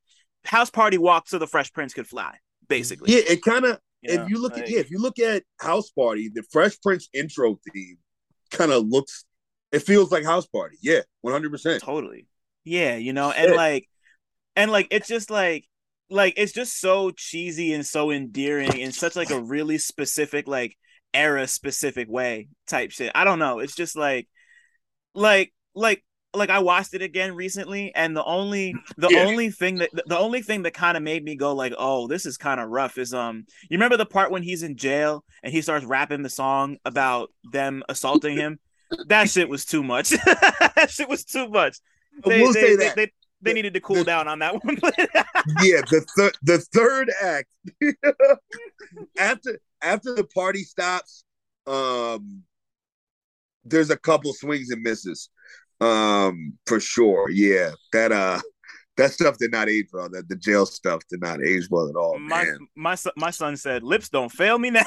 House 0.44 0.70
party 0.70 0.98
walk 0.98 1.28
so 1.28 1.38
the 1.38 1.46
fresh 1.46 1.72
prince 1.72 1.94
could 1.94 2.06
fly 2.06 2.36
basically. 2.68 3.12
Yeah 3.12 3.22
it 3.28 3.42
kind 3.42 3.64
of 3.64 3.78
if 4.02 4.28
you 4.28 4.40
look 4.40 4.54
like, 4.54 4.64
at 4.64 4.70
yeah 4.70 4.80
if 4.80 4.90
you 4.90 4.98
look 4.98 5.18
at 5.18 5.42
house 5.60 5.90
party 5.90 6.30
the 6.32 6.42
fresh 6.52 6.78
prince 6.82 7.08
intro 7.14 7.58
theme 7.72 7.96
kind 8.50 8.70
of 8.70 8.86
looks 8.86 9.24
it 9.74 9.82
feels 9.82 10.10
like 10.10 10.24
house 10.24 10.46
party. 10.46 10.76
Yeah 10.80 11.00
100% 11.24 11.80
totally. 11.80 12.26
Yeah 12.64 12.96
you 12.96 13.12
know 13.12 13.30
and 13.30 13.54
like 13.54 13.88
and 14.56 14.70
like 14.70 14.88
it's 14.90 15.08
just 15.08 15.30
like 15.30 15.66
like 16.10 16.34
it's 16.36 16.52
just 16.52 16.80
so 16.80 17.10
cheesy 17.10 17.72
and 17.72 17.84
so 17.84 18.10
endearing 18.10 18.76
in 18.76 18.92
such 18.92 19.16
like 19.16 19.30
a 19.30 19.40
really 19.40 19.78
specific 19.78 20.46
like 20.46 20.76
era 21.12 21.46
specific 21.46 22.08
way 22.08 22.48
type 22.66 22.90
shit. 22.90 23.12
I 23.14 23.24
don't 23.24 23.38
know. 23.38 23.60
It's 23.60 23.74
just 23.74 23.96
like 23.96 24.28
like 25.14 25.52
like 25.74 26.04
like 26.34 26.50
I 26.50 26.58
watched 26.58 26.94
it 26.94 27.02
again 27.02 27.34
recently, 27.34 27.94
and 27.94 28.16
the 28.16 28.24
only 28.24 28.74
the 28.96 29.08
yeah. 29.10 29.24
only 29.24 29.50
thing 29.50 29.76
that 29.76 29.90
the 30.06 30.18
only 30.18 30.42
thing 30.42 30.62
that 30.62 30.74
kind 30.74 30.96
of 30.96 31.02
made 31.02 31.24
me 31.24 31.36
go 31.36 31.54
like, 31.54 31.72
oh, 31.78 32.08
this 32.08 32.26
is 32.26 32.36
kind 32.36 32.60
of 32.60 32.68
rough 32.68 32.98
is 32.98 33.14
um, 33.14 33.44
you 33.62 33.76
remember 33.76 33.96
the 33.96 34.06
part 34.06 34.30
when 34.30 34.42
he's 34.42 34.62
in 34.62 34.76
jail 34.76 35.24
and 35.42 35.52
he 35.52 35.62
starts 35.62 35.84
rapping 35.84 36.22
the 36.22 36.28
song 36.28 36.76
about 36.84 37.30
them 37.52 37.82
assaulting 37.88 38.36
him? 38.36 38.58
That 39.06 39.30
shit 39.30 39.48
was 39.48 39.64
too 39.64 39.82
much. 39.82 40.10
that 40.10 40.88
shit 40.90 41.08
was 41.08 41.24
too 41.24 41.48
much. 41.48 41.78
They, 42.24 42.40
we'll 42.40 42.52
they, 42.52 42.76
they, 42.76 42.92
they, 42.94 43.12
they, 43.42 43.52
needed 43.52 43.74
to 43.74 43.80
cool 43.80 43.96
the, 43.96 44.04
down 44.04 44.28
on 44.28 44.38
that 44.38 44.64
one. 44.64 44.78
yeah, 45.62 45.80
the 45.90 46.04
third 46.16 46.32
the 46.42 46.58
third 46.72 47.12
act 47.22 47.48
after 49.18 49.58
after 49.82 50.14
the 50.14 50.24
party 50.24 50.62
stops, 50.62 51.24
um, 51.66 52.42
there's 53.64 53.90
a 53.90 53.98
couple 53.98 54.32
swings 54.32 54.70
and 54.70 54.82
misses. 54.82 55.28
Um, 55.80 56.54
for 56.66 56.80
sure. 56.80 57.28
Yeah. 57.30 57.72
That 57.92 58.12
uh 58.12 58.40
that 58.96 59.10
stuff 59.10 59.38
did 59.38 59.50
not 59.50 59.68
age 59.68 59.86
well. 59.92 60.08
That 60.08 60.28
the 60.28 60.36
jail 60.36 60.66
stuff 60.66 61.02
did 61.08 61.20
not 61.20 61.42
age 61.42 61.68
well 61.70 61.88
at 61.88 61.96
all. 61.96 62.18
My 62.18 62.44
man. 62.44 62.58
my 62.76 62.96
my 63.16 63.30
son 63.30 63.56
said, 63.56 63.82
"Lips 63.82 64.08
don't 64.08 64.30
fail 64.30 64.58
me 64.58 64.70
now." 64.70 64.84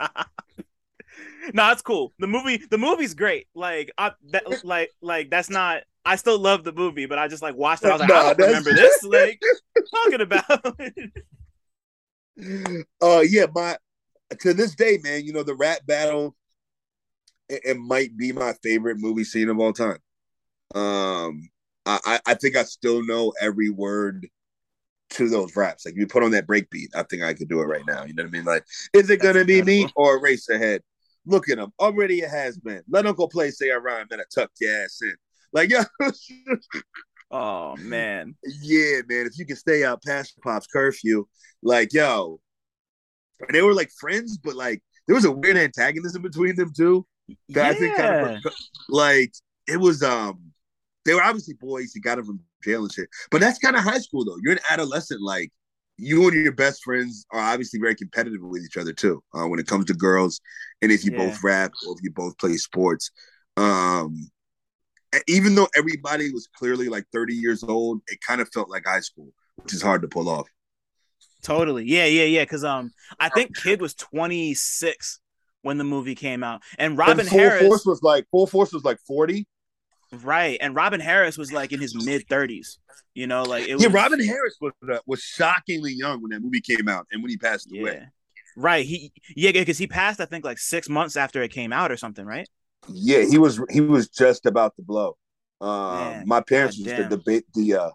no, 1.52 1.72
it's 1.72 1.82
cool. 1.82 2.12
The 2.18 2.26
movie, 2.26 2.64
the 2.70 2.78
movie's 2.78 3.12
great. 3.14 3.48
Like, 3.54 3.92
I 3.98 4.12
that 4.30 4.64
like 4.64 4.90
like 5.00 5.30
that's 5.30 5.50
not. 5.50 5.82
I 6.04 6.16
still 6.16 6.38
love 6.38 6.64
the 6.64 6.72
movie, 6.72 7.06
but 7.06 7.16
I 7.18 7.28
just 7.28 7.42
like 7.42 7.54
watched 7.54 7.84
it. 7.84 7.88
I 7.88 7.92
was 7.92 8.00
like, 8.00 8.08
nah, 8.08 8.30
I 8.30 8.34
don't 8.34 8.48
remember 8.48 8.72
this. 8.72 9.04
Like, 9.04 9.40
talking 9.94 10.20
about. 10.20 10.50
uh, 13.02 13.20
yeah, 13.20 13.46
my 13.54 13.76
to 14.40 14.54
this 14.54 14.74
day, 14.74 14.98
man, 15.02 15.24
you 15.24 15.32
know, 15.32 15.44
the 15.44 15.54
rap 15.54 15.86
battle, 15.86 16.34
it, 17.48 17.60
it 17.64 17.76
might 17.76 18.16
be 18.16 18.32
my 18.32 18.54
favorite 18.62 18.98
movie 18.98 19.24
scene 19.24 19.48
of 19.48 19.60
all 19.60 19.72
time. 19.72 19.98
Um, 20.74 21.50
I, 21.84 22.20
I 22.26 22.34
think 22.34 22.56
I 22.56 22.62
still 22.62 23.04
know 23.04 23.32
every 23.40 23.68
word 23.68 24.28
to 25.12 25.28
those 25.28 25.56
raps. 25.56 25.84
Like 25.84 25.96
you 25.96 26.06
put 26.06 26.22
on 26.22 26.30
that 26.32 26.46
breakbeat, 26.46 26.88
I 26.94 27.02
think 27.04 27.22
I 27.22 27.34
could 27.34 27.48
do 27.48 27.60
it 27.60 27.66
right 27.66 27.86
now. 27.86 28.04
You 28.04 28.14
know 28.14 28.22
what 28.24 28.30
I 28.30 28.32
mean? 28.32 28.44
Like, 28.44 28.64
is 28.92 29.10
it 29.10 29.20
gonna 29.20 29.44
be 29.44 29.62
me 29.62 29.88
or 29.96 30.20
race 30.20 30.48
ahead? 30.48 30.82
Look 31.26 31.48
at 31.48 31.58
him. 31.58 31.72
Already 31.78 32.20
it 32.20 32.30
has 32.30 32.58
been. 32.58 32.82
Let 32.88 33.06
Uncle 33.06 33.28
Play 33.28 33.50
say 33.50 33.70
I 33.70 33.76
rhyme 33.76 34.08
and 34.10 34.20
I 34.20 34.24
tuck 34.34 34.50
your 34.60 34.82
ass 34.82 35.00
in. 35.02 35.14
Like, 35.52 35.70
yeah. 35.70 35.84
oh 37.30 37.76
man. 37.76 38.34
Yeah, 38.44 39.02
man. 39.08 39.26
If 39.26 39.38
you 39.38 39.46
can 39.46 39.56
stay 39.56 39.84
out 39.84 40.02
past 40.02 40.38
Pop's 40.42 40.66
curfew, 40.66 41.26
like, 41.62 41.92
yo, 41.92 42.40
and 43.40 43.54
they 43.54 43.62
were 43.62 43.74
like 43.74 43.90
friends, 43.98 44.38
but 44.38 44.54
like 44.54 44.82
there 45.06 45.14
was 45.14 45.24
a 45.24 45.32
weird 45.32 45.56
antagonism 45.56 46.22
between 46.22 46.56
them 46.56 46.72
too. 46.76 47.06
That 47.50 47.64
yeah. 47.64 47.68
I 47.68 47.74
think 47.74 47.96
kind 47.96 48.36
of 48.44 48.52
like 48.88 49.32
it 49.68 49.78
was 49.78 50.02
um 50.02 50.51
they 51.04 51.14
were 51.14 51.22
obviously 51.22 51.54
boys, 51.54 51.92
he 51.92 52.00
got 52.00 52.16
them 52.16 52.26
from 52.26 52.40
jail 52.62 52.82
and 52.82 52.92
shit. 52.92 53.08
But 53.30 53.40
that's 53.40 53.58
kind 53.58 53.76
of 53.76 53.82
high 53.82 53.98
school 53.98 54.24
though. 54.24 54.38
You're 54.42 54.54
an 54.54 54.60
adolescent, 54.70 55.20
like 55.20 55.50
you 56.02 56.26
and 56.28 56.42
your 56.42 56.52
best 56.52 56.82
friends 56.82 57.26
are 57.30 57.40
obviously 57.40 57.78
very 57.78 57.94
competitive 57.94 58.40
with 58.42 58.64
each 58.64 58.76
other 58.76 58.92
too 58.92 59.22
uh, 59.34 59.46
when 59.46 59.60
it 59.60 59.66
comes 59.66 59.84
to 59.86 59.94
girls 59.94 60.40
and 60.80 60.90
if 60.90 61.04
you 61.04 61.12
yeah. 61.12 61.18
both 61.18 61.42
rap 61.42 61.72
or 61.86 61.94
if 61.96 62.02
you 62.02 62.10
both 62.10 62.36
play 62.38 62.56
sports 62.56 63.10
um, 63.56 64.30
even 65.28 65.54
though 65.54 65.68
everybody 65.76 66.32
was 66.32 66.48
clearly 66.56 66.88
like 66.88 67.04
30 67.12 67.34
years 67.34 67.62
old 67.62 68.00
it 68.08 68.18
kind 68.26 68.40
of 68.40 68.48
felt 68.52 68.70
like 68.70 68.84
high 68.86 69.00
school 69.00 69.28
which 69.56 69.74
is 69.74 69.82
hard 69.82 70.02
to 70.02 70.08
pull 70.08 70.28
off 70.28 70.48
totally 71.42 71.84
yeah 71.84 72.06
yeah 72.06 72.24
yeah 72.24 72.42
because 72.42 72.64
um 72.64 72.90
i 73.20 73.28
think 73.28 73.54
kid 73.56 73.80
was 73.80 73.94
26 73.94 75.20
when 75.62 75.76
the 75.76 75.84
movie 75.84 76.14
came 76.14 76.42
out 76.42 76.62
and 76.78 76.96
robin 76.96 77.20
and 77.20 77.28
full 77.28 77.38
harris 77.38 77.66
force 77.66 77.86
was 77.86 78.02
like 78.02 78.26
full 78.30 78.46
force 78.46 78.72
was 78.72 78.84
like 78.84 78.98
40 79.06 79.46
Right, 80.12 80.58
and 80.60 80.74
Robin 80.74 81.00
Harris 81.00 81.38
was 81.38 81.52
like 81.52 81.72
in 81.72 81.80
his 81.80 81.94
mid 81.94 82.28
thirties. 82.28 82.78
You 83.14 83.26
know, 83.26 83.42
like 83.42 83.66
it 83.68 83.74
was, 83.74 83.82
yeah. 83.82 83.90
Robin 83.92 84.24
Harris 84.24 84.56
was 84.60 84.72
uh, 84.90 84.98
was 85.06 85.22
shockingly 85.22 85.92
young 85.92 86.22
when 86.22 86.30
that 86.30 86.40
movie 86.40 86.60
came 86.60 86.88
out, 86.88 87.06
and 87.10 87.22
when 87.22 87.30
he 87.30 87.36
passed 87.36 87.68
yeah. 87.70 87.80
away. 87.80 88.08
Right. 88.56 88.84
He 88.84 89.12
yeah, 89.34 89.52
because 89.52 89.78
he 89.78 89.86
passed 89.86 90.20
I 90.20 90.26
think 90.26 90.44
like 90.44 90.58
six 90.58 90.88
months 90.88 91.16
after 91.16 91.42
it 91.42 91.50
came 91.50 91.72
out 91.72 91.90
or 91.90 91.96
something, 91.96 92.26
right? 92.26 92.48
Yeah, 92.88 93.24
he 93.24 93.38
was 93.38 93.60
he 93.70 93.80
was 93.80 94.08
just 94.08 94.46
about 94.46 94.76
to 94.76 94.82
blow. 94.82 95.16
Um, 95.60 95.98
man, 95.98 96.24
my 96.26 96.40
parents 96.40 96.76
God 96.76 96.84
used 96.84 96.96
damn. 96.96 97.08
to 97.08 97.16
debate 97.16 97.44
the 97.54 97.74
uh, 97.74 97.90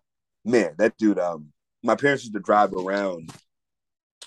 man 0.45 0.73
that 0.77 0.97
dude. 0.97 1.19
Um, 1.19 1.51
my 1.83 1.95
parents 1.95 2.23
used 2.23 2.33
to 2.33 2.39
drive 2.39 2.73
around 2.73 3.31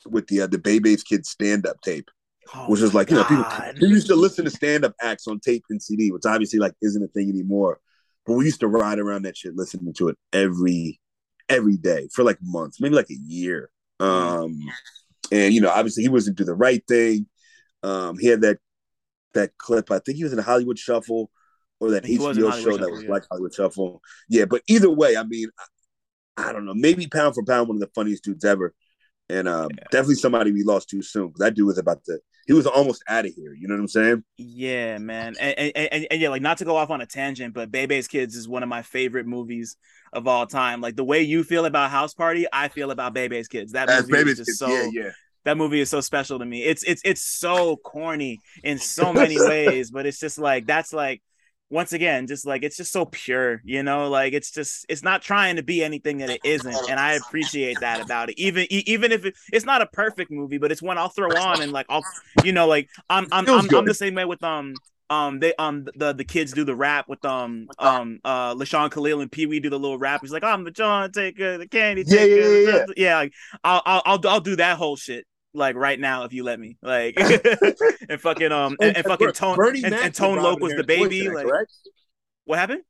with 0.07 0.27
the 0.29 0.43
uh, 0.43 0.47
the 0.47 0.59
Bebe's 0.59 1.03
Kids 1.03 1.29
stand 1.29 1.67
up 1.67 1.81
tape. 1.81 2.11
Oh 2.53 2.67
which 2.67 2.81
is 2.81 2.95
like 2.95 3.11
you 3.11 3.17
know 3.17 3.25
people, 3.25 3.45
people 3.45 3.89
used 3.89 4.09
to 4.09 4.17
listen 4.17 4.45
to 4.45 4.51
stand 4.51 4.85
up 4.85 4.95
acts 5.01 5.29
on 5.29 5.39
tape 5.39 5.65
and 5.71 5.81
CD, 5.81 6.11
which 6.11 6.27
obviously 6.27 6.59
like 6.59 6.75
isn't 6.83 7.03
a 7.03 7.09
thing 7.09 7.29
anymore. 7.29 7.79
But 8.27 8.35
we 8.35 8.45
used 8.45 8.61
to 8.61 8.69
ride 8.69 8.99
around 8.99 9.23
that 9.23 9.37
shit 9.37 9.55
listening 9.55 9.95
to 9.95 10.09
it 10.09 10.19
every 10.33 11.01
every 11.49 11.77
day 11.77 12.09
for 12.13 12.25
like 12.25 12.39
months, 12.43 12.81
maybe 12.81 12.95
like 12.95 13.11
a 13.11 13.19
year. 13.27 13.71
Um, 13.99 14.59
and 15.31 15.55
you 15.55 15.61
know, 15.61 15.71
obviously 15.71 16.03
he 16.03 16.09
wasn't 16.09 16.39
do 16.39 16.45
the 16.45 16.55
right 16.55 16.83
thing. 16.89 17.27
Um, 17.83 18.19
he 18.19 18.27
had 18.27 18.41
that 18.43 18.59
that 19.35 19.57
clip. 19.59 19.91
I 19.91 20.01
think 20.01 20.17
he 20.17 20.25
was 20.25 20.33
in 20.33 20.37
the 20.37 20.43
Hollywood 20.43 20.79
Shuffle 20.79 21.31
or 21.79 21.93
that 21.93 22.05
he 22.05 22.19
HBO 22.19 22.35
show 22.63 22.77
that 22.77 22.91
was 22.91 23.05
yeah. 23.05 23.11
like 23.11 23.25
Hollywood 23.31 23.55
Shuffle. 23.55 24.03
Yeah, 24.29 24.45
but 24.45 24.63
either 24.69 24.91
way, 24.91 25.17
I 25.17 25.23
mean, 25.23 25.49
I, 26.37 26.49
I, 26.49 26.53
don't 26.53 26.67
know. 26.67 26.75
Maybe 26.75 27.07
pound 27.07 27.35
for 27.35 27.45
pound, 27.45 27.69
one 27.69 27.77
of 27.77 27.81
the 27.81 27.91
funniest 27.95 28.25
dudes 28.25 28.45
ever 28.45 28.75
and 29.31 29.49
um, 29.49 29.69
yeah. 29.77 29.85
definitely 29.91 30.17
somebody 30.17 30.53
we 30.53 30.63
lost 30.63 30.89
too 30.89 31.03
soon. 31.03 31.33
That 31.37 31.55
dude 31.55 31.67
was 31.67 31.79
about 31.79 32.05
to. 32.05 32.19
He 32.47 32.53
was 32.53 32.67
almost 32.67 33.03
out 33.09 33.27
of 33.27 33.35
here. 33.35 33.55
You 33.55 33.69
know 33.69 33.75
what 33.75 33.81
I'm 33.81 33.89
saying? 33.89 34.25
Yeah, 34.37 34.99
man. 34.99 35.37
And, 35.41 35.59
and, 35.59 35.73
and, 35.77 36.07
and, 36.11 36.21
yeah, 36.21 36.31
like 36.31 36.43
not 36.43 36.59
to 36.59 36.65
go 36.65 36.77
off 36.77 36.91
on 36.91 37.01
a 37.01 37.07
tangent, 37.07 37.55
but 37.55 37.71
Bebe's 37.71 38.09
Kids 38.09 38.35
is 38.35 38.49
one 38.49 38.63
of 38.63 38.69
my 38.69 38.83
favorite 38.83 39.27
movies 39.27 39.77
of 40.13 40.27
all 40.27 40.47
time. 40.47 40.81
Like 40.81 40.97
the 40.97 41.05
way 41.05 41.23
you 41.23 41.45
feel 41.45 41.65
about 41.65 41.91
House 41.91 42.15
Party, 42.15 42.47
I 42.53 42.69
feel 42.69 42.91
about 42.91 43.15
Bebe's 43.15 43.47
Kids. 43.47 43.73
That 43.73 43.89
movie 43.89 44.13
Bebe's 44.13 44.33
is 44.33 44.39
just 44.39 44.49
Kids. 44.49 44.59
so. 44.59 44.69
Yeah, 44.69 44.89
yeah. 44.93 45.11
That 45.45 45.57
movie 45.57 45.81
is 45.81 45.89
so 45.89 46.01
special 46.03 46.39
to 46.39 46.45
me. 46.45 46.65
It's 46.65 46.83
it's 46.83 47.01
it's 47.03 47.23
so 47.23 47.77
corny 47.77 48.41
in 48.63 48.79
so 48.79 49.13
many 49.13 49.41
ways, 49.41 49.91
but 49.91 50.05
it's 50.05 50.21
just 50.21 50.39
like 50.39 50.67
that's 50.67 50.93
like 50.93 51.23
once 51.71 51.93
again, 51.93 52.27
just 52.27 52.45
like 52.45 52.65
it's 52.65 52.77
just 52.77 52.93
so 52.93 53.05
pure, 53.05 53.63
you 53.65 53.83
know, 53.83 54.09
like 54.09 54.33
it's 54.33 54.51
just 54.51 54.85
it's 54.89 55.03
not 55.03 55.23
trying 55.23 55.57
to 55.57 55.63
be 55.63 55.85
anything 55.85 56.19
that 56.19 56.29
it 56.29 56.41
isn't, 56.45 56.91
and 56.91 56.99
I 56.99 57.13
appreciate 57.13 57.79
that 57.81 58.01
about 58.01 58.29
it. 58.29 58.39
Even 58.39 58.67
even 58.71 59.13
if 59.13 59.25
it, 59.25 59.37
it's 59.53 59.65
not 59.65 59.81
a 59.81 59.87
perfect 59.87 60.33
movie, 60.33 60.59
but 60.59 60.73
it's 60.73 60.83
one 60.83 60.99
I'll 60.99 61.09
throw 61.09 61.31
on 61.31 61.63
and 61.63 61.71
like 61.73 61.87
I'll, 61.89 62.03
you 62.45 62.53
know, 62.53 62.67
like 62.67 62.89
I'm 63.09 63.29
I'm 63.31 63.49
I'm, 63.49 63.69
I'm, 63.75 63.85
the 63.85 63.95
same 63.95 64.15
way 64.17 64.25
with 64.25 64.43
um 64.43 64.75
um 65.11 65.39
they 65.39 65.55
um 65.55 65.87
the 65.95 66.13
the 66.13 66.25
kids 66.25 66.53
do 66.53 66.65
the 66.65 66.75
rap 66.75 67.09
with 67.09 67.25
um 67.25 67.69
um 67.79 68.19
uh 68.25 68.53
LaShawn 68.55 68.91
Khalil 68.91 69.21
and 69.21 69.31
Pee 69.31 69.47
Wee 69.47 69.61
do 69.61 69.71
the 69.71 69.79
little 69.79 69.99
rap. 69.99 70.23
He's 70.23 70.33
like 70.33 70.45
I'm 70.45 70.65
the 70.65 70.73
John 70.73 71.13
Taker, 71.13 71.57
the 71.57 71.69
candy 71.69 72.03
taker. 72.03 72.35
Yeah, 72.35 72.49
yeah, 72.49 72.79
yeah. 72.79 72.85
yeah 72.97 73.17
like 73.17 73.33
I'll 73.63 73.83
I'll 73.87 74.03
I'll 74.05 74.21
I'll 74.29 74.41
do 74.41 74.57
that 74.57 74.77
whole 74.77 74.97
shit 74.97 75.25
like 75.55 75.77
right 75.77 75.99
now 75.99 76.25
if 76.25 76.33
you 76.33 76.45
let 76.45 76.59
me. 76.59 76.77
Like 76.83 77.15
and 78.09 78.21
fucking 78.21 78.53
um 78.53 78.77
and, 78.81 78.97
and 78.97 79.07
fucking 79.07 79.33
Tone 79.33 79.57
Bernie 79.57 79.83
and, 79.85 79.95
and 79.95 80.15
Tone 80.15 80.39
Loc 80.39 80.61
was 80.61 80.75
the 80.75 80.85
baby. 80.85 81.29
Like 81.29 81.47
correct? 81.47 81.73
what 82.45 82.59
happened? 82.59 82.83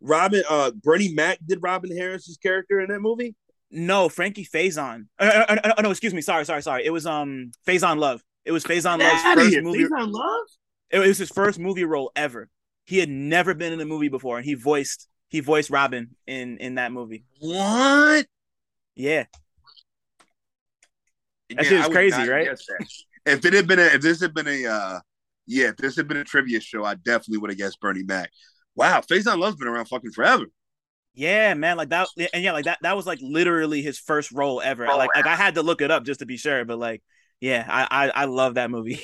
Robin 0.00 0.42
uh 0.48 0.70
Bernie 0.70 1.12
Mac 1.14 1.38
did 1.44 1.62
Robin 1.62 1.96
Harris's 1.96 2.36
character 2.36 2.80
in 2.80 2.90
that 2.90 3.00
movie? 3.00 3.34
No, 3.70 4.08
Frankie 4.08 4.46
Faison. 4.46 5.06
Uh, 5.18 5.44
uh, 5.48 5.56
uh, 5.64 5.72
uh, 5.78 5.82
no, 5.82 5.90
excuse 5.90 6.14
me. 6.14 6.20
Sorry, 6.20 6.44
sorry, 6.44 6.62
sorry. 6.62 6.84
It 6.84 6.90
was 6.90 7.06
um 7.06 7.50
Faison 7.66 7.98
Love. 7.98 8.22
It 8.44 8.52
was 8.52 8.64
Faison 8.64 8.98
Love's 8.98 9.22
first 9.22 9.50
here. 9.50 9.62
movie. 9.62 9.84
Faison 9.84 10.12
Love? 10.12 10.46
It 10.90 10.98
was 11.00 11.18
his 11.18 11.30
first 11.30 11.58
movie 11.58 11.84
role 11.84 12.12
ever. 12.14 12.48
He 12.84 12.98
had 12.98 13.08
never 13.08 13.54
been 13.54 13.72
in 13.72 13.80
a 13.80 13.86
movie 13.86 14.08
before, 14.08 14.36
and 14.36 14.44
he 14.44 14.54
voiced 14.54 15.08
he 15.28 15.40
voiced 15.40 15.70
Robin 15.70 16.14
in 16.26 16.58
in 16.58 16.76
that 16.76 16.92
movie. 16.92 17.24
What? 17.40 18.26
Yeah. 18.94 19.24
That 21.56 21.66
shit 21.66 21.80
is 21.80 21.88
crazy, 21.88 22.28
right? 22.28 22.48
If 23.26 23.44
it 23.44 23.52
had 23.54 23.66
been 23.66 23.78
a, 23.78 23.84
if 23.84 24.02
this 24.02 24.20
had 24.20 24.34
been 24.34 24.48
a, 24.48 24.66
uh, 24.66 25.00
yeah, 25.46 25.68
if 25.68 25.76
this 25.76 25.96
had 25.96 26.08
been 26.08 26.18
a 26.18 26.24
trivia 26.24 26.60
show, 26.60 26.84
I 26.84 26.94
definitely 26.94 27.38
would 27.38 27.50
have 27.50 27.58
guessed 27.58 27.80
Bernie 27.80 28.02
Mac. 28.02 28.30
Wow, 28.76 29.00
Faison 29.00 29.38
Love's 29.38 29.56
been 29.56 29.68
around 29.68 29.86
fucking 29.86 30.12
forever. 30.12 30.46
Yeah, 31.14 31.54
man, 31.54 31.76
like 31.76 31.90
that, 31.90 32.08
and 32.32 32.42
yeah, 32.42 32.52
like 32.52 32.64
that. 32.64 32.78
That 32.82 32.96
was 32.96 33.06
like 33.06 33.20
literally 33.22 33.82
his 33.82 33.98
first 33.98 34.32
role 34.32 34.60
ever. 34.60 34.86
Oh, 34.86 34.96
like, 34.96 35.14
wow. 35.14 35.22
like 35.22 35.26
I 35.26 35.36
had 35.36 35.54
to 35.54 35.62
look 35.62 35.80
it 35.80 35.90
up 35.90 36.04
just 36.04 36.20
to 36.20 36.26
be 36.26 36.36
sure, 36.36 36.64
but 36.64 36.78
like, 36.78 37.02
yeah, 37.40 37.64
I, 37.68 38.06
I, 38.06 38.10
I 38.10 38.24
love 38.24 38.54
that 38.54 38.70
movie. 38.70 39.00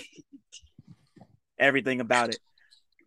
Everything 1.59 2.01
about 2.01 2.31
it. 2.31 2.39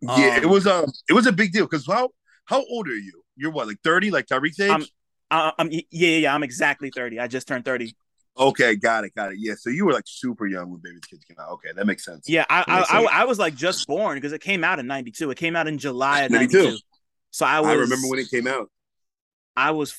Yeah, 0.00 0.36
um, 0.36 0.42
it 0.42 0.48
was 0.48 0.66
um, 0.66 0.86
it 1.08 1.12
was 1.12 1.26
a 1.26 1.32
big 1.32 1.52
deal 1.52 1.64
because 1.64 1.86
how 1.86 2.10
how 2.46 2.64
old 2.64 2.88
are 2.88 2.96
you? 2.96 3.22
You're 3.36 3.50
what, 3.50 3.66
like 3.66 3.78
thirty, 3.84 4.10
like 4.10 4.26
Tariq's 4.26 4.60
age? 4.60 4.70
I'm, 4.70 4.84
uh, 5.30 5.52
I'm, 5.58 5.70
yeah, 5.70 5.80
yeah, 5.90 6.16
yeah. 6.16 6.34
I'm 6.34 6.42
exactly 6.42 6.90
thirty. 6.90 7.20
I 7.20 7.26
just 7.26 7.46
turned 7.46 7.64
thirty 7.64 7.94
Okay, 8.36 8.74
got 8.74 9.04
it, 9.04 9.14
got 9.14 9.32
it. 9.32 9.38
Yeah, 9.38 9.54
so 9.56 9.70
you 9.70 9.86
were 9.86 9.92
like 9.92 10.04
super 10.06 10.46
young 10.46 10.70
when 10.70 10.80
Bebe's 10.80 11.06
Kids 11.08 11.24
came 11.24 11.36
out. 11.38 11.50
Okay, 11.52 11.68
that 11.74 11.86
makes 11.86 12.04
sense. 12.04 12.28
Yeah, 12.28 12.44
I 12.50 12.64
I, 12.66 12.76
sense. 12.78 12.90
I, 12.90 13.20
I, 13.20 13.24
was 13.24 13.38
like 13.38 13.54
just 13.54 13.86
born 13.86 14.16
because 14.16 14.32
it 14.32 14.40
came 14.40 14.64
out 14.64 14.80
in 14.80 14.88
'92. 14.88 15.30
It 15.30 15.38
came 15.38 15.54
out 15.54 15.68
in 15.68 15.78
July 15.78 16.22
of 16.22 16.32
'92. 16.32 16.76
So 17.30 17.46
I 17.46 17.60
was. 17.60 17.70
I 17.70 17.74
remember 17.74 18.08
when 18.08 18.18
it 18.18 18.28
came 18.30 18.48
out. 18.48 18.70
I 19.56 19.70
was 19.70 19.94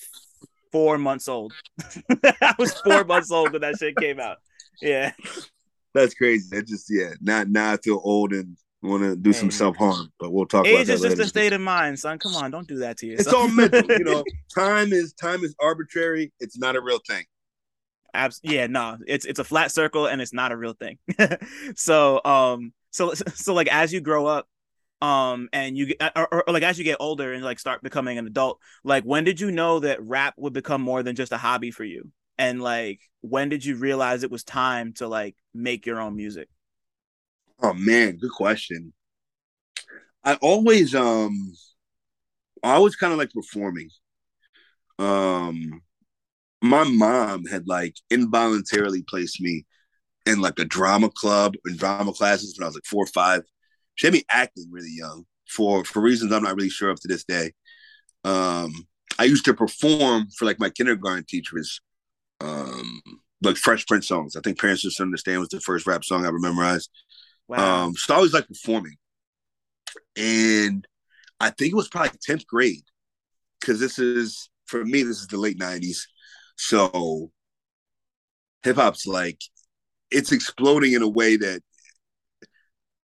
four 0.73 0.97
months 0.97 1.29
old. 1.29 1.53
I 2.41 2.55
was 2.59 2.73
four 2.81 3.05
months 3.05 3.31
old 3.31 3.53
when 3.53 3.61
that 3.61 3.77
shit 3.79 3.95
came 3.95 4.19
out. 4.19 4.37
Yeah, 4.81 5.13
that's 5.93 6.13
crazy. 6.13 6.49
That 6.51 6.67
just 6.67 6.87
yeah. 6.89 7.11
Now 7.21 7.45
now 7.47 7.71
I 7.71 7.77
feel 7.77 8.01
old 8.03 8.33
and 8.33 8.57
want 8.81 9.03
to 9.03 9.15
do 9.15 9.29
hey, 9.29 9.37
some 9.37 9.49
self 9.49 9.77
harm, 9.77 10.11
but 10.19 10.33
we'll 10.33 10.45
talk. 10.45 10.67
Age 10.67 10.89
is 10.89 11.01
just 11.01 11.19
a 11.19 11.25
state 11.25 11.53
of 11.53 11.61
mind, 11.61 11.99
son. 11.99 12.19
Come 12.19 12.35
on, 12.35 12.51
don't 12.51 12.67
do 12.67 12.79
that 12.79 12.97
to 12.97 13.07
yourself. 13.07 13.27
It's 13.27 13.33
all 13.33 13.47
mental. 13.47 13.81
you 13.97 14.03
know, 14.03 14.25
time 14.53 14.91
is 14.91 15.13
time 15.13 15.45
is 15.45 15.55
arbitrary. 15.61 16.33
It's 16.41 16.57
not 16.57 16.75
a 16.75 16.81
real 16.81 16.99
thing 17.07 17.23
abs- 18.15 18.41
yeah, 18.43 18.67
no, 18.67 18.97
it's 19.07 19.25
it's 19.25 19.39
a 19.39 19.43
flat 19.43 19.71
circle 19.71 20.07
and 20.07 20.21
it's 20.21 20.33
not 20.33 20.51
a 20.51 20.57
real 20.57 20.73
thing. 20.73 20.97
so 21.75 22.21
um 22.23 22.73
so 22.91 23.13
so 23.35 23.53
like 23.53 23.67
as 23.67 23.93
you 23.93 24.01
grow 24.01 24.25
up 24.25 24.47
um 25.01 25.49
and 25.51 25.77
you 25.77 25.87
get 25.87 26.11
or, 26.15 26.33
or, 26.33 26.43
like 26.47 26.63
as 26.63 26.77
you 26.77 26.83
get 26.83 26.97
older 26.99 27.33
and 27.33 27.43
like 27.43 27.59
start 27.59 27.83
becoming 27.83 28.17
an 28.17 28.25
adult 28.25 28.59
like 28.85 29.03
when 29.03 29.25
did 29.25 29.41
you 29.41 29.51
know 29.51 29.79
that 29.79 30.01
rap 30.01 30.33
would 30.37 30.53
become 30.53 30.81
more 30.81 31.03
than 31.03 31.15
just 31.15 31.31
a 31.31 31.37
hobby 31.37 31.71
for 31.71 31.83
you? 31.83 32.11
And 32.37 32.61
like 32.61 33.01
when 33.21 33.49
did 33.49 33.63
you 33.65 33.75
realize 33.75 34.23
it 34.23 34.31
was 34.31 34.43
time 34.43 34.93
to 34.93 35.07
like 35.07 35.35
make 35.53 35.85
your 35.85 35.99
own 35.99 36.15
music? 36.15 36.47
Oh 37.61 37.73
man 37.73 38.17
good 38.17 38.31
question. 38.31 38.93
I 40.23 40.35
always 40.35 40.95
um 40.95 41.53
i 42.63 42.79
was 42.79 42.95
kind 42.95 43.13
of 43.13 43.19
like 43.19 43.31
performing. 43.31 43.89
Um 44.97 45.81
my 46.65 46.83
mom 46.83 47.45
had 47.45 47.67
like 47.67 47.95
involuntarily 48.09 49.03
placed 49.03 49.41
me 49.41 49.65
in 50.25 50.41
like 50.41 50.59
a 50.59 50.65
drama 50.65 51.09
club 51.09 51.53
and 51.65 51.77
drama 51.77 52.11
classes 52.11 52.55
when 52.57 52.63
I 52.63 52.67
was 52.67 52.75
like 52.75 52.85
four 52.85 53.03
or 53.03 53.07
five. 53.07 53.43
She 53.95 54.07
had 54.07 54.13
me 54.13 54.23
acting 54.29 54.67
really 54.71 54.93
young 54.93 55.25
for 55.47 55.83
for 55.85 56.01
reasons 56.01 56.31
I'm 56.31 56.43
not 56.43 56.55
really 56.55 56.69
sure 56.69 56.89
of 56.89 56.99
to 57.01 57.07
this 57.07 57.23
day. 57.23 57.53
Um, 58.23 58.73
I 59.19 59.25
used 59.25 59.45
to 59.45 59.53
perform 59.53 60.27
for 60.37 60.45
like 60.45 60.59
my 60.59 60.69
kindergarten 60.69 61.25
teachers, 61.27 61.79
um, 62.41 63.01
like 63.41 63.55
Fresh 63.55 63.85
Prince 63.85 64.07
songs. 64.07 64.35
I 64.35 64.41
think 64.41 64.59
Parents 64.59 64.81
Just 64.81 64.99
Understand 64.99 65.39
was 65.39 65.49
the 65.49 65.61
first 65.61 65.85
rap 65.87 66.03
song 66.03 66.25
I 66.25 66.27
ever 66.27 66.39
memorized. 66.39 66.89
Wow. 67.47 67.85
Um, 67.85 67.95
so 67.95 68.13
I 68.13 68.17
always 68.17 68.33
like 68.33 68.47
performing, 68.47 68.95
and 70.17 70.85
I 71.39 71.51
think 71.51 71.71
it 71.71 71.75
was 71.75 71.87
probably 71.87 72.17
tenth 72.21 72.47
grade 72.47 72.83
because 73.61 73.79
this 73.79 73.99
is 73.99 74.49
for 74.65 74.83
me. 74.83 75.03
This 75.03 75.21
is 75.21 75.27
the 75.27 75.37
late 75.37 75.59
'90s. 75.59 75.99
So 76.55 77.31
hip 78.63 78.77
hop's 78.77 79.05
like 79.05 79.39
it's 80.11 80.31
exploding 80.31 80.93
in 80.93 81.01
a 81.01 81.07
way 81.07 81.37
that 81.37 81.61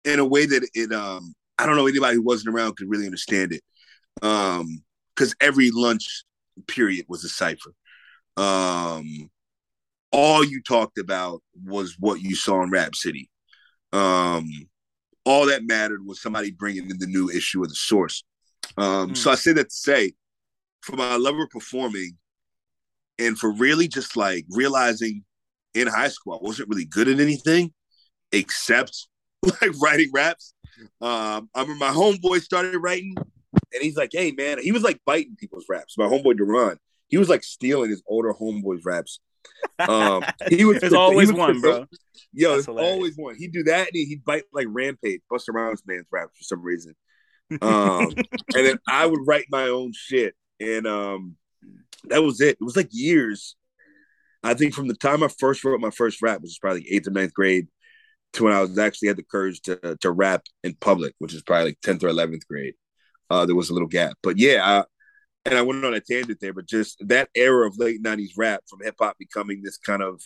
in 0.04 0.18
a 0.18 0.24
way 0.24 0.46
that 0.46 0.68
it 0.74 0.92
um 0.92 1.34
I 1.58 1.66
don't 1.66 1.76
know 1.76 1.86
anybody 1.86 2.16
who 2.16 2.22
wasn't 2.22 2.54
around 2.54 2.76
could 2.76 2.90
really 2.90 3.06
understand 3.06 3.52
it. 3.52 3.62
Um 4.22 4.82
because 5.14 5.34
every 5.40 5.70
lunch 5.70 6.24
period 6.66 7.06
was 7.08 7.24
a 7.24 7.28
cipher. 7.28 7.72
Um 8.36 9.30
all 10.10 10.44
you 10.44 10.62
talked 10.62 10.98
about 10.98 11.42
was 11.64 11.96
what 11.98 12.20
you 12.20 12.34
saw 12.34 12.62
in 12.62 12.70
Rap 12.70 12.94
City. 12.94 13.30
Um 13.92 14.48
all 15.24 15.46
that 15.46 15.64
mattered 15.64 16.04
was 16.04 16.20
somebody 16.20 16.50
bringing 16.50 16.90
in 16.90 16.98
the 16.98 17.06
new 17.06 17.30
issue 17.30 17.62
of 17.62 17.68
the 17.68 17.74
source. 17.74 18.24
Um, 18.76 19.10
mm. 19.10 19.16
So 19.16 19.30
I 19.30 19.34
say 19.34 19.52
that 19.52 19.70
to 19.70 19.76
say, 19.76 20.14
for 20.80 20.96
my 20.96 21.16
love 21.16 21.36
of 21.36 21.48
performing, 21.50 22.16
and 23.18 23.38
for 23.38 23.52
really 23.52 23.88
just 23.88 24.16
like 24.16 24.44
realizing 24.50 25.24
in 25.74 25.86
high 25.86 26.08
school 26.08 26.34
I 26.34 26.38
wasn't 26.40 26.68
really 26.68 26.84
good 26.84 27.08
at 27.08 27.20
anything 27.20 27.72
except 28.32 29.08
like 29.42 29.72
writing 29.80 30.10
raps. 30.12 30.54
Um, 31.00 31.48
I 31.54 31.62
remember 31.62 31.84
my 31.84 31.90
homeboy 31.90 32.40
started 32.40 32.76
writing, 32.78 33.14
and 33.16 33.82
he's 33.82 33.96
like, 33.96 34.10
"Hey 34.12 34.32
man," 34.32 34.58
he 34.60 34.72
was 34.72 34.82
like 34.82 35.00
biting 35.04 35.36
people's 35.36 35.66
raps. 35.68 35.96
My 35.98 36.06
homeboy 36.06 36.36
Duran, 36.36 36.78
he 37.08 37.18
was 37.18 37.28
like 37.28 37.44
stealing 37.44 37.90
his 37.90 38.02
older 38.06 38.32
homeboys' 38.32 38.82
raps. 38.84 39.20
Um, 39.78 40.22
he 40.48 40.64
was 40.64 40.80
there's 40.80 40.92
always 40.92 41.28
was 41.28 41.38
one, 41.38 41.60
bro. 41.60 41.86
Yo, 42.32 42.52
there's 42.52 42.68
always 42.68 43.16
one. 43.16 43.36
He'd 43.36 43.52
do 43.52 43.64
that, 43.64 43.88
and 43.88 43.94
he'd 43.94 44.24
bite 44.24 44.44
like 44.52 44.66
Rampage, 44.70 45.20
Busta 45.30 45.52
Rhymes 45.52 45.82
man's 45.86 46.06
raps 46.10 46.36
for 46.38 46.44
some 46.44 46.62
reason. 46.62 46.94
Um, 47.60 48.08
and 48.54 48.66
then 48.66 48.78
I 48.88 49.04
would 49.04 49.20
write 49.26 49.46
my 49.50 49.64
own 49.64 49.92
shit, 49.94 50.34
and 50.58 50.86
um, 50.86 51.36
that 52.04 52.22
was 52.22 52.40
it. 52.40 52.58
It 52.60 52.64
was 52.64 52.76
like 52.76 52.88
years. 52.90 53.56
I 54.42 54.54
think 54.54 54.74
from 54.74 54.88
the 54.88 54.94
time 54.94 55.22
I 55.22 55.28
first 55.28 55.64
wrote 55.64 55.80
my 55.80 55.90
first 55.90 56.20
rap, 56.20 56.40
which 56.40 56.50
was 56.50 56.58
probably 56.58 56.86
eighth 56.90 57.06
or 57.06 57.12
ninth 57.12 57.32
grade, 57.32 57.68
to 58.34 58.44
when 58.44 58.52
I 58.52 58.60
was 58.60 58.78
actually 58.78 59.08
had 59.08 59.16
the 59.16 59.22
courage 59.22 59.60
to 59.62 59.96
to 60.00 60.10
rap 60.10 60.42
in 60.64 60.74
public, 60.74 61.14
which 61.18 61.34
is 61.34 61.42
probably 61.42 61.70
like 61.70 61.80
tenth 61.82 62.02
or 62.02 62.08
eleventh 62.08 62.46
grade. 62.46 62.74
Uh, 63.30 63.46
there 63.46 63.56
was 63.56 63.70
a 63.70 63.72
little 63.72 63.88
gap, 63.88 64.16
but 64.22 64.38
yeah, 64.38 64.60
I, 64.62 64.84
and 65.44 65.58
I 65.58 65.62
went 65.62 65.84
on 65.84 65.94
a 65.94 66.00
tangent 66.00 66.38
there, 66.40 66.52
but 66.52 66.66
just 66.66 66.96
that 67.06 67.28
era 67.34 67.66
of 67.66 67.78
late 67.78 68.02
'90s 68.02 68.32
rap 68.36 68.62
from 68.68 68.80
hip 68.82 68.96
hop 69.00 69.16
becoming 69.18 69.62
this 69.62 69.78
kind 69.78 70.02
of 70.02 70.22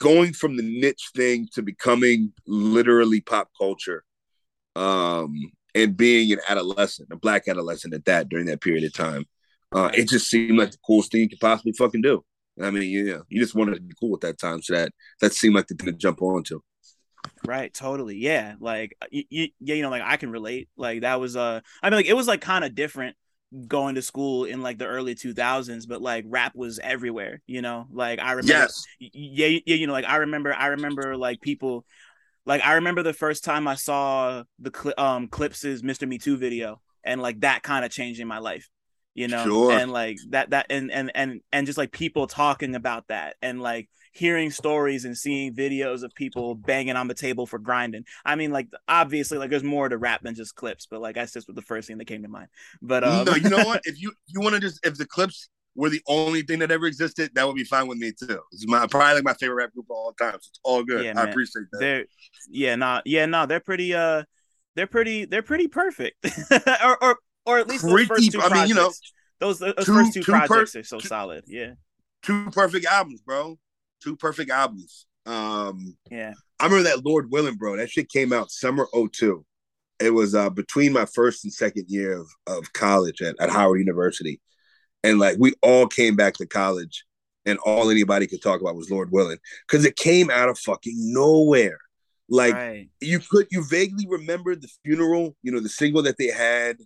going 0.00 0.32
from 0.32 0.56
the 0.56 0.62
niche 0.62 1.10
thing 1.14 1.48
to 1.54 1.62
becoming 1.62 2.32
literally 2.46 3.20
pop 3.20 3.48
culture, 3.58 4.04
um, 4.76 5.34
and 5.74 5.96
being 5.96 6.32
an 6.32 6.40
adolescent, 6.48 7.08
a 7.10 7.16
black 7.16 7.48
adolescent 7.48 7.94
at 7.94 8.04
that 8.04 8.28
during 8.28 8.46
that 8.46 8.60
period 8.60 8.84
of 8.84 8.92
time. 8.92 9.24
Uh, 9.74 9.90
it 9.92 10.08
just 10.08 10.30
seemed 10.30 10.56
like 10.56 10.70
the 10.70 10.78
coolest 10.86 11.10
thing 11.10 11.22
you 11.22 11.28
could 11.28 11.40
possibly 11.40 11.72
fucking 11.72 12.02
do. 12.02 12.24
I 12.62 12.70
mean, 12.70 12.88
yeah, 12.90 13.18
you 13.28 13.40
just 13.40 13.56
wanted 13.56 13.74
to 13.74 13.80
be 13.80 13.94
cool 13.98 14.14
at 14.14 14.20
that 14.20 14.38
time, 14.38 14.62
so 14.62 14.74
that 14.74 14.92
that 15.20 15.32
seemed 15.32 15.56
like 15.56 15.66
the 15.66 15.74
thing 15.74 15.86
to 15.86 15.92
jump 15.92 16.22
onto. 16.22 16.60
Right, 17.44 17.74
totally. 17.74 18.16
Yeah, 18.16 18.54
like 18.60 18.96
you, 19.10 19.24
you, 19.28 19.48
yeah, 19.60 19.74
you 19.74 19.82
know, 19.82 19.90
like 19.90 20.02
I 20.04 20.16
can 20.16 20.30
relate. 20.30 20.68
Like 20.76 21.00
that 21.00 21.18
was 21.20 21.36
uh 21.36 21.60
I 21.82 21.90
mean 21.90 21.96
like 21.96 22.06
it 22.06 22.14
was 22.14 22.28
like 22.28 22.40
kind 22.40 22.64
of 22.64 22.74
different 22.74 23.16
going 23.68 23.94
to 23.94 24.02
school 24.02 24.44
in 24.44 24.62
like 24.62 24.78
the 24.78 24.86
early 24.86 25.14
2000s 25.14 25.86
but 25.86 26.02
like 26.02 26.24
rap 26.26 26.52
was 26.56 26.80
everywhere 26.80 27.40
you 27.46 27.62
know 27.62 27.86
like 27.92 28.18
i 28.18 28.32
remember 28.32 28.52
yes. 28.52 28.84
yeah 28.98 29.46
yeah 29.64 29.76
you 29.76 29.86
know 29.86 29.92
like 29.92 30.06
i 30.06 30.16
remember 30.16 30.52
i 30.52 30.68
remember 30.68 31.16
like 31.16 31.40
people 31.40 31.84
like 32.46 32.62
i 32.62 32.74
remember 32.74 33.04
the 33.04 33.12
first 33.12 33.44
time 33.44 33.68
i 33.68 33.76
saw 33.76 34.42
the 34.58 34.72
cl- 34.74 34.94
um 34.98 35.28
Clipse's 35.28 35.82
mr 35.82 36.08
me 36.08 36.18
too 36.18 36.36
video 36.36 36.80
and 37.04 37.22
like 37.22 37.40
that 37.40 37.62
kind 37.62 37.84
of 37.84 37.92
changing 37.92 38.26
my 38.26 38.38
life 38.38 38.68
you 39.14 39.28
know 39.28 39.44
sure. 39.44 39.72
and 39.72 39.92
like 39.92 40.18
that 40.30 40.50
that 40.50 40.66
and 40.70 40.90
and 40.90 41.10
and 41.14 41.40
and 41.52 41.66
just 41.66 41.78
like 41.78 41.92
people 41.92 42.26
talking 42.26 42.74
about 42.74 43.06
that 43.08 43.36
and 43.40 43.62
like 43.62 43.88
hearing 44.12 44.50
stories 44.50 45.04
and 45.04 45.16
seeing 45.16 45.54
videos 45.54 46.02
of 46.02 46.14
people 46.14 46.54
banging 46.54 46.96
on 46.96 47.08
the 47.08 47.14
table 47.14 47.46
for 47.46 47.58
Grindin'. 47.58 48.04
I 48.24 48.36
mean 48.36 48.50
like 48.50 48.68
obviously 48.88 49.38
like 49.38 49.50
there's 49.50 49.64
more 49.64 49.88
to 49.88 49.98
rap 49.98 50.22
than 50.22 50.34
just 50.34 50.54
Clipse 50.54 50.86
but 50.86 51.00
like 51.00 51.14
that's 51.14 51.32
just 51.32 51.52
the 51.52 51.62
first 51.62 51.88
thing 51.88 51.98
that 51.98 52.06
came 52.06 52.22
to 52.22 52.28
mind. 52.28 52.48
But 52.82 53.04
um... 53.04 53.24
no 53.24 53.34
you 53.34 53.50
know 53.50 53.64
what? 53.64 53.82
If 53.84 54.00
you 54.00 54.12
you 54.26 54.40
want 54.40 54.54
to 54.54 54.60
just 54.60 54.84
if 54.84 54.96
the 54.96 55.06
Clipse 55.06 55.48
were 55.76 55.90
the 55.90 56.02
only 56.06 56.42
thing 56.42 56.60
that 56.60 56.70
ever 56.70 56.86
existed 56.86 57.30
that 57.34 57.46
would 57.46 57.56
be 57.56 57.64
fine 57.64 57.86
with 57.86 57.98
me 57.98 58.12
too. 58.12 58.40
It's 58.52 58.66
my 58.66 58.86
probably 58.86 59.14
like 59.16 59.24
my 59.24 59.34
favorite 59.34 59.56
rap 59.56 59.72
group 59.72 59.86
of 59.90 59.96
all 59.96 60.12
time 60.12 60.32
so 60.34 60.48
it's 60.48 60.60
all 60.62 60.82
good. 60.82 61.04
Yeah, 61.04 61.20
i 61.20 61.24
appreciate 61.24 61.66
that. 61.72 61.78
They're 61.78 62.04
yeah 62.48 62.76
nah 62.76 63.00
yeah 63.04 63.26
no 63.26 63.38
nah, 63.38 63.46
they're 63.46 63.60
pretty 63.60 63.94
uh 63.94 64.24
they're 64.76 64.86
pretty 64.86 65.24
they're 65.24 65.42
pretty 65.42 65.68
perfect. 65.68 66.24
Or, 66.84 67.02
or 67.02 67.18
or 67.46 67.58
at 67.58 67.68
least 67.68 67.84
those 67.84 68.06
first 68.06 68.32
two 68.32 68.40
I 68.40 68.52
mean, 68.52 68.68
you 68.68 68.74
know, 68.74 68.92
those 69.40 69.58
those 69.58 69.74
two, 69.84 69.94
first 69.94 70.14
two, 70.14 70.22
two 70.22 70.32
projects 70.32 70.72
per- 70.72 70.80
are 70.80 70.84
so 70.84 70.98
two, 70.98 71.08
solid. 71.08 71.44
Yeah, 71.46 71.72
two 72.22 72.50
perfect 72.50 72.86
albums, 72.86 73.20
bro. 73.20 73.58
Two 74.02 74.16
perfect 74.16 74.50
albums. 74.50 75.06
Um, 75.26 75.96
yeah, 76.10 76.34
I 76.60 76.64
remember 76.64 76.88
that 76.88 77.04
Lord 77.04 77.30
Willin', 77.30 77.56
bro. 77.56 77.76
That 77.76 77.90
shit 77.90 78.08
came 78.10 78.32
out 78.32 78.50
summer 78.50 78.86
02. 78.94 79.44
It 80.00 80.10
was 80.10 80.34
uh, 80.34 80.50
between 80.50 80.92
my 80.92 81.06
first 81.06 81.44
and 81.44 81.52
second 81.52 81.86
year 81.88 82.18
of, 82.18 82.28
of 82.46 82.72
college 82.72 83.22
at, 83.22 83.36
at 83.40 83.50
Howard 83.50 83.78
University. 83.78 84.40
And 85.02 85.18
like 85.18 85.36
we 85.38 85.54
all 85.62 85.86
came 85.86 86.16
back 86.16 86.34
to 86.34 86.46
college 86.46 87.04
and 87.46 87.58
all 87.58 87.90
anybody 87.90 88.26
could 88.26 88.42
talk 88.42 88.60
about 88.60 88.76
was 88.76 88.90
Lord 88.90 89.10
Willin' 89.12 89.38
because 89.68 89.84
it 89.84 89.96
came 89.96 90.30
out 90.30 90.48
of 90.48 90.58
fucking 90.58 90.94
nowhere. 90.96 91.78
Like 92.28 92.54
right. 92.54 92.88
you 93.00 93.20
could 93.20 93.46
you 93.50 93.64
vaguely 93.64 94.06
remember 94.08 94.56
the 94.56 94.68
funeral, 94.84 95.36
you 95.42 95.52
know, 95.52 95.60
the 95.60 95.68
single 95.68 96.02
that 96.04 96.16
they 96.18 96.28
had 96.28 96.78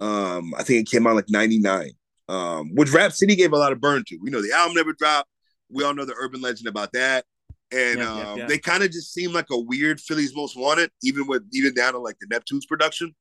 um, 0.00 0.54
I 0.56 0.62
think 0.62 0.80
it 0.80 0.90
came 0.90 1.06
out 1.06 1.16
like 1.16 1.28
99. 1.28 1.90
Um, 2.28 2.74
which 2.74 2.92
Rap 2.92 3.12
City 3.12 3.34
gave 3.34 3.52
a 3.52 3.58
lot 3.58 3.72
of 3.72 3.80
burn 3.80 4.04
to. 4.06 4.18
We 4.22 4.30
know 4.30 4.40
the 4.40 4.52
album 4.52 4.76
never 4.76 4.92
dropped. 4.92 5.28
We 5.68 5.84
all 5.84 5.94
know 5.94 6.04
the 6.04 6.14
urban 6.20 6.40
legend 6.40 6.68
about 6.68 6.92
that. 6.92 7.24
And 7.72 7.98
yeah, 7.98 8.10
um, 8.10 8.18
yeah, 8.18 8.34
yeah. 8.36 8.46
they 8.46 8.58
kind 8.58 8.82
of 8.82 8.90
just 8.90 9.12
seem 9.12 9.32
like 9.32 9.46
a 9.50 9.58
weird 9.58 10.00
Philly's 10.00 10.34
Most 10.34 10.56
Wanted, 10.56 10.90
even 11.02 11.26
with 11.26 11.42
even 11.52 11.74
down 11.74 11.92
to 11.92 11.98
like 11.98 12.16
the 12.20 12.26
Neptunes 12.26 12.68
production. 12.68 13.14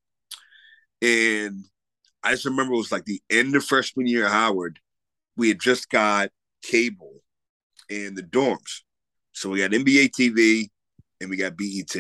And 1.02 1.66
I 2.24 2.32
just 2.32 2.46
remember 2.46 2.74
it 2.74 2.78
was 2.78 2.92
like 2.92 3.06
the 3.06 3.22
end 3.30 3.56
of 3.56 3.64
freshman 3.64 4.08
year 4.08 4.26
at 4.26 4.32
Howard. 4.32 4.80
We 5.38 5.50
had 5.50 5.60
just 5.60 5.90
got 5.90 6.30
cable 6.62 7.22
in 7.90 8.16
the 8.16 8.24
dorms. 8.24 8.82
So 9.32 9.50
we 9.50 9.60
got 9.60 9.72
NBA 9.72 10.12
TV 10.12 10.68
and 11.22 11.30
we 11.30 11.38
got 11.38 11.58
BET. 11.58 11.96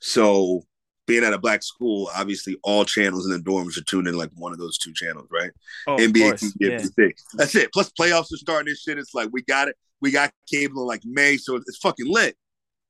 So 0.00 0.62
being 1.06 1.24
at 1.24 1.32
a 1.32 1.38
black 1.38 1.62
school, 1.62 2.10
obviously 2.14 2.56
all 2.62 2.84
channels 2.84 3.26
in 3.26 3.32
the 3.32 3.38
dorms 3.38 3.76
are 3.76 3.84
tuned 3.84 4.08
in 4.08 4.16
like 4.16 4.30
one 4.36 4.52
of 4.52 4.58
those 4.58 4.78
two 4.78 4.92
channels, 4.92 5.28
right? 5.30 5.50
Oh, 5.86 5.96
NBA 5.96 6.32
TV, 6.34 6.52
yeah. 6.60 7.08
That's 7.34 7.54
it. 7.54 7.72
Plus 7.72 7.90
playoffs 7.98 8.32
are 8.32 8.38
starting 8.38 8.66
this 8.70 8.82
shit. 8.82 8.98
It's 8.98 9.14
like 9.14 9.28
we 9.32 9.42
got 9.42 9.68
it. 9.68 9.76
We 10.00 10.10
got 10.10 10.32
cable 10.50 10.82
in 10.82 10.88
like 10.88 11.02
May, 11.04 11.36
so 11.36 11.56
it's 11.56 11.78
fucking 11.78 12.06
lit. 12.06 12.36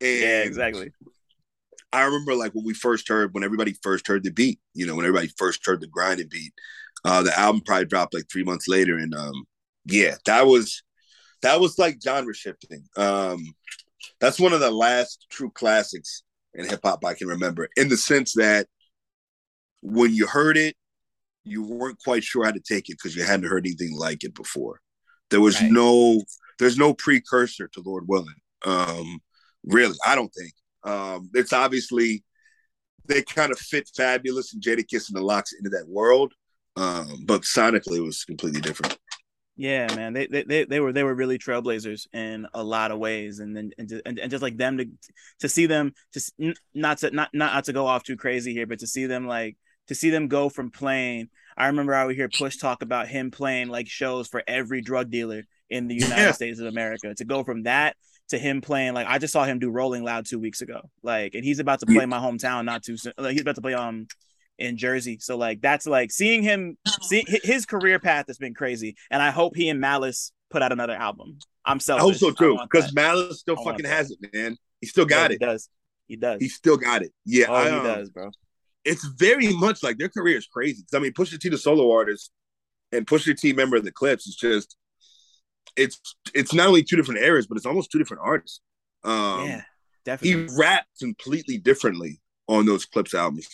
And 0.01 0.21
yeah, 0.21 0.43
exactly. 0.43 0.93
I 1.93 2.03
remember 2.03 2.35
like 2.35 2.53
when 2.53 2.65
we 2.65 2.75
first 2.75 3.09
heard, 3.09 3.33
when 3.35 3.45
everybody 3.45 3.77
first 3.83 4.09
heard 4.09 4.25
the 4.25 4.33
beat, 4.33 4.59
you 4.75 4.85
know, 4.85 4.97
when 4.97 5.05
everybody 5.05 5.33
first 5.39 5.65
heard 5.65 5.81
the 5.81 5.87
Grindin' 5.87 6.29
beat, 6.29 6.53
uh, 7.05 7.23
the 7.23 7.39
album 7.39 7.63
probably 7.65 7.85
dropped 7.85 8.15
like 8.15 8.25
three 8.31 8.43
months 8.43 8.67
later, 8.67 8.99
and 8.99 9.15
um, 9.15 9.45
yeah, 9.85 10.17
that 10.27 10.47
was 10.47 10.83
that 11.43 11.61
was 11.61 11.79
like 11.79 11.99
genre 12.03 12.35
shifting. 12.35 12.85
Um, 12.97 13.55
that's 14.21 14.41
one 14.41 14.53
of 14.53 14.61
the 14.61 14.73
last 14.73 15.27
true 15.31 15.51
classics 15.51 16.24
in 16.55 16.69
hip 16.69 16.81
hop 16.85 17.05
I 17.05 17.15
can 17.15 17.29
remember, 17.29 17.69
in 17.77 17.89
the 17.89 17.97
sense 17.97 18.35
that 18.35 18.67
when 19.83 20.15
you 20.15 20.27
heard 20.27 20.57
it, 20.57 20.77
you 21.45 21.63
weren't 21.63 21.99
quite 22.03 22.25
sure 22.25 22.45
how 22.45 22.53
to 22.53 22.61
take 22.61 22.89
it 22.89 22.97
because 22.99 23.15
you 23.15 23.23
hadn't 23.23 23.49
heard 23.49 23.67
anything 23.67 23.95
like 23.97 24.25
it 24.25 24.35
before. 24.35 24.81
There 25.31 25.41
was 25.41 25.61
right. 25.61 25.71
no, 25.71 26.23
there's 26.59 26.79
no 26.79 26.95
precursor 26.95 27.69
to 27.69 27.83
Lord 27.85 28.05
Willin'. 28.09 28.35
Um, 28.65 29.21
really, 29.65 29.97
I 30.07 30.15
don't 30.15 30.33
think. 30.33 30.53
Um, 30.85 31.31
it's 31.35 31.53
obviously 31.53 32.25
they 33.07 33.23
kind 33.23 33.53
of 33.53 33.59
fit 33.59 33.91
Fabolous 33.97 34.53
and 34.53 34.63
Jadakiss 34.63 35.09
and 35.09 35.17
the 35.17 35.23
Lox 35.23 35.53
into 35.53 35.71
that 35.71 35.89
world, 35.89 36.33
um, 36.77 37.25
but 37.27 37.43
sonically 37.43 37.99
it 37.99 38.05
was 38.05 38.25
completely 38.25 38.61
different. 38.61 38.97
Yeah, 39.57 39.87
man, 39.95 40.13
they, 40.13 40.27
they 40.27 40.65
they 40.65 40.81
were 40.81 40.93
they 40.93 41.05
were 41.05 41.15
really 41.15 41.39
trailblazers 41.39 42.09
in 42.13 42.47
a 42.55 42.63
lot 42.63 42.91
of 42.91 42.99
ways, 42.99 43.39
and 43.39 43.57
then 43.57 43.71
and, 43.79 44.03
and, 44.05 44.19
and 44.19 44.31
just 44.31 44.43
like 44.43 44.57
them 44.57 44.79
to 44.79 44.87
to 45.41 45.49
see 45.49 45.67
them 45.67 45.93
just 46.13 46.35
not 46.75 46.99
to 46.99 47.11
not 47.13 47.31
not 47.33 47.65
to 47.65 47.73
go 47.73 47.87
off 47.87 48.03
too 48.03 48.17
crazy 48.17 48.53
here, 48.53 48.67
but 48.67 48.81
to 48.81 48.87
see 48.89 49.07
them 49.07 49.29
like 49.29 49.57
to 49.87 49.95
see 49.95 50.11
them 50.11 50.27
go 50.27 50.49
from 50.49 50.71
playing. 50.71 51.29
I 51.57 51.69
remember 51.69 51.95
I 51.95 52.05
would 52.05 52.17
hear 52.17 52.29
Push 52.29 52.57
talk 52.57 52.83
about 52.83 53.07
him 53.07 53.31
playing 53.31 53.69
like 53.69 53.87
shows 53.87 54.27
for 54.27 54.43
every 54.49 54.81
drug 54.81 55.11
dealer 55.11 55.45
in 55.71 55.87
the 55.87 55.95
United 55.95 56.23
yeah. 56.23 56.33
States 56.33 56.59
of 56.59 56.67
America. 56.67 57.15
To 57.15 57.25
go 57.25 57.45
from 57.45 57.63
that 57.63 57.97
to 58.31 58.39
him 58.39 58.61
playing 58.61 58.95
like 58.95 59.07
I 59.07 59.19
just 59.19 59.33
saw 59.33 59.45
him 59.45 59.61
do 59.61 59.71
Rolling 59.71 60.03
Loud 60.03 60.27
two 60.27 60.41
weeks 60.41 60.63
ago, 60.63 60.81
like, 61.05 61.35
and 61.35 61.45
he's 61.45 61.61
about 61.61 61.79
to 61.79 61.87
play 61.87 62.07
my 62.07 62.19
hometown 62.19 62.65
not 62.65 62.83
too 62.83 62.97
soon. 62.97 63.13
Like, 63.17 63.33
he's 63.33 63.43
about 63.43 63.55
to 63.55 63.63
play 63.63 63.75
um 63.75 64.09
in 64.59 64.77
Jersey. 64.77 65.19
So 65.21 65.37
like 65.37 65.61
that's 65.61 65.87
like 65.87 66.11
seeing 66.11 66.43
him 66.43 66.77
see 67.03 67.25
his 67.27 67.67
career 67.67 67.99
path 67.99 68.27
has 68.29 68.39
been 68.39 68.55
crazy. 68.55 68.97
And 69.11 69.23
I 69.23 69.31
hope 69.31 69.57
he 69.57 69.69
and 69.69 69.81
Malice 69.81 70.33
put 70.51 70.63
out 70.63 70.73
another 70.73 70.95
album. 70.95 71.39
I'm 71.65 71.81
selfish. 71.81 72.03
I 72.03 72.05
hope 72.05 72.15
so 72.15 72.31
too. 72.31 72.59
Because 72.63 72.93
Malice 72.95 73.41
still 73.41 73.57
fucking 73.57 73.87
has 73.87 74.11
it, 74.11 74.19
man. 74.33 74.57
He 74.81 74.87
still 74.87 75.07
got 75.07 75.31
yeah, 75.31 75.37
it. 75.37 75.39
He 75.41 75.47
does. 75.47 75.69
He 76.07 76.17
does. 76.17 76.41
He 76.41 76.49
still 76.49 76.77
got 76.77 77.03
it. 77.03 77.13
Yeah. 77.25 77.47
Oh, 77.49 77.55
I, 77.55 77.71
um, 77.71 77.81
he 77.81 77.89
does, 77.89 78.11
bro. 78.11 78.31
It's 78.85 79.05
very 79.17 79.55
much 79.55 79.83
like 79.83 79.97
their 79.97 80.11
career 80.11 80.37
is 80.37 80.47
crazy. 80.47 80.83
Because 80.83 80.99
I 80.99 81.03
mean, 81.03 81.13
Pusha 81.13 81.39
T, 81.39 81.49
the 81.49 81.57
solo 81.57 81.91
artist, 81.91 82.31
and 82.93 83.07
Pusha 83.07 83.39
T, 83.39 83.55
member 83.55 83.77
of 83.77 83.85
the 83.85 83.93
Clipse 83.93 84.27
is 84.27 84.37
just 84.37 84.77
it's 85.77 86.01
it's 86.35 86.53
not 86.53 86.69
only 86.69 86.83
two 86.83 86.97
different 86.97 87.21
eras, 87.21 87.47
but 87.47 87.57
it's 87.57 87.67
almost 87.67 87.91
two 87.91 87.99
different 87.99 88.23
artists. 88.25 88.61
Um, 89.03 89.47
yeah, 89.47 89.63
definitely. 90.05 90.49
He 90.49 90.59
raps 90.59 90.87
completely 91.01 91.59
differently 91.59 92.21
on 92.47 92.67
those 92.67 92.85
Clipse 92.85 93.15
albums. 93.15 93.49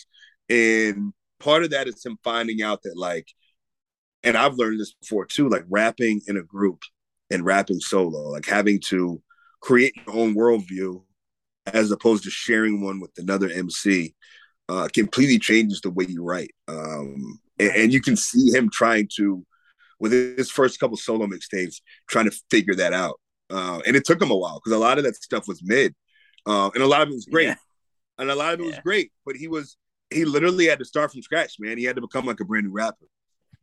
And 0.51 1.13
part 1.39 1.63
of 1.63 1.69
that 1.69 1.87
is 1.87 2.05
him 2.05 2.17
finding 2.23 2.61
out 2.61 2.83
that 2.83 2.97
like, 2.97 3.27
and 4.21 4.37
I've 4.37 4.55
learned 4.55 4.79
this 4.79 4.93
before 4.93 5.25
too, 5.25 5.49
like 5.49 5.63
rapping 5.69 6.21
in 6.27 6.37
a 6.37 6.43
group 6.43 6.81
and 7.31 7.45
rapping 7.45 7.79
solo, 7.79 8.29
like 8.29 8.45
having 8.45 8.79
to 8.87 9.21
create 9.61 9.95
your 9.95 10.15
own 10.15 10.35
worldview 10.35 11.03
as 11.67 11.89
opposed 11.89 12.23
to 12.25 12.29
sharing 12.29 12.83
one 12.83 12.99
with 12.99 13.11
another 13.17 13.49
MC, 13.49 14.13
uh, 14.67 14.89
completely 14.93 15.39
changes 15.39 15.79
the 15.79 15.89
way 15.89 16.05
you 16.07 16.21
write. 16.21 16.51
Um, 16.67 17.39
and, 17.57 17.71
and, 17.75 17.93
you 17.93 18.01
can 18.01 18.15
see 18.15 18.51
him 18.51 18.69
trying 18.69 19.07
to 19.17 19.45
with 19.99 20.11
his 20.11 20.49
first 20.49 20.79
couple 20.79 20.97
solo 20.97 21.27
mixtapes, 21.27 21.81
trying 22.09 22.25
to 22.25 22.37
figure 22.49 22.75
that 22.75 22.91
out. 22.91 23.19
Uh, 23.49 23.79
and 23.85 23.95
it 23.95 24.03
took 24.03 24.21
him 24.21 24.31
a 24.31 24.35
while 24.35 24.59
because 24.59 24.75
a 24.75 24.79
lot 24.79 24.97
of 24.97 25.03
that 25.03 25.15
stuff 25.15 25.47
was 25.47 25.61
mid, 25.63 25.93
uh, 26.45 26.71
and 26.73 26.83
a 26.83 26.87
lot 26.87 27.01
of 27.01 27.09
it 27.09 27.13
was 27.13 27.25
great, 27.25 27.47
yeah. 27.47 27.55
and 28.17 28.31
a 28.31 28.35
lot 28.35 28.53
of 28.53 28.59
it 28.59 28.63
yeah. 28.63 28.69
was 28.69 28.79
great. 28.79 29.11
But 29.25 29.35
he 29.35 29.47
was 29.47 29.77
he 30.11 30.25
literally 30.25 30.67
had 30.67 30.79
to 30.79 30.85
start 30.85 31.11
from 31.11 31.21
scratch, 31.21 31.55
man. 31.59 31.77
He 31.77 31.83
had 31.83 31.95
to 31.95 32.01
become 32.01 32.25
like 32.25 32.39
a 32.39 32.45
brand 32.45 32.67
new 32.67 32.73
rapper. 32.73 33.05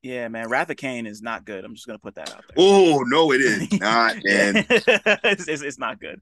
Yeah, 0.03 0.29
man, 0.29 0.49
Wrath 0.49 0.71
of 0.71 0.77
Caine 0.77 1.07
is 1.07 1.23
not 1.23 1.45
good. 1.45 1.65
I'm 1.65 1.75
just 1.75 1.87
gonna 1.87 1.99
put 1.99 2.15
that 2.15 2.31
out 2.31 2.45
there. 2.49 2.57
Oh 2.57 3.05
no, 3.07 3.33
it 3.33 3.41
is 3.41 3.73
not, 3.81 4.17
man. 4.25 4.65
it's, 4.69 5.49
it's, 5.49 5.63
it's, 5.63 5.79
not 5.79 6.01
good. 6.01 6.21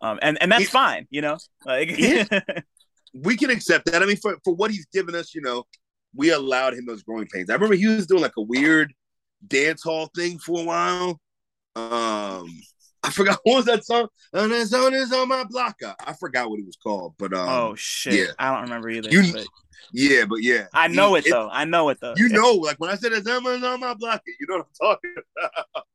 Um, 0.00 0.18
and 0.20 0.36
and 0.42 0.50
that's 0.50 0.62
he, 0.62 0.68
fine, 0.68 1.06
you 1.10 1.20
know. 1.20 1.38
Like 1.64 1.96
yeah. 1.96 2.24
we 3.14 3.36
can 3.36 3.50
accept 3.50 3.86
that. 3.86 4.02
I 4.02 4.06
mean, 4.06 4.16
for 4.16 4.36
for 4.44 4.54
what 4.54 4.70
he's 4.70 4.86
given 4.86 5.14
us, 5.14 5.34
you 5.34 5.42
know, 5.42 5.64
we 6.14 6.32
allowed 6.32 6.74
him 6.74 6.86
those 6.86 7.04
growing 7.04 7.28
pains. 7.28 7.50
I 7.50 7.54
remember 7.54 7.76
he 7.76 7.86
was 7.86 8.06
doing 8.06 8.22
like 8.22 8.36
a 8.36 8.42
weird 8.42 8.92
dance 9.46 9.82
hall 9.82 10.10
thing 10.14 10.38
for 10.38 10.60
a 10.60 10.64
while. 10.64 11.20
Um, 11.76 12.48
I 13.04 13.10
forgot 13.10 13.38
what 13.44 13.56
was 13.56 13.64
that 13.66 13.84
song? 13.84 14.08
And 14.32 14.50
the 14.50 14.64
zone 14.64 14.94
is 14.94 15.12
on 15.12 15.28
my 15.28 15.44
blocker. 15.44 15.94
I 16.04 16.14
forgot 16.14 16.48
what 16.50 16.58
it 16.58 16.66
was 16.66 16.76
called, 16.76 17.14
but 17.18 17.32
um, 17.32 17.48
oh 17.48 17.74
shit, 17.74 18.14
yeah. 18.14 18.32
I 18.38 18.52
don't 18.52 18.62
remember 18.62 18.88
either. 18.88 19.10
You, 19.10 19.32
but... 19.32 19.46
Yeah, 19.92 20.24
but 20.24 20.42
yeah, 20.42 20.66
I 20.72 20.88
know 20.88 21.14
he, 21.14 21.20
it 21.20 21.30
though. 21.30 21.48
I 21.50 21.64
know 21.64 21.88
it 21.90 21.98
though. 22.00 22.14
You 22.16 22.28
know, 22.28 22.52
like 22.52 22.78
when 22.78 22.90
I 22.90 22.96
said 22.96 23.12
it's 23.12 23.28
on 23.28 23.42
my 23.42 23.94
blocker, 23.94 24.22
you 24.40 24.46
know 24.48 24.56
what 24.56 24.66
I'm 24.66 24.88
talking 24.88 25.14
about. 25.38 25.86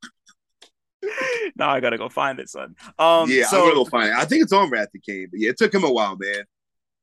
now 1.56 1.70
I 1.70 1.80
gotta 1.80 1.98
go 1.98 2.10
find 2.10 2.40
it, 2.40 2.50
son. 2.50 2.76
Um, 3.00 3.30
yeah, 3.30 3.46
so, 3.46 3.58
I'm 3.58 3.64
gonna 3.64 3.76
go 3.76 3.86
find 3.86 4.10
it. 4.10 4.16
I 4.16 4.26
think 4.26 4.44
it's 4.44 4.54
on 4.54 4.70
Wrath 4.70 4.90
Caine, 5.06 5.28
but 5.32 5.40
yeah, 5.40 5.50
it 5.50 5.58
took 5.58 5.74
him 5.74 5.84
a 5.84 5.92
while, 5.92 6.16
man. 6.18 6.44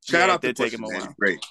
Shout 0.04 0.28
yeah, 0.28 0.34
out 0.34 0.42
to 0.42 0.52
take 0.52 0.72
him 0.72 0.84
a 0.84 0.88
while. 0.88 1.14
Great, 1.18 1.44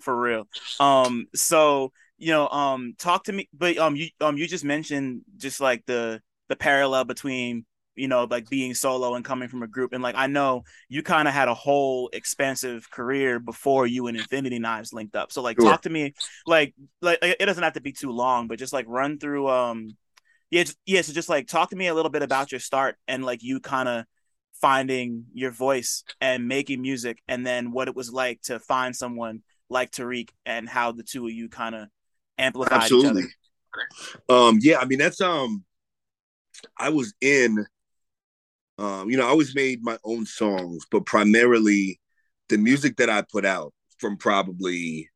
for 0.00 0.18
real. 0.18 0.48
Um, 0.78 1.26
so 1.34 1.92
you 2.16 2.32
know, 2.32 2.48
um, 2.48 2.94
talk 2.98 3.24
to 3.24 3.32
me, 3.32 3.48
but 3.52 3.76
um, 3.78 3.96
you 3.96 4.08
um, 4.20 4.36
you 4.36 4.46
just 4.46 4.64
mentioned 4.64 5.22
just 5.36 5.60
like 5.60 5.84
the 5.86 6.22
the 6.48 6.56
parallel 6.56 7.04
between 7.04 7.64
you 7.96 8.08
know 8.08 8.26
like 8.30 8.48
being 8.48 8.74
solo 8.74 9.14
and 9.14 9.24
coming 9.24 9.48
from 9.48 9.62
a 9.62 9.66
group 9.66 9.92
and 9.92 10.02
like 10.02 10.14
i 10.16 10.26
know 10.26 10.62
you 10.88 11.02
kind 11.02 11.26
of 11.26 11.34
had 11.34 11.48
a 11.48 11.54
whole 11.54 12.08
expansive 12.12 12.90
career 12.90 13.38
before 13.38 13.86
you 13.86 14.06
and 14.06 14.16
infinity 14.16 14.58
knives 14.58 14.92
linked 14.92 15.16
up 15.16 15.32
so 15.32 15.42
like 15.42 15.60
sure. 15.60 15.70
talk 15.70 15.82
to 15.82 15.90
me 15.90 16.14
like 16.46 16.74
like 17.02 17.18
it 17.22 17.46
doesn't 17.46 17.64
have 17.64 17.72
to 17.72 17.80
be 17.80 17.92
too 17.92 18.10
long 18.10 18.48
but 18.48 18.58
just 18.58 18.72
like 18.72 18.86
run 18.88 19.18
through 19.18 19.48
um 19.48 19.90
yeah 20.50 20.62
just, 20.62 20.78
yeah 20.86 21.02
so 21.02 21.12
just 21.12 21.28
like 21.28 21.46
talk 21.46 21.70
to 21.70 21.76
me 21.76 21.88
a 21.88 21.94
little 21.94 22.10
bit 22.10 22.22
about 22.22 22.52
your 22.52 22.60
start 22.60 22.96
and 23.08 23.24
like 23.24 23.42
you 23.42 23.60
kind 23.60 23.88
of 23.88 24.04
finding 24.60 25.24
your 25.32 25.50
voice 25.50 26.04
and 26.20 26.46
making 26.46 26.82
music 26.82 27.22
and 27.28 27.46
then 27.46 27.72
what 27.72 27.88
it 27.88 27.96
was 27.96 28.12
like 28.12 28.40
to 28.42 28.58
find 28.60 28.94
someone 28.94 29.42
like 29.68 29.90
Tariq 29.90 30.28
and 30.44 30.68
how 30.68 30.92
the 30.92 31.02
two 31.02 31.26
of 31.26 31.32
you 31.32 31.48
kind 31.48 31.74
of 31.74 31.88
amplified 32.36 32.82
Absolutely. 32.82 33.22
each 33.22 33.28
other. 34.28 34.48
Um 34.48 34.58
yeah, 34.60 34.78
I 34.78 34.84
mean 34.84 34.98
that's 34.98 35.20
um 35.20 35.64
I 36.76 36.90
was 36.90 37.14
in 37.20 37.64
um, 38.80 39.10
you 39.10 39.18
know, 39.18 39.26
I 39.26 39.28
always 39.28 39.54
made 39.54 39.84
my 39.84 39.98
own 40.04 40.24
songs, 40.24 40.86
but 40.90 41.04
primarily 41.04 42.00
the 42.48 42.56
music 42.56 42.96
that 42.96 43.10
I 43.10 43.22
put 43.30 43.44
out 43.44 43.74
from 43.98 44.16
probably 44.16 45.10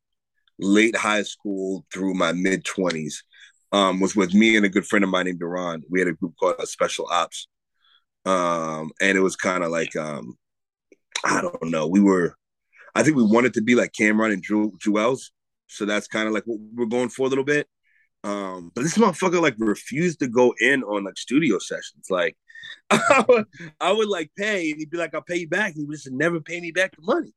late 0.59 0.95
high 0.95 1.23
school 1.23 1.83
through 1.91 2.13
my 2.13 2.31
mid 2.31 2.63
20s 2.63 3.15
um, 3.71 3.99
was 3.99 4.15
with 4.15 4.35
me 4.35 4.55
and 4.55 4.67
a 4.67 4.69
good 4.69 4.85
friend 4.85 5.03
of 5.03 5.09
mine 5.09 5.25
named 5.25 5.39
Duran. 5.39 5.81
We 5.89 5.99
had 5.99 6.07
a 6.07 6.13
group 6.13 6.35
called 6.39 6.55
uh, 6.59 6.65
Special 6.65 7.07
Ops. 7.11 7.47
Um, 8.23 8.91
and 9.01 9.17
it 9.17 9.21
was 9.21 9.35
kind 9.35 9.63
of 9.63 9.71
like, 9.71 9.95
um, 9.95 10.37
I 11.23 11.41
don't 11.41 11.71
know, 11.71 11.87
we 11.87 12.01
were, 12.01 12.35
I 12.93 13.01
think 13.01 13.17
we 13.17 13.23
wanted 13.23 13.55
to 13.55 13.63
be 13.63 13.73
like 13.73 13.93
Cam'ron 13.93 14.31
and 14.31 14.43
Ju- 14.43 14.77
Juelz. 14.85 15.31
So 15.67 15.85
that's 15.85 16.07
kind 16.07 16.27
of 16.27 16.35
like 16.35 16.43
what 16.45 16.59
we're 16.75 16.85
going 16.85 17.09
for 17.09 17.25
a 17.25 17.29
little 17.29 17.43
bit. 17.43 17.67
Um, 18.23 18.71
but 18.75 18.83
this 18.83 18.97
motherfucker 18.97 19.41
like 19.41 19.55
refused 19.57 20.19
to 20.19 20.27
go 20.27 20.53
in 20.59 20.83
on 20.83 21.03
like 21.03 21.17
studio 21.17 21.57
sessions. 21.57 22.05
Like 22.11 22.37
I 22.89 23.25
would, 23.27 23.45
I 23.79 23.91
would 23.91 24.07
like 24.07 24.31
pay, 24.37 24.71
and 24.71 24.79
he'd 24.79 24.89
be 24.89 24.97
like, 24.97 25.13
"I'll 25.13 25.21
pay 25.21 25.37
you 25.37 25.49
back." 25.49 25.71
And 25.71 25.81
he 25.81 25.85
would 25.85 25.95
just 25.95 26.11
never 26.11 26.39
pay 26.39 26.59
me 26.61 26.71
back 26.71 26.95
the 26.95 27.01
money. 27.01 27.33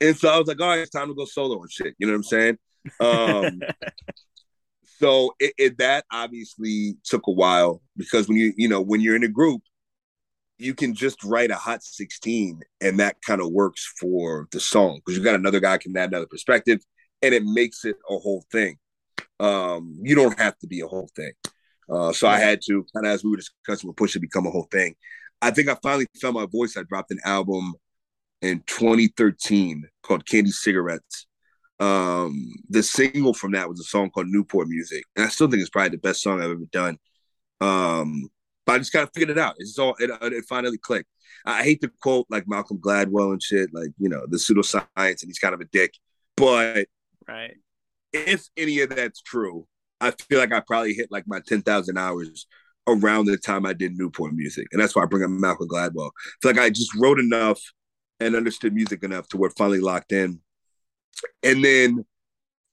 And 0.00 0.16
so 0.16 0.28
I 0.28 0.38
was 0.38 0.48
like, 0.48 0.60
"All 0.60 0.68
right, 0.68 0.80
it's 0.80 0.90
time 0.90 1.08
to 1.08 1.14
go 1.14 1.24
solo 1.24 1.60
and 1.60 1.70
shit." 1.70 1.94
You 1.98 2.06
know 2.06 2.12
what 2.12 2.16
I'm 2.16 2.22
saying? 2.24 2.58
Um, 3.00 3.60
so 4.98 5.34
it, 5.38 5.54
it, 5.58 5.78
that 5.78 6.04
obviously 6.12 6.96
took 7.04 7.26
a 7.26 7.32
while 7.32 7.82
because 7.96 8.28
when 8.28 8.36
you 8.36 8.52
you 8.56 8.68
know 8.68 8.80
when 8.80 9.00
you're 9.00 9.16
in 9.16 9.24
a 9.24 9.28
group, 9.28 9.62
you 10.58 10.74
can 10.74 10.94
just 10.94 11.22
write 11.24 11.50
a 11.50 11.56
hot 11.56 11.82
16, 11.82 12.60
and 12.80 13.00
that 13.00 13.16
kind 13.26 13.40
of 13.40 13.50
works 13.50 13.92
for 13.98 14.48
the 14.52 14.60
song 14.60 15.00
because 15.04 15.16
you 15.16 15.24
got 15.24 15.34
another 15.34 15.60
guy 15.60 15.78
can 15.78 15.96
add 15.96 16.10
another 16.10 16.26
perspective, 16.26 16.80
and 17.22 17.34
it 17.34 17.44
makes 17.44 17.84
it 17.84 17.96
a 18.08 18.18
whole 18.18 18.44
thing. 18.50 18.76
Um, 19.38 19.98
you 20.02 20.14
don't 20.14 20.38
have 20.38 20.58
to 20.58 20.66
be 20.66 20.80
a 20.80 20.86
whole 20.86 21.08
thing. 21.16 21.32
Uh, 21.90 22.12
so 22.12 22.28
I 22.28 22.38
had 22.38 22.60
to 22.66 22.84
kind 22.94 23.06
of, 23.06 23.12
as 23.12 23.24
we 23.24 23.30
were 23.30 23.36
discussing, 23.36 23.88
with 23.88 23.96
push 23.96 24.14
it 24.14 24.20
become 24.20 24.46
a 24.46 24.50
whole 24.50 24.68
thing. 24.70 24.94
I 25.42 25.50
think 25.50 25.68
I 25.68 25.76
finally 25.82 26.06
found 26.20 26.34
my 26.34 26.46
voice. 26.46 26.76
I 26.76 26.82
dropped 26.82 27.10
an 27.10 27.20
album 27.24 27.74
in 28.42 28.62
2013 28.66 29.84
called 30.02 30.26
Candy 30.26 30.50
Cigarettes. 30.50 31.26
Um, 31.80 32.52
the 32.68 32.82
single 32.82 33.32
from 33.32 33.52
that 33.52 33.68
was 33.68 33.80
a 33.80 33.84
song 33.84 34.10
called 34.10 34.28
Newport 34.28 34.68
Music, 34.68 35.02
and 35.16 35.24
I 35.24 35.28
still 35.28 35.48
think 35.48 35.62
it's 35.62 35.70
probably 35.70 35.90
the 35.90 35.98
best 35.98 36.22
song 36.22 36.40
I've 36.40 36.50
ever 36.50 36.66
done. 36.70 36.98
Um, 37.60 38.28
but 38.66 38.74
I 38.74 38.78
just 38.78 38.92
kind 38.92 39.02
of 39.02 39.10
figured 39.14 39.30
it 39.30 39.38
out. 39.38 39.54
It's 39.58 39.78
all 39.78 39.96
it, 39.98 40.10
it 40.32 40.44
finally 40.46 40.76
clicked. 40.76 41.08
I 41.46 41.62
hate 41.62 41.80
to 41.80 41.90
quote 42.02 42.26
like 42.28 42.46
Malcolm 42.46 42.78
Gladwell 42.78 43.32
and 43.32 43.42
shit, 43.42 43.70
like 43.72 43.90
you 43.98 44.10
know 44.10 44.26
the 44.28 44.36
pseudoscience, 44.36 45.22
and 45.22 45.28
he's 45.28 45.38
kind 45.38 45.54
of 45.54 45.60
a 45.60 45.64
dick. 45.64 45.94
But 46.36 46.86
right, 47.26 47.56
if 48.12 48.46
any 48.58 48.80
of 48.80 48.90
that's 48.90 49.22
true, 49.22 49.66
I 50.00 50.12
feel 50.12 50.38
like 50.38 50.52
I 50.52 50.60
probably 50.60 50.94
hit 50.94 51.10
like 51.10 51.24
my 51.26 51.40
10,000 51.46 51.98
hours 51.98 52.46
around 52.86 53.26
the 53.26 53.36
time 53.36 53.66
I 53.66 53.72
did 53.72 53.96
Newport 53.96 54.32
music. 54.34 54.66
And 54.72 54.80
that's 54.80 54.96
why 54.96 55.02
I 55.02 55.06
bring 55.06 55.24
up 55.24 55.30
Malcolm 55.30 55.68
Gladwell. 55.68 56.10
I 56.10 56.30
feel 56.42 56.52
like 56.52 56.58
I 56.58 56.70
just 56.70 56.94
wrote 56.96 57.18
enough 57.18 57.60
and 58.18 58.34
understood 58.34 58.74
music 58.74 59.02
enough 59.02 59.28
to 59.28 59.36
where 59.36 59.50
finally 59.50 59.80
locked 59.80 60.12
in. 60.12 60.40
And 61.42 61.64
then 61.64 62.04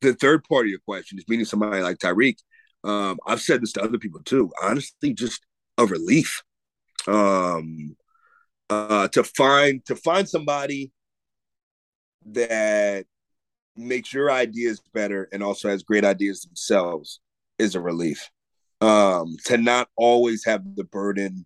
the 0.02 0.14
third 0.14 0.44
part 0.44 0.66
of 0.66 0.70
your 0.70 0.80
question 0.80 1.18
is 1.18 1.28
meeting 1.28 1.46
somebody 1.46 1.82
like 1.82 1.98
Tariq. 1.98 2.38
Um, 2.84 3.18
I've 3.26 3.42
said 3.42 3.62
this 3.62 3.74
to 3.74 3.84
other 3.84 3.98
people 3.98 4.22
too. 4.24 4.52
Honestly, 4.62 5.14
just 5.14 5.46
a 5.78 5.86
relief. 5.86 6.44
Um, 7.08 7.96
uh, 8.70 9.08
to 9.10 9.24
find 9.24 9.86
to 9.86 9.96
find 9.96 10.28
somebody 10.28 10.92
that 12.26 13.06
makes 13.78 14.14
your 14.14 14.32
ideas 14.32 14.82
better 14.94 15.28
and 15.32 15.44
also 15.44 15.70
has 15.70 15.84
great 15.84 16.06
ideas 16.06 16.42
themselves 16.42 17.20
is 17.60 17.76
a 17.76 17.82
relief. 17.82 18.30
Um, 18.80 19.38
to 19.46 19.58
not 19.58 19.90
always 19.96 20.46
have 20.46 20.64
the 20.76 20.84
burden 20.84 21.46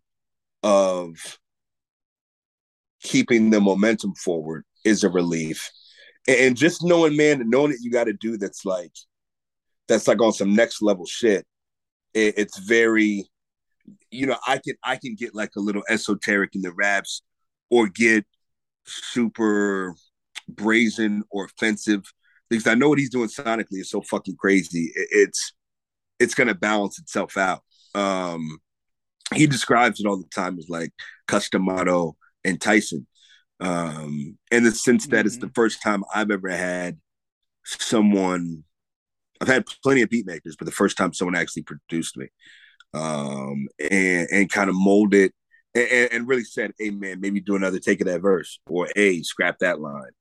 of 0.63 1.15
keeping 3.01 3.49
the 3.49 3.61
momentum 3.61 4.13
forward 4.15 4.63
is 4.83 5.03
a 5.03 5.09
relief. 5.09 5.69
And 6.27 6.55
just 6.55 6.83
knowing, 6.83 7.15
man, 7.15 7.49
knowing 7.49 7.71
that 7.71 7.79
you 7.81 7.89
got 7.91 8.05
to 8.05 8.13
do 8.13 8.37
that's 8.37 8.65
like 8.65 8.91
that's 9.87 10.07
like 10.07 10.21
on 10.21 10.33
some 10.33 10.55
next 10.55 10.81
level 10.81 11.05
shit. 11.05 11.45
It, 12.13 12.35
it's 12.37 12.59
very, 12.59 13.29
you 14.11 14.27
know, 14.27 14.37
I 14.47 14.57
can 14.57 14.75
I 14.83 14.97
can 14.97 15.15
get 15.15 15.33
like 15.33 15.55
a 15.57 15.61
little 15.61 15.83
esoteric 15.89 16.55
in 16.55 16.61
the 16.61 16.73
raps, 16.73 17.23
or 17.69 17.87
get 17.87 18.25
super 18.85 19.95
brazen 20.47 21.23
or 21.31 21.45
offensive 21.45 22.03
because 22.57 22.67
I 22.67 22.75
know 22.75 22.89
what 22.89 22.99
he's 22.99 23.09
doing 23.09 23.29
sonically 23.29 23.79
is 23.79 23.89
so 23.89 24.01
fucking 24.01 24.35
crazy. 24.35 24.91
It's 24.95 25.53
it's 26.19 26.35
gonna 26.35 26.53
balance 26.55 26.99
itself 26.99 27.37
out. 27.37 27.61
Um, 27.95 28.59
he 29.33 29.47
describes 29.47 29.99
it 29.99 30.05
all 30.05 30.17
the 30.17 30.27
time 30.33 30.57
as 30.59 30.69
like 30.69 30.91
Cus 31.27 31.49
D'Amato 31.49 32.15
and 32.43 32.59
Tyson. 32.59 33.07
Um, 33.59 34.37
in 34.51 34.63
the 34.63 34.71
sense 34.71 35.07
that 35.07 35.17
mm-hmm. 35.17 35.27
it's 35.27 35.37
the 35.37 35.45
mm-hmm. 35.47 35.53
first 35.53 35.83
time 35.83 36.03
I've 36.13 36.31
ever 36.31 36.49
had 36.49 36.99
someone 37.63 38.63
I've 39.39 39.47
had 39.47 39.65
plenty 39.83 40.01
of 40.01 40.09
beat 40.09 40.27
makers, 40.27 40.55
but 40.57 40.65
the 40.65 40.71
first 40.71 40.97
time 40.97 41.13
someone 41.13 41.35
actually 41.35 41.63
produced 41.63 42.17
me. 42.17 42.27
Um, 42.93 43.67
and 43.79 44.27
and 44.31 44.49
kind 44.51 44.69
of 44.69 44.75
molded 44.75 45.31
and, 45.73 46.11
and, 46.11 46.27
really 46.27 46.43
said, 46.43 46.73
hey 46.77 46.89
man, 46.89 47.21
maybe 47.21 47.39
do 47.39 47.55
another 47.55 47.79
take 47.79 48.01
of 48.01 48.07
that 48.07 48.21
verse, 48.21 48.59
or 48.67 48.89
hey, 48.95 49.23
scrap 49.23 49.59
that 49.59 49.79
line. 49.79 50.11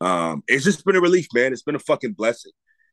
Um, 0.00 0.42
it's 0.48 0.64
just 0.64 0.84
been 0.84 0.96
a 0.96 1.00
relief, 1.00 1.28
man. 1.34 1.52
It's 1.52 1.62
been 1.62 1.74
a 1.74 1.80
fucking 1.80 2.12
blessing. 2.12 2.52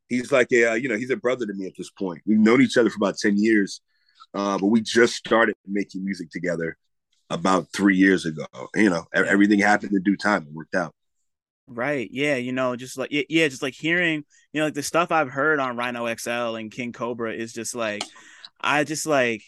He's 0.09 0.31
like 0.31 0.51
a, 0.51 0.71
uh, 0.71 0.73
you 0.75 0.89
know, 0.89 0.97
he's 0.97 1.09
a 1.09 1.17
brother 1.17 1.45
to 1.45 1.53
me 1.53 1.65
at 1.65 1.73
this 1.77 1.89
point. 1.89 2.21
We've 2.25 2.39
known 2.39 2.61
each 2.61 2.77
other 2.77 2.89
for 2.89 2.97
about 2.97 3.17
10 3.17 3.37
years, 3.37 3.81
uh, 4.33 4.57
but 4.57 4.67
we 4.67 4.81
just 4.81 5.15
started 5.15 5.55
making 5.65 6.03
music 6.03 6.29
together 6.31 6.77
about 7.29 7.67
three 7.73 7.97
years 7.97 8.25
ago. 8.25 8.45
You 8.75 8.89
know, 8.89 9.05
everything 9.13 9.59
happened 9.59 9.93
in 9.93 10.03
due 10.03 10.17
time. 10.17 10.43
It 10.43 10.53
worked 10.53 10.75
out. 10.75 10.93
Right. 11.67 12.07
Yeah. 12.11 12.35
You 12.35 12.53
know, 12.53 12.77
just 12.77 12.97
like, 12.97 13.09
yeah, 13.11 13.47
just 13.49 13.61
like 13.61 13.73
hearing, 13.73 14.23
you 14.53 14.61
know, 14.61 14.65
like 14.65 14.73
the 14.73 14.83
stuff 14.83 15.11
I've 15.11 15.29
heard 15.29 15.59
on 15.59 15.75
Rhino 15.75 16.13
XL 16.15 16.55
and 16.55 16.71
King 16.71 16.93
Cobra 16.93 17.33
is 17.33 17.51
just 17.51 17.75
like, 17.75 18.03
I 18.61 18.85
just 18.85 19.05
like, 19.05 19.43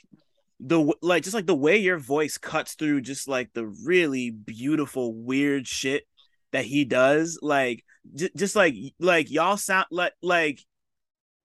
the 0.59 0.93
like 1.01 1.23
just 1.23 1.33
like 1.33 1.45
the 1.45 1.55
way 1.55 1.77
your 1.77 1.97
voice 1.97 2.37
cuts 2.37 2.73
through 2.73 2.99
just 2.99 3.29
like 3.29 3.49
the 3.53 3.65
really 3.85 4.29
beautiful 4.29 5.13
weird 5.13 5.65
shit 5.65 6.03
that 6.51 6.65
he 6.65 6.85
does 6.85 7.39
like 7.41 7.83
j- 8.15 8.31
just 8.35 8.55
like 8.55 8.75
like 8.99 9.29
y'all 9.31 9.57
sound 9.57 9.85
like 9.91 10.13
like 10.21 10.59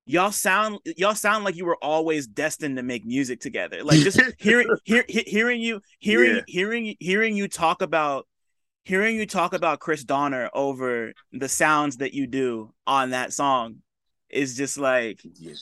y'all 0.07 0.32
sound 0.32 0.78
y'all 0.96 1.14
sound 1.14 1.44
like 1.44 1.57
you 1.57 1.64
were 1.64 1.78
always 1.82 2.26
destined 2.26 2.76
to 2.76 2.82
make 2.82 3.05
music 3.05 3.40
together. 3.40 3.82
Like 3.82 4.00
just 4.00 4.20
hearing 4.38 4.68
hear, 4.84 5.05
hearing 5.09 5.61
you 5.61 5.80
hearing 5.98 6.36
yeah. 6.36 6.42
hearing 6.46 6.96
hearing 7.00 7.36
you 7.36 7.48
talk 7.48 7.82
about 7.82 8.26
hearing 8.84 9.16
you 9.16 9.26
talk 9.26 9.55
about 9.55 9.80
Chris 9.80 10.05
Dorner 10.05 10.50
over 10.52 11.12
the 11.32 11.48
sounds 11.48 11.98
that 11.98 12.12
you 12.12 12.26
do 12.26 12.72
on 12.86 13.11
that 13.11 13.32
song 13.32 13.76
is 14.28 14.57
just 14.57 14.76
like 14.78 15.20
yeah. 15.22 15.55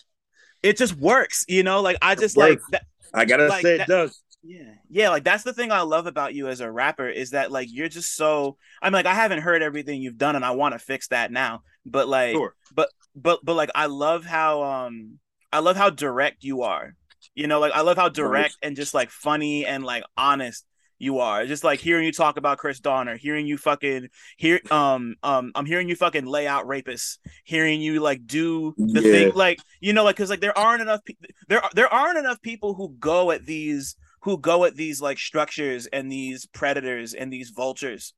it 0.63 0.77
just 0.77 0.97
works, 0.97 1.45
you 1.49 1.63
know? 1.63 1.81
Like 1.81 1.99
I 2.03 2.15
just 2.15 2.37
like 2.37 2.61
that, 2.73 2.85
I 3.15 3.25
gotta 3.25 3.47
like, 3.47 3.63
say 3.63 3.75
it 3.75 3.79
that, 3.79 3.89
does. 3.89 4.21
Yeah. 4.43 4.75
Yeah, 4.91 5.11
like 5.11 5.25
that's 5.25 5.45
the 5.45 5.53
thing 5.53 5.71
I 5.71 5.83
love 5.83 6.07
about 6.07 6.35
you 6.35 6.49
as 6.49 6.61
a 6.61 6.71
rapper 6.71 7.09
is 7.09 7.31
that 7.31 7.53
like 7.53 7.69
you're 7.71 7.89
just 7.89 8.17
so 8.17 8.57
I'm 8.81 8.93
like 8.93 9.07
I 9.07 9.15
haven't 9.15 9.43
heard 9.43 9.63
everything 9.63 10.03
you've 10.03 10.19
done 10.19 10.37
and 10.37 10.45
I 10.45 10.51
want 10.53 10.75
to 10.75 10.79
fix 10.79 11.09
that 11.09 11.31
now. 11.31 11.63
But 11.87 12.09
like 12.09 12.35
sure. 12.35 12.55
but 12.75 12.89
but 13.15 13.41
but 13.45 13.55
like 13.55 13.71
I 13.75 13.87
love 13.87 14.25
how 14.25 14.63
um 14.63 15.19
I 15.53 15.61
love 15.61 15.77
how 15.77 15.91
direct 15.91 16.43
you 16.43 16.63
are. 16.63 16.95
You 17.35 17.47
know, 17.47 17.61
like 17.61 17.73
I 17.73 17.83
love 17.83 17.97
how 17.97 18.09
direct 18.09 18.57
and 18.63 18.75
just 18.75 18.95
like 18.95 19.11
funny 19.11 19.65
and 19.65 19.85
like 19.85 20.03
honest 20.17 20.67
you 20.99 21.19
are. 21.19 21.47
Just 21.47 21.65
like 21.65 21.81
hearing 21.81 22.05
you 22.05 22.13
talk 22.13 22.37
about 22.37 22.59
Chris 22.59 22.81
Dorner, 22.81 23.17
hearing 23.17 23.47
you 23.47 23.59
fucking 23.59 24.09
hear 24.37 24.61
um 24.71 25.15
um 25.23 25.53
I'm 25.55 25.67
hearing 25.67 25.89
you 25.89 25.95
fucking 25.95 26.27
lay 26.27 26.49
out 26.49 26.67
rapists, 26.67 27.19
hearing 27.45 27.81
you 27.81 28.01
like 28.01 28.27
do 28.27 28.75
the 28.77 29.03
yeah. 29.03 29.13
thing 29.13 29.33
like 29.35 29.61
you 29.81 29.93
know 29.93 30.03
like 30.05 30.17
cuz 30.17 30.31
like 30.31 30.41
there 30.41 30.57
aren't 30.57 30.83
enough 30.83 31.05
pe- 31.05 31.15
there 31.49 31.63
there 31.75 31.93
aren't 31.93 32.19
enough 32.19 32.43
people 32.43 32.75
who 32.75 32.95
go 32.99 33.31
at 33.31 33.47
these 33.47 33.97
who 34.23 34.39
go 34.39 34.65
at 34.65 34.77
these 34.77 35.01
like 35.01 35.19
structures 35.19 35.87
and 35.87 36.11
these 36.11 36.47
predators 36.47 37.15
and 37.15 37.33
these 37.33 37.51
vultures 37.51 38.15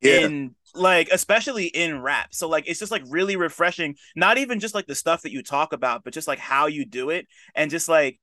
yeah. 0.00 0.20
in 0.20 0.54
like 0.74 1.08
especially 1.10 1.66
in 1.66 2.00
rap 2.00 2.34
so 2.34 2.48
like 2.48 2.68
it's 2.68 2.78
just 2.78 2.92
like 2.92 3.02
really 3.08 3.36
refreshing 3.36 3.94
not 4.16 4.38
even 4.38 4.60
just 4.60 4.74
like 4.74 4.86
the 4.86 4.94
stuff 4.94 5.22
that 5.22 5.32
you 5.32 5.42
talk 5.42 5.72
about 5.72 6.04
but 6.04 6.12
just 6.12 6.28
like 6.28 6.38
how 6.38 6.66
you 6.66 6.84
do 6.84 7.10
it 7.10 7.26
and 7.54 7.70
just 7.70 7.88
like 7.88 8.18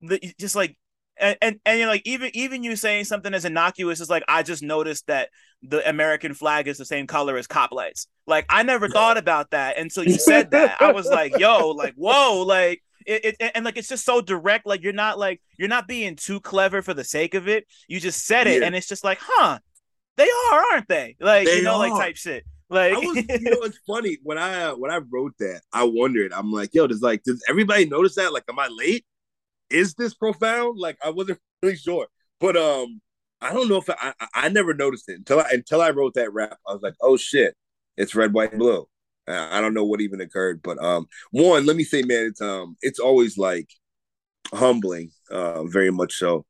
the 0.00 0.18
just 0.38 0.56
like 0.56 0.76
and 1.20 1.36
and, 1.42 1.60
and 1.66 1.78
you 1.78 1.84
know, 1.84 1.90
like 1.90 2.02
even 2.06 2.30
even 2.34 2.64
you 2.64 2.74
saying 2.76 3.04
something 3.04 3.34
as 3.34 3.44
innocuous 3.44 4.00
as 4.00 4.10
like 4.10 4.24
I 4.26 4.42
just 4.42 4.62
noticed 4.62 5.06
that 5.06 5.28
the 5.62 5.86
American 5.88 6.34
flag 6.34 6.66
is 6.66 6.78
the 6.78 6.84
same 6.84 7.06
color 7.06 7.36
as 7.36 7.46
cop 7.46 7.72
lights. 7.72 8.06
Like 8.26 8.46
I 8.48 8.62
never 8.62 8.88
thought 8.88 9.18
about 9.18 9.50
that 9.50 9.78
until 9.78 10.04
you 10.04 10.14
said 10.18 10.52
that. 10.52 10.80
I 10.80 10.92
was 10.92 11.06
like, 11.06 11.38
yo, 11.38 11.70
like 11.70 11.94
whoa, 11.94 12.42
like 12.46 12.82
it, 13.10 13.36
it, 13.40 13.52
and 13.54 13.64
like 13.64 13.76
it's 13.76 13.88
just 13.88 14.04
so 14.04 14.20
direct. 14.20 14.66
Like 14.66 14.82
you're 14.82 14.92
not 14.92 15.18
like 15.18 15.40
you're 15.58 15.68
not 15.68 15.88
being 15.88 16.16
too 16.16 16.40
clever 16.40 16.82
for 16.82 16.94
the 16.94 17.04
sake 17.04 17.34
of 17.34 17.48
it. 17.48 17.66
You 17.88 18.00
just 18.00 18.24
said 18.24 18.46
it, 18.46 18.60
yeah. 18.60 18.66
and 18.66 18.76
it's 18.76 18.88
just 18.88 19.04
like, 19.04 19.18
huh, 19.20 19.58
they 20.16 20.28
are, 20.52 20.62
aren't 20.72 20.88
they? 20.88 21.16
Like 21.20 21.46
they 21.46 21.58
you 21.58 21.62
know, 21.62 21.74
are. 21.74 21.88
like 21.88 22.00
type 22.00 22.16
shit. 22.16 22.44
Like 22.68 22.96
was, 22.96 23.16
you 23.28 23.50
know, 23.50 23.62
it's 23.62 23.78
funny 23.86 24.18
when 24.22 24.38
I 24.38 24.64
uh, 24.64 24.74
when 24.76 24.90
I 24.90 24.98
wrote 24.98 25.34
that, 25.40 25.62
I 25.72 25.84
wondered. 25.84 26.32
I'm 26.32 26.52
like, 26.52 26.70
yo, 26.72 26.86
does 26.86 27.02
like 27.02 27.22
does 27.24 27.42
everybody 27.48 27.86
notice 27.86 28.14
that? 28.14 28.32
Like, 28.32 28.44
am 28.48 28.58
I 28.58 28.68
late? 28.68 29.04
Is 29.70 29.94
this 29.94 30.14
profound? 30.14 30.78
Like, 30.78 30.96
I 31.04 31.10
wasn't 31.10 31.40
really 31.62 31.76
sure, 31.76 32.06
but 32.38 32.56
um, 32.56 33.00
I 33.40 33.52
don't 33.52 33.68
know 33.68 33.78
if 33.78 33.90
I 33.90 34.14
I, 34.20 34.26
I 34.34 34.48
never 34.50 34.74
noticed 34.74 35.08
it 35.08 35.16
until 35.18 35.40
I 35.40 35.46
until 35.52 35.82
I 35.82 35.90
wrote 35.90 36.14
that 36.14 36.32
rap. 36.32 36.58
I 36.66 36.72
was 36.72 36.82
like, 36.82 36.94
oh 37.00 37.16
shit, 37.16 37.56
it's 37.96 38.14
red, 38.14 38.32
white, 38.32 38.52
and 38.52 38.60
blue. 38.60 38.86
I 39.30 39.60
don't 39.60 39.74
know 39.74 39.84
what 39.84 40.00
even 40.00 40.20
occurred, 40.20 40.60
but 40.62 40.82
um, 40.82 41.06
one, 41.30 41.66
let 41.66 41.76
me 41.76 41.84
say, 41.84 42.02
man, 42.02 42.26
it's 42.26 42.40
um, 42.40 42.76
it's 42.82 42.98
always 42.98 43.38
like 43.38 43.68
humbling, 44.52 45.10
uh, 45.30 45.64
very 45.64 45.90
much 45.90 46.14
so, 46.14 46.44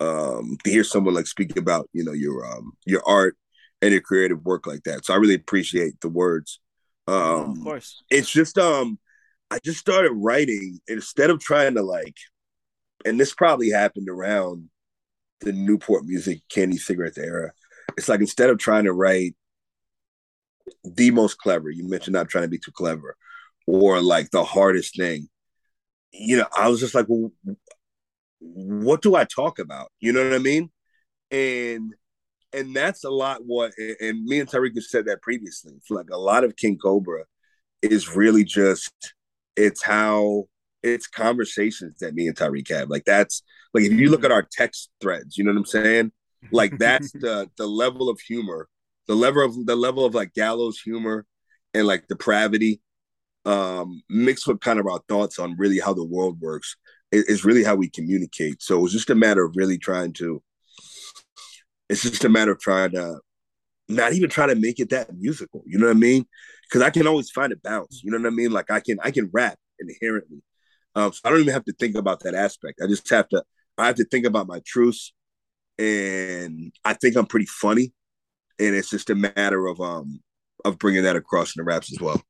um, 0.00 0.56
to 0.64 0.70
hear 0.70 0.84
someone 0.84 1.14
like 1.14 1.26
speak 1.26 1.56
about 1.56 1.88
you 1.92 2.04
know 2.04 2.12
your 2.12 2.46
um 2.46 2.72
your 2.86 3.02
art 3.06 3.36
and 3.82 3.92
your 3.92 4.00
creative 4.00 4.44
work 4.44 4.66
like 4.66 4.82
that. 4.84 5.04
So 5.04 5.14
I 5.14 5.16
really 5.16 5.34
appreciate 5.34 6.00
the 6.00 6.08
words. 6.08 6.60
Um, 7.06 7.52
of 7.52 7.62
course, 7.62 8.02
it's 8.10 8.30
just 8.30 8.58
um, 8.58 8.98
I 9.50 9.58
just 9.64 9.78
started 9.78 10.12
writing 10.12 10.80
instead 10.88 11.30
of 11.30 11.40
trying 11.40 11.74
to 11.74 11.82
like, 11.82 12.16
and 13.04 13.18
this 13.18 13.34
probably 13.34 13.70
happened 13.70 14.08
around 14.08 14.68
the 15.40 15.52
Newport 15.52 16.04
Music 16.04 16.40
Candy 16.50 16.76
Cigarettes 16.76 17.18
era. 17.18 17.52
It's 17.96 18.08
like 18.08 18.20
instead 18.20 18.50
of 18.50 18.58
trying 18.58 18.84
to 18.84 18.92
write 18.92 19.34
the 20.84 21.10
most 21.10 21.38
clever. 21.38 21.70
You 21.70 21.88
mentioned 21.88 22.14
not 22.14 22.28
trying 22.28 22.44
to 22.44 22.48
be 22.48 22.58
too 22.58 22.72
clever, 22.72 23.16
or 23.66 24.00
like 24.00 24.30
the 24.30 24.44
hardest 24.44 24.96
thing. 24.96 25.28
You 26.12 26.38
know, 26.38 26.46
I 26.56 26.68
was 26.68 26.80
just 26.80 26.94
like, 26.94 27.06
well, 27.08 27.30
what 28.40 29.02
do 29.02 29.14
I 29.14 29.24
talk 29.24 29.58
about? 29.58 29.90
You 30.00 30.12
know 30.12 30.24
what 30.24 30.34
I 30.34 30.38
mean? 30.38 30.70
And 31.30 31.94
and 32.52 32.74
that's 32.74 33.04
a 33.04 33.10
lot 33.10 33.44
what 33.44 33.72
and 34.00 34.24
me 34.24 34.40
and 34.40 34.48
Tariq 34.48 34.74
have 34.74 34.84
said 34.84 35.06
that 35.06 35.22
previously. 35.22 35.74
It's 35.76 35.90
like 35.90 36.10
a 36.10 36.18
lot 36.18 36.44
of 36.44 36.56
King 36.56 36.78
Cobra 36.78 37.24
is 37.82 38.14
really 38.14 38.44
just 38.44 38.92
it's 39.56 39.82
how 39.82 40.44
it's 40.82 41.06
conversations 41.06 41.98
that 42.00 42.14
me 42.14 42.28
and 42.28 42.36
Tariq 42.36 42.68
have. 42.70 42.88
Like 42.88 43.04
that's 43.04 43.42
like 43.74 43.84
if 43.84 43.92
you 43.92 44.10
look 44.10 44.20
mm-hmm. 44.20 44.26
at 44.26 44.32
our 44.32 44.48
text 44.50 44.90
threads, 45.00 45.36
you 45.36 45.44
know 45.44 45.50
what 45.50 45.58
I'm 45.58 45.66
saying? 45.66 46.12
Like 46.52 46.78
that's 46.78 47.12
the 47.14 47.50
the 47.56 47.66
level 47.66 48.08
of 48.08 48.20
humor 48.20 48.68
the 49.08 49.14
level 49.14 49.44
of 49.44 49.66
the 49.66 49.76
level 49.76 50.04
of 50.04 50.14
like 50.14 50.32
gallows 50.34 50.78
humor 50.80 51.26
and 51.74 51.86
like 51.86 52.06
depravity 52.08 52.80
um 53.44 54.02
mixed 54.08 54.46
with 54.46 54.60
kind 54.60 54.78
of 54.78 54.86
our 54.86 55.00
thoughts 55.08 55.38
on 55.38 55.56
really 55.56 55.80
how 55.80 55.94
the 55.94 56.04
world 56.04 56.40
works 56.40 56.76
is 57.12 57.44
really 57.44 57.64
how 57.64 57.74
we 57.74 57.88
communicate. 57.88 58.62
So 58.62 58.84
it's 58.84 58.92
just 58.92 59.10
a 59.10 59.14
matter 59.14 59.44
of 59.44 59.54
really 59.56 59.78
trying 59.78 60.12
to 60.14 60.42
it's 61.88 62.02
just 62.02 62.24
a 62.24 62.28
matter 62.28 62.52
of 62.52 62.60
trying 62.60 62.90
to 62.92 63.20
not 63.88 64.12
even 64.12 64.28
try 64.28 64.46
to 64.46 64.54
make 64.54 64.78
it 64.78 64.90
that 64.90 65.08
musical 65.16 65.62
you 65.66 65.78
know 65.78 65.86
what 65.86 65.96
i 65.96 65.98
mean? 65.98 66.26
Because 66.68 66.82
i 66.82 66.90
can 66.90 67.06
always 67.06 67.30
find 67.30 67.52
a 67.52 67.56
bounce 67.56 68.02
you 68.04 68.10
know 68.10 68.18
what 68.18 68.26
i 68.26 68.30
mean? 68.30 68.50
Like 68.52 68.70
i 68.70 68.80
can 68.80 68.98
i 69.02 69.10
can 69.10 69.30
rap 69.32 69.58
inherently. 69.80 70.42
Um 70.94 71.12
so 71.12 71.20
i 71.24 71.30
don't 71.30 71.40
even 71.40 71.54
have 71.54 71.64
to 71.64 71.72
think 71.72 71.96
about 71.96 72.20
that 72.20 72.34
aspect. 72.34 72.80
I 72.82 72.86
just 72.86 73.08
have 73.10 73.28
to 73.30 73.42
i 73.78 73.86
have 73.86 73.96
to 73.96 74.04
think 74.04 74.26
about 74.26 74.48
my 74.48 74.60
truths 74.66 75.14
and 75.78 76.72
i 76.84 76.92
think 76.92 77.16
i'm 77.16 77.26
pretty 77.26 77.46
funny 77.46 77.92
and 78.58 78.74
it's 78.74 78.90
just 78.90 79.10
a 79.10 79.14
matter 79.14 79.66
of 79.66 79.80
um 79.80 80.20
of 80.64 80.78
bringing 80.78 81.04
that 81.04 81.16
across 81.16 81.54
in 81.56 81.60
the 81.60 81.64
raps 81.64 81.92
as 81.92 82.00
well. 82.00 82.22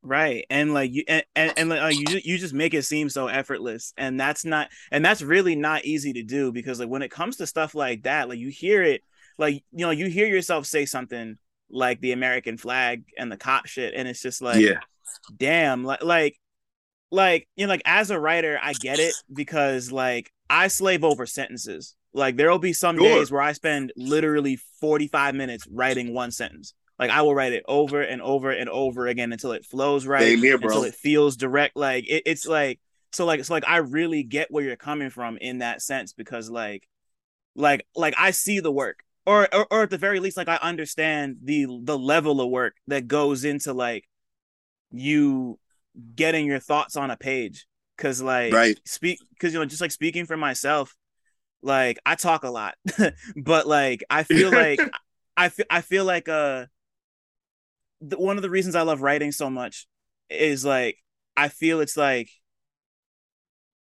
Right. 0.00 0.46
And 0.48 0.72
like 0.72 0.92
you 0.92 1.04
and 1.08 1.24
and, 1.34 1.52
and 1.56 1.68
like, 1.68 1.96
you 1.96 2.20
you 2.24 2.38
just 2.38 2.54
make 2.54 2.72
it 2.72 2.84
seem 2.84 3.08
so 3.08 3.26
effortless. 3.26 3.92
And 3.96 4.18
that's 4.18 4.44
not 4.44 4.68
and 4.92 5.04
that's 5.04 5.22
really 5.22 5.56
not 5.56 5.84
easy 5.84 6.12
to 6.14 6.22
do 6.22 6.52
because 6.52 6.78
like 6.78 6.88
when 6.88 7.02
it 7.02 7.10
comes 7.10 7.36
to 7.36 7.46
stuff 7.46 7.74
like 7.74 8.04
that 8.04 8.28
like 8.28 8.38
you 8.38 8.48
hear 8.48 8.82
it 8.82 9.02
like 9.38 9.54
you 9.72 9.86
know 9.86 9.90
you 9.90 10.06
hear 10.06 10.26
yourself 10.26 10.66
say 10.66 10.84
something 10.84 11.38
like 11.70 12.00
the 12.00 12.12
american 12.12 12.56
flag 12.56 13.04
and 13.16 13.30
the 13.30 13.36
cop 13.36 13.66
shit 13.66 13.94
and 13.94 14.08
it's 14.08 14.20
just 14.20 14.42
like 14.42 14.60
yeah. 14.60 14.80
damn 15.36 15.84
like 15.84 16.02
like 16.02 16.36
like 17.10 17.48
you 17.56 17.66
know 17.66 17.70
like 17.70 17.82
as 17.84 18.10
a 18.10 18.18
writer 18.18 18.58
i 18.62 18.72
get 18.74 18.98
it 18.98 19.14
because 19.32 19.90
like 19.92 20.30
i 20.50 20.68
slave 20.68 21.04
over 21.04 21.24
sentences 21.24 21.94
like 22.18 22.36
there 22.36 22.50
will 22.50 22.58
be 22.58 22.72
some 22.72 22.98
sure. 22.98 23.08
days 23.08 23.30
where 23.30 23.40
I 23.40 23.52
spend 23.52 23.92
literally 23.96 24.56
45 24.80 25.34
minutes 25.34 25.66
writing 25.70 26.12
one 26.12 26.30
sentence. 26.30 26.74
Like 26.98 27.10
I 27.10 27.22
will 27.22 27.34
write 27.34 27.52
it 27.52 27.64
over 27.68 28.02
and 28.02 28.20
over 28.20 28.50
and 28.50 28.68
over 28.68 29.06
again 29.06 29.32
until 29.32 29.52
it 29.52 29.64
flows 29.64 30.06
right, 30.06 30.38
here, 30.38 30.56
until 30.56 30.82
it 30.82 30.94
feels 30.94 31.36
direct. 31.36 31.76
Like 31.76 32.08
it, 32.08 32.24
it's 32.26 32.46
like 32.46 32.80
so 33.12 33.24
like 33.24 33.40
it's 33.40 33.50
like 33.50 33.64
I 33.66 33.78
really 33.78 34.24
get 34.24 34.50
where 34.50 34.64
you're 34.64 34.76
coming 34.76 35.10
from 35.10 35.38
in 35.38 35.58
that 35.58 35.80
sense 35.80 36.12
because 36.12 36.50
like 36.50 36.88
like 37.54 37.86
like 37.94 38.14
I 38.18 38.32
see 38.32 38.60
the 38.60 38.72
work 38.72 39.04
or, 39.26 39.48
or 39.54 39.66
or 39.70 39.82
at 39.82 39.90
the 39.90 39.98
very 39.98 40.18
least 40.20 40.36
like 40.36 40.48
I 40.48 40.56
understand 40.56 41.36
the 41.42 41.66
the 41.82 41.98
level 41.98 42.40
of 42.40 42.50
work 42.50 42.74
that 42.88 43.06
goes 43.06 43.44
into 43.44 43.72
like 43.72 44.08
you 44.90 45.58
getting 46.14 46.46
your 46.46 46.60
thoughts 46.60 46.96
on 46.96 47.10
a 47.10 47.16
page 47.16 47.66
because 47.96 48.20
like 48.22 48.52
right 48.52 48.78
speak 48.84 49.20
because 49.34 49.52
you 49.52 49.58
know 49.58 49.66
just 49.66 49.80
like 49.80 49.90
speaking 49.90 50.26
for 50.26 50.36
myself 50.36 50.96
like 51.62 51.98
I 52.06 52.14
talk 52.14 52.44
a 52.44 52.50
lot, 52.50 52.74
but 53.36 53.66
like 53.66 54.04
I 54.10 54.22
feel 54.24 54.50
like 54.50 54.80
I 55.36 55.48
feel 55.48 55.66
I 55.70 55.80
feel 55.80 56.04
like 56.04 56.28
uh 56.28 56.66
the, 58.00 58.18
one 58.18 58.36
of 58.36 58.42
the 58.42 58.50
reasons 58.50 58.74
I 58.74 58.82
love 58.82 59.02
writing 59.02 59.32
so 59.32 59.50
much 59.50 59.86
is 60.30 60.64
like 60.64 60.98
I 61.36 61.48
feel 61.48 61.80
it's 61.80 61.96
like 61.96 62.30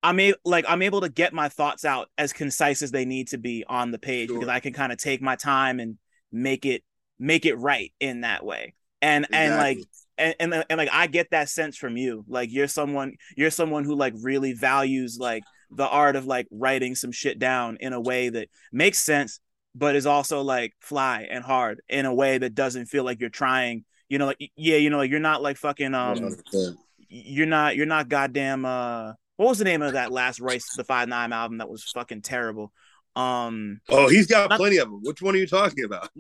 I'm 0.03 0.19
a- 0.19 0.33
like 0.43 0.65
I'm 0.67 0.81
able 0.81 1.01
to 1.01 1.09
get 1.09 1.33
my 1.33 1.49
thoughts 1.49 1.85
out 1.85 2.09
as 2.17 2.33
concise 2.33 2.81
as 2.81 2.91
they 2.91 3.05
need 3.05 3.29
to 3.29 3.37
be 3.37 3.63
on 3.67 3.91
the 3.91 3.99
page 3.99 4.29
sure. 4.29 4.39
because 4.39 4.49
I 4.49 4.59
can 4.59 4.73
kind 4.73 4.91
of 4.91 4.97
take 4.97 5.21
my 5.21 5.35
time 5.35 5.79
and 5.79 5.97
make 6.31 6.65
it 6.65 6.83
make 7.19 7.45
it 7.45 7.55
right 7.55 7.93
in 7.99 8.21
that 8.21 8.43
way. 8.43 8.73
And 9.01 9.25
exactly. 9.25 9.47
and 9.47 9.57
like 9.57 9.77
and, 10.17 10.35
and 10.39 10.65
and 10.69 10.77
like 10.77 10.89
I 10.91 11.07
get 11.07 11.31
that 11.31 11.49
sense 11.49 11.77
from 11.77 11.97
you. 11.97 12.25
Like 12.27 12.51
you're 12.51 12.67
someone 12.67 13.15
you're 13.37 13.51
someone 13.51 13.83
who 13.83 13.95
like 13.95 14.13
really 14.21 14.53
values 14.53 15.17
like 15.19 15.43
the 15.71 15.87
art 15.87 16.15
of 16.15 16.25
like 16.25 16.47
writing 16.51 16.95
some 16.95 17.11
shit 17.11 17.39
down 17.39 17.77
in 17.79 17.93
a 17.93 18.01
way 18.01 18.29
that 18.29 18.49
makes 18.71 18.99
sense 18.99 19.39
but 19.73 19.95
is 19.95 20.05
also 20.05 20.41
like 20.41 20.73
fly 20.81 21.27
and 21.29 21.43
hard 21.43 21.81
in 21.87 22.05
a 22.05 22.13
way 22.13 22.37
that 22.37 22.53
doesn't 22.53 22.87
feel 22.87 23.03
like 23.03 23.19
you're 23.19 23.29
trying 23.29 23.85
you 24.09 24.17
know 24.17 24.25
like 24.25 24.51
yeah 24.55 24.77
you 24.77 24.89
know 24.89 24.97
like 24.97 25.09
you're 25.09 25.19
not 25.19 25.41
like 25.41 25.57
fucking 25.57 25.93
um 25.93 26.17
100%. 26.17 26.75
you're 27.07 27.47
not 27.47 27.75
you're 27.75 27.85
not 27.85 28.09
goddamn 28.09 28.65
uh 28.65 29.13
what 29.37 29.49
was 29.49 29.57
the 29.57 29.63
name 29.63 29.81
of 29.81 29.93
that 29.93 30.11
last 30.11 30.39
Royce 30.39 30.75
the 30.75 30.83
five 30.83 31.07
nine 31.07 31.33
album 31.33 31.59
that 31.59 31.69
was 31.69 31.83
fucking 31.83 32.21
terrible 32.21 32.71
Um 33.15 33.79
Oh, 33.89 34.07
he's 34.07 34.27
got 34.27 34.49
not, 34.49 34.57
plenty 34.57 34.77
of 34.77 34.89
them. 34.89 35.01
Which 35.03 35.21
one 35.21 35.35
are 35.35 35.37
you 35.37 35.47
talking 35.47 35.83
about? 35.83 36.09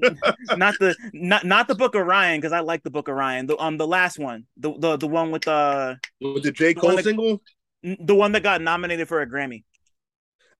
not 0.57 0.75
the 0.79 0.95
not 1.13 1.45
not 1.45 1.67
the 1.67 1.75
Book 1.75 1.95
of 1.95 2.05
Ryan 2.05 2.39
because 2.39 2.51
I 2.51 2.59
like 2.59 2.83
the 2.83 2.89
Book 2.89 3.07
of 3.07 3.15
Ryan. 3.15 3.45
The 3.45 3.57
um 3.57 3.77
the 3.77 3.87
last 3.87 4.19
one, 4.19 4.45
the 4.57 4.73
the 4.77 4.97
the 4.97 5.07
one 5.07 5.31
with 5.31 5.47
uh 5.47 5.95
with 6.19 6.43
the 6.43 6.51
J 6.51 6.73
Cole 6.73 6.95
that, 6.95 7.05
single, 7.05 7.41
the 7.83 8.15
one 8.15 8.31
that 8.33 8.43
got 8.43 8.61
nominated 8.61 9.07
for 9.07 9.21
a 9.21 9.29
Grammy. 9.29 9.63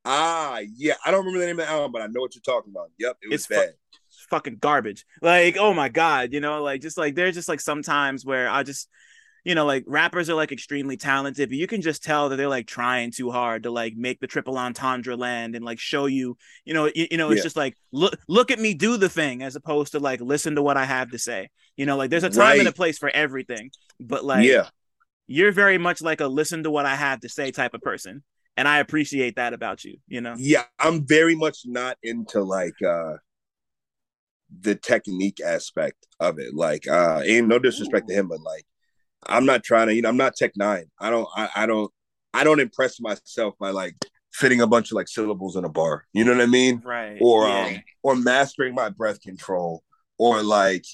Ah, 0.03 0.59
yeah, 0.76 0.95
I 1.05 1.11
don't 1.11 1.26
remember 1.26 1.39
the 1.39 1.45
name 1.45 1.59
of 1.59 1.67
the 1.67 1.72
album, 1.72 1.91
but 1.91 2.01
I 2.01 2.07
know 2.07 2.22
what 2.22 2.34
you're 2.34 2.41
talking 2.41 2.72
about. 2.72 2.89
Yep, 2.97 3.17
it 3.22 3.30
was 3.30 3.41
it's 3.41 3.47
bad. 3.47 3.69
Fu- 3.69 4.28
fucking 4.30 4.57
garbage. 4.57 5.05
Like, 5.22 5.57
oh 5.57 5.74
my 5.74 5.89
god, 5.89 6.34
you 6.34 6.39
know, 6.39 6.63
like 6.63 6.82
just 6.82 6.97
like 6.97 7.15
there's 7.15 7.36
just 7.36 7.47
like 7.47 7.59
sometimes 7.59 8.26
where 8.26 8.49
I 8.49 8.63
just 8.63 8.88
you 9.43 9.55
know, 9.55 9.65
like 9.65 9.84
rappers 9.88 10.30
are 10.30 10.36
like 10.36 10.51
extremely 10.51 10.97
talented, 10.97 11.49
but 11.49 11.57
you 11.57 11.65
can 11.65 11.82
just 11.82 12.03
tell 12.03 12.30
that 12.30 12.36
they're 12.36 12.47
like 12.47 12.67
trying 12.67 13.11
too 13.11 13.32
hard 13.32 13.63
to 13.63 13.72
like 13.72 13.95
make 13.95 14.19
the 14.19 14.28
triple 14.28 14.57
entendre 14.57 15.15
land 15.15 15.55
and 15.55 15.65
like 15.65 15.80
show 15.80 16.05
you, 16.05 16.38
you 16.63 16.74
know, 16.74 16.91
you, 16.93 17.07
you 17.09 17.17
know, 17.17 17.32
it's 17.32 17.39
yeah. 17.39 17.43
just 17.43 17.55
like 17.55 17.76
look 17.91 18.15
look 18.28 18.51
at 18.51 18.59
me 18.59 18.74
do 18.74 18.97
the 18.97 19.09
thing 19.09 19.41
as 19.41 19.55
opposed 19.55 19.93
to 19.93 19.99
like 19.99 20.22
listen 20.22 20.55
to 20.55 20.61
what 20.61 20.78
I 20.78 20.86
have 20.86 21.11
to 21.11 21.19
say. 21.19 21.49
You 21.76 21.86
know, 21.86 21.97
like 21.97 22.11
there's 22.11 22.24
a 22.24 22.30
time 22.30 22.39
right. 22.39 22.59
and 22.59 22.67
a 22.67 22.72
place 22.72 22.99
for 22.99 23.09
everything, 23.09 23.72
but 23.99 24.24
like 24.24 24.45
yeah, 24.45 24.67
you're 25.28 25.51
very 25.51 25.78
much 25.78 26.01
like 26.01 26.22
a 26.22 26.28
listen 26.28 26.63
to 26.63 26.72
what 26.72 26.86
I 26.86 26.95
have 26.95 27.22
to 27.22 27.30
say 27.30 27.51
type 27.51 27.74
of 27.74 27.82
person. 27.82 28.24
And 28.57 28.67
I 28.67 28.80
appreciate 28.80 29.38
that 29.38 29.53
about 29.53 29.84
you, 29.86 29.97
you 30.07 30.22
know. 30.22 30.36
Yeah, 30.38 30.63
I'm 30.80 31.07
very 31.07 31.36
much 31.36 31.59
not 31.65 31.97
into 32.03 32.41
like 32.41 32.82
uh 32.82 33.17
the 34.59 34.76
technique 34.76 35.39
aspect 35.39 36.05
of 36.19 36.38
it. 36.38 36.53
Like 36.53 36.88
uh 36.88 37.22
ain't 37.26 37.47
no 37.47 37.59
disrespect 37.59 38.05
Ooh. 38.05 38.13
to 38.13 38.19
him, 38.19 38.28
but 38.28 38.41
like 38.41 38.65
I'm 39.28 39.45
not 39.45 39.63
trying 39.63 39.88
to, 39.88 39.95
you 39.95 40.01
know, 40.01 40.09
I'm 40.09 40.17
not 40.17 40.36
Tech 40.36 40.53
N9ne. 40.59 40.86
I 40.99 41.09
don't, 41.09 41.28
I, 41.36 41.49
I 41.55 41.65
don't, 41.65 41.91
I 42.34 42.43
don't 42.43 42.59
impress 42.59 42.99
myself 42.99 43.55
by 43.59 43.69
like 43.69 43.95
fitting 44.34 44.61
a 44.61 44.67
bunch 44.67 44.91
of 44.91 44.95
like 44.95 45.07
syllables 45.07 45.55
in 45.55 45.65
a 45.65 45.69
bar. 45.69 46.05
You 46.13 46.24
know 46.24 46.32
what 46.32 46.41
I 46.41 46.47
mean? 46.47 46.82
Right. 46.84 47.17
Or 47.22 47.47
yeah. 47.47 47.65
um, 47.65 47.84
or 48.03 48.15
mastering 48.15 48.74
my 48.74 48.89
breath 48.89 49.22
control, 49.22 49.84
or 50.17 50.41
like 50.41 50.86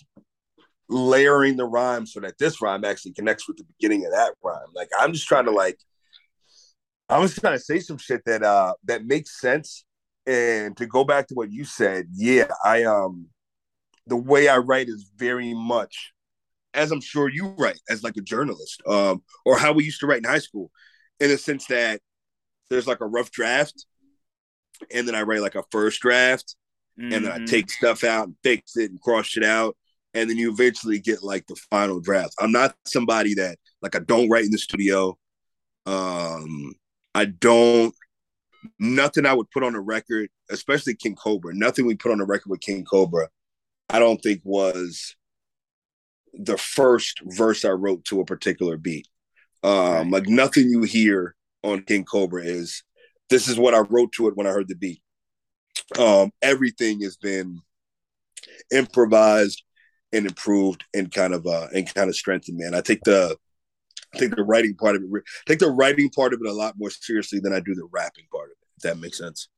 layering 0.90 1.58
the 1.58 1.66
rhyme 1.66 2.06
so 2.06 2.20
that 2.22 2.38
this 2.38 2.62
rhyme 2.62 2.86
actually 2.86 3.14
connects 3.14 3.48
with 3.48 3.58
the 3.58 3.66
beginning 3.78 4.06
of 4.06 4.12
that 4.12 4.34
rhyme. 4.44 4.68
Like 4.74 4.90
I'm 4.98 5.14
just 5.14 5.28
trying 5.28 5.46
to 5.46 5.52
like, 5.52 5.78
I'm 7.10 7.22
just 7.24 7.40
trying 7.40 7.58
to 7.58 7.64
say 7.64 7.80
some 7.80 7.98
shit 7.98 8.22
that 8.26 8.44
uh 8.44 8.74
that 8.86 9.06
makes 9.06 9.40
sense. 9.40 9.86
And 10.26 10.76
to 10.78 10.86
go 10.86 11.06
back 11.06 11.28
to 11.28 11.36
what 11.36 11.52
you 11.52 11.64
said, 11.64 12.08
yeah, 12.14 12.52
I 12.64 12.84
um, 12.84 13.28
the 14.08 14.18
way 14.18 14.50
I 14.50 14.58
write 14.58 14.90
is 14.90 15.10
very 15.16 15.54
much 15.54 16.14
as 16.74 16.92
I'm 16.92 17.02
sure 17.02 17.30
you 17.30 17.56
write 17.58 17.80
as 17.90 18.04
like 18.04 18.18
a 18.18 18.22
journalist, 18.22 18.82
um, 18.88 19.24
or 19.46 19.58
how 19.58 19.74
we 19.74 19.86
used 19.86 20.00
to 20.02 20.08
write 20.08 20.20
in 20.20 20.30
high 20.30 20.40
school, 20.40 20.70
in 21.20 21.30
the 21.30 21.38
sense 21.38 21.66
that 21.68 22.02
there's 22.70 22.88
like 22.88 23.02
a 23.02 23.08
rough 23.08 23.32
draft, 23.32 23.86
and 24.94 25.08
then 25.08 25.16
I 25.16 25.22
write 25.24 25.42
like 25.42 25.56
a 25.56 25.64
first 25.72 26.02
draft, 26.02 26.56
mm-hmm. 27.00 27.14
and 27.14 27.26
then 27.26 27.32
I 27.32 27.38
mm-hmm. 27.38 27.46
take 27.46 27.72
stuff 27.72 28.04
out 28.04 28.28
and 28.28 28.36
fix 28.44 28.78
it 28.78 28.92
and 28.92 29.02
cross 29.02 29.38
it 29.38 29.44
out, 29.44 29.76
and 30.18 30.28
then 30.28 30.38
you 30.38 30.52
eventually 30.52 31.00
get 31.00 31.22
like 31.22 31.46
the 31.46 31.56
final 31.70 32.00
draft. 32.00 32.34
I'm 32.40 32.52
not 32.52 32.76
somebody 32.88 33.36
that 33.36 33.60
like 33.84 33.96
I 33.96 34.00
don't 34.00 34.30
write 34.30 34.46
in 34.46 34.52
the 34.52 34.58
studio. 34.58 35.16
Um, 35.86 36.74
I 37.14 37.26
don't 37.26 37.94
nothing 38.80 39.28
I 39.28 39.34
would 39.34 39.50
put 39.52 39.64
on 39.64 39.76
a 39.76 39.80
record, 39.80 40.30
especially 40.50 40.96
King 40.96 41.16
Cobra. 41.16 41.54
Nothing 41.54 41.86
we 41.86 41.96
put 41.96 42.12
on 42.12 42.20
a 42.20 42.26
record 42.26 42.50
with 42.50 42.62
King 42.62 42.84
Cobra, 42.84 43.30
I 43.90 44.00
don't 44.00 44.18
think 44.18 44.42
was 44.44 45.16
the 46.34 46.58
first 46.58 47.22
verse 47.24 47.64
I 47.64 47.70
wrote 47.70 48.04
to 48.06 48.20
a 48.20 48.26
particular 48.26 48.76
beat. 48.76 49.08
Um. 49.64 50.10
Like 50.10 50.28
nothing 50.28 50.68
you 50.70 50.82
hear 50.82 51.36
on 51.64 51.84
King 51.84 52.06
Cobra 52.06 52.44
is 52.44 52.84
this 53.30 53.48
is 53.48 53.60
what 53.60 53.76
I 53.76 53.80
wrote 53.80 54.14
to 54.14 54.28
it 54.30 54.36
when 54.36 54.48
I 54.48 54.52
heard 54.52 54.68
the 54.68 54.76
beat. 54.76 55.02
Um, 56.00 56.32
everything 56.42 57.02
has 57.02 57.18
been 57.18 57.62
improvised 58.72 59.64
and 60.14 60.26
improved 60.26 60.86
and 60.94 61.12
kind 61.12 61.34
of 61.34 61.46
uh 61.46 61.68
and 61.74 61.94
kind 61.94 62.10
of 62.10 62.16
strengthened. 62.16 62.58
Man, 62.58 62.74
I 62.74 62.82
take 62.82 63.02
the 63.04 63.38
I 64.14 64.20
think 64.20 64.36
the 64.36 64.44
writing 64.44 64.76
part 64.76 64.96
of 64.96 65.04
it. 65.04 65.10
I 65.14 65.22
take 65.46 65.60
the 65.60 65.70
writing 65.70 66.10
part 66.10 66.34
of 66.34 66.42
it 66.42 66.48
a 66.48 66.54
lot 66.54 66.76
more 66.78 66.90
seriously 66.90 67.40
than 67.40 67.54
I 67.54 67.60
do 67.60 67.76
the 67.76 67.88
rapping 67.92 68.26
part 68.32 68.46
of 68.46 68.52
it. 68.52 68.68
If 68.78 68.84
that 68.84 69.00
makes 69.00 69.18
sense. 69.18 69.50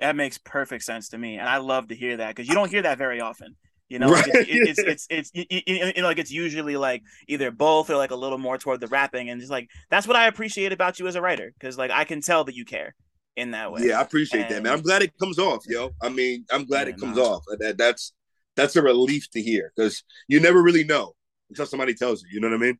That 0.00 0.16
makes 0.16 0.38
perfect 0.38 0.84
sense 0.84 1.10
to 1.10 1.18
me, 1.18 1.36
and 1.36 1.48
I 1.48 1.58
love 1.58 1.88
to 1.88 1.94
hear 1.94 2.16
that 2.16 2.34
because 2.34 2.48
you 2.48 2.54
don't 2.54 2.70
hear 2.70 2.82
that 2.82 2.98
very 2.98 3.20
often. 3.20 3.56
You 3.88 3.98
know, 3.98 4.10
right. 4.10 4.24
it's, 4.26 4.78
it's, 4.78 5.06
it's 5.10 5.32
it's 5.34 5.94
you 5.96 6.02
know 6.02 6.08
like 6.08 6.18
it's 6.18 6.32
usually 6.32 6.76
like 6.76 7.02
either 7.28 7.50
both 7.50 7.90
or 7.90 7.96
like 7.96 8.10
a 8.10 8.16
little 8.16 8.38
more 8.38 8.56
toward 8.56 8.80
the 8.80 8.86
rapping, 8.86 9.28
and 9.28 9.38
just 9.38 9.52
like 9.52 9.68
that's 9.90 10.06
what 10.06 10.16
I 10.16 10.26
appreciate 10.26 10.72
about 10.72 10.98
you 10.98 11.06
as 11.06 11.14
a 11.14 11.20
writer 11.20 11.52
because 11.58 11.76
like 11.76 11.90
I 11.90 12.04
can 12.04 12.22
tell 12.22 12.42
that 12.44 12.54
you 12.54 12.64
care 12.64 12.94
in 13.36 13.50
that 13.52 13.70
way. 13.70 13.82
Yeah, 13.84 13.98
I 13.98 14.02
appreciate 14.02 14.46
and, 14.46 14.50
that, 14.50 14.62
man. 14.62 14.72
I'm 14.72 14.80
glad 14.80 15.02
it 15.02 15.16
comes 15.18 15.38
off, 15.38 15.62
yo. 15.68 15.90
I 16.02 16.08
mean, 16.08 16.46
I'm 16.50 16.64
glad 16.64 16.88
yeah, 16.88 16.94
it 16.94 17.00
comes 17.00 17.18
no. 17.18 17.24
off. 17.24 17.44
That 17.58 17.76
that's 17.76 18.14
that's 18.56 18.76
a 18.76 18.82
relief 18.82 19.30
to 19.30 19.42
hear 19.42 19.72
because 19.74 20.04
you 20.28 20.40
never 20.40 20.62
really 20.62 20.84
know 20.84 21.14
until 21.50 21.66
somebody 21.66 21.94
tells 21.94 22.22
you. 22.22 22.28
You 22.32 22.40
know 22.40 22.48
what 22.48 22.56
I 22.56 22.58
mean? 22.58 22.78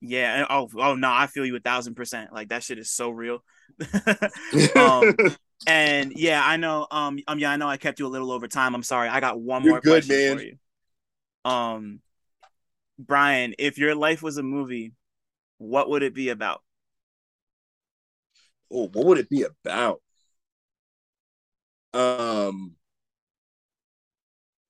Yeah. 0.00 0.34
And, 0.38 0.46
oh, 0.50 0.68
oh 0.76 0.94
no, 0.94 1.10
I 1.10 1.26
feel 1.26 1.46
you 1.46 1.56
a 1.56 1.60
thousand 1.60 1.94
percent. 1.94 2.32
Like 2.32 2.48
that 2.48 2.62
shit 2.62 2.78
is 2.78 2.90
so 2.90 3.10
real. 3.10 3.42
um, 4.76 5.14
and 5.66 6.12
yeah, 6.14 6.42
I 6.44 6.56
know. 6.56 6.86
Um, 6.90 7.18
um, 7.26 7.38
yeah, 7.38 7.50
I 7.50 7.56
know. 7.56 7.68
I 7.68 7.76
kept 7.76 7.98
you 7.98 8.06
a 8.06 8.08
little 8.08 8.30
over 8.30 8.48
time. 8.48 8.74
I'm 8.74 8.82
sorry. 8.82 9.08
I 9.08 9.20
got 9.20 9.40
one 9.40 9.62
You're 9.62 9.74
more 9.74 9.80
good, 9.80 10.04
question 10.04 10.16
man. 10.16 10.38
for 10.38 10.44
you. 10.44 10.56
Um, 11.44 12.00
Brian, 12.98 13.54
if 13.58 13.78
your 13.78 13.94
life 13.94 14.22
was 14.22 14.36
a 14.36 14.42
movie, 14.42 14.92
what 15.58 15.88
would 15.90 16.02
it 16.02 16.14
be 16.14 16.28
about? 16.28 16.62
Oh, 18.70 18.88
what 18.88 19.06
would 19.06 19.18
it 19.18 19.28
be 19.28 19.44
about? 19.44 20.00
Um, 21.92 22.74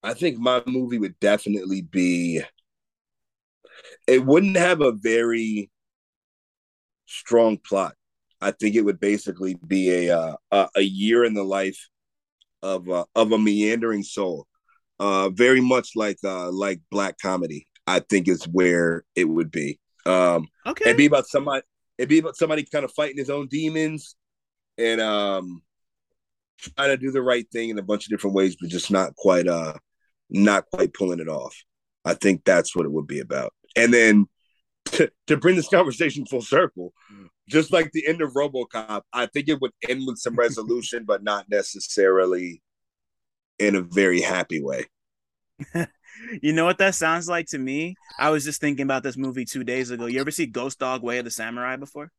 I 0.05 0.13
think 0.13 0.39
my 0.39 0.63
movie 0.67 0.99
would 0.99 1.19
definitely 1.19 1.81
be. 1.81 2.43
It 4.07 4.25
wouldn't 4.25 4.57
have 4.57 4.83
a 4.83 4.93
very 4.93 5.71
strong 7.07 7.57
plot. 7.57 7.95
I 8.41 8.51
think 8.51 8.75
it 8.75 8.83
would 8.83 9.01
basically 9.01 9.57
be 9.67 10.09
a 10.09 10.19
uh, 10.19 10.37
a, 10.51 10.69
a 10.77 10.83
year 10.83 11.25
in 11.25 11.33
the 11.33 11.43
life 11.43 11.89
of 12.63 12.89
uh, 12.91 13.07
of 13.15 13.33
a 13.33 13.39
meandering 13.39 14.03
soul, 14.03 14.47
uh, 15.01 15.31
very 15.31 15.63
much 15.63 15.91
like 15.97 16.19
uh, 16.23 16.53
like 16.53 16.81
black 16.91 17.17
comedy. 17.19 17.67
I 17.87 18.01
think 18.01 18.29
is 18.29 18.45
where 18.45 19.05
it 19.17 19.25
would 19.25 19.51
be. 19.51 19.81
Um, 20.05 20.49
okay, 20.67 20.85
it'd 20.87 20.99
be 20.99 21.07
about 21.07 21.27
somebody. 21.27 21.63
It'd 21.97 22.11
be 22.11 22.19
about 22.19 22.37
somebody 22.37 22.67
kind 22.71 22.85
of 22.85 22.93
fighting 22.93 23.17
his 23.17 23.31
own 23.31 23.47
demons 23.47 24.17
and 24.77 25.01
um, 25.01 25.63
trying 26.59 26.91
to 26.91 26.97
do 26.97 27.11
the 27.11 27.23
right 27.23 27.47
thing 27.51 27.71
in 27.71 27.79
a 27.79 27.83
bunch 27.83 28.05
of 28.05 28.11
different 28.11 28.37
ways, 28.37 28.57
but 28.61 28.69
just 28.69 28.91
not 28.91 29.15
quite 29.17 29.47
uh, 29.47 29.75
not 30.31 30.65
quite 30.73 30.95
pulling 30.95 31.21
it 31.21 31.29
off. 31.29 31.57
I 32.05 32.15
think 32.15 32.45
that's 32.45 32.75
what 32.75 32.87
it 32.87 32.93
would 32.93 33.07
be 33.07 33.21
about. 33.21 33.53
And 33.77 33.93
then 33.93 34.27
to, 34.87 35.11
to 35.27 35.37
bring 35.37 35.57
this 35.57 35.69
conversation 35.69 36.27
full 36.27 36.43
circle, 36.43 36.93
just 37.49 37.73
like 37.73 37.91
the 37.93 38.07
end 38.07 38.21
of 38.21 38.33
RoboCop, 38.33 39.03
I 39.13 39.27
think 39.27 39.49
it 39.49 39.61
would 39.61 39.73
end 39.89 40.03
with 40.07 40.19
some 40.19 40.37
resolution, 40.37 41.05
but 41.05 41.23
not 41.23 41.47
necessarily 41.49 42.63
in 43.59 43.75
a 43.75 43.83
very 43.83 44.21
happy 44.21 44.63
way. 44.63 44.87
you 46.43 46.53
know 46.53 46.65
what 46.65 46.79
that 46.79 46.95
sounds 46.95 47.29
like 47.29 47.47
to 47.49 47.59
me? 47.59 47.95
I 48.19 48.31
was 48.31 48.45
just 48.45 48.61
thinking 48.61 48.85
about 48.85 49.03
this 49.03 49.17
movie 49.17 49.45
two 49.45 49.65
days 49.65 49.91
ago. 49.91 50.07
You 50.07 50.21
ever 50.21 50.31
see 50.31 50.47
Ghost 50.47 50.79
Dog 50.79 51.03
Way 51.03 51.19
of 51.19 51.25
the 51.25 51.31
Samurai 51.31 51.77
before? 51.77 52.11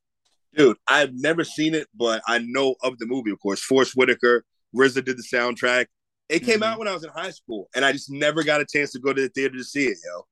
Dude, 0.55 0.77
I've 0.87 1.13
never 1.13 1.43
seen 1.43 1.75
it, 1.75 1.87
but 1.93 2.21
I 2.27 2.39
know 2.39 2.75
of 2.81 2.97
the 2.97 3.05
movie, 3.05 3.31
of 3.31 3.39
course. 3.39 3.61
Forest 3.61 3.93
Whitaker, 3.95 4.45
RZA 4.73 5.03
did 5.03 5.17
the 5.17 5.23
soundtrack. 5.23 5.87
It 6.27 6.39
came 6.39 6.55
mm-hmm. 6.55 6.63
out 6.63 6.79
when 6.79 6.87
I 6.87 6.93
was 6.93 7.03
in 7.03 7.11
high 7.11 7.31
school, 7.31 7.69
and 7.75 7.85
I 7.85 7.91
just 7.91 8.09
never 8.09 8.43
got 8.43 8.61
a 8.61 8.65
chance 8.65 8.91
to 8.93 8.99
go 8.99 9.13
to 9.13 9.21
the 9.21 9.29
theater 9.29 9.55
to 9.57 9.63
see 9.63 9.85
it, 9.85 9.97
yo. 10.03 10.25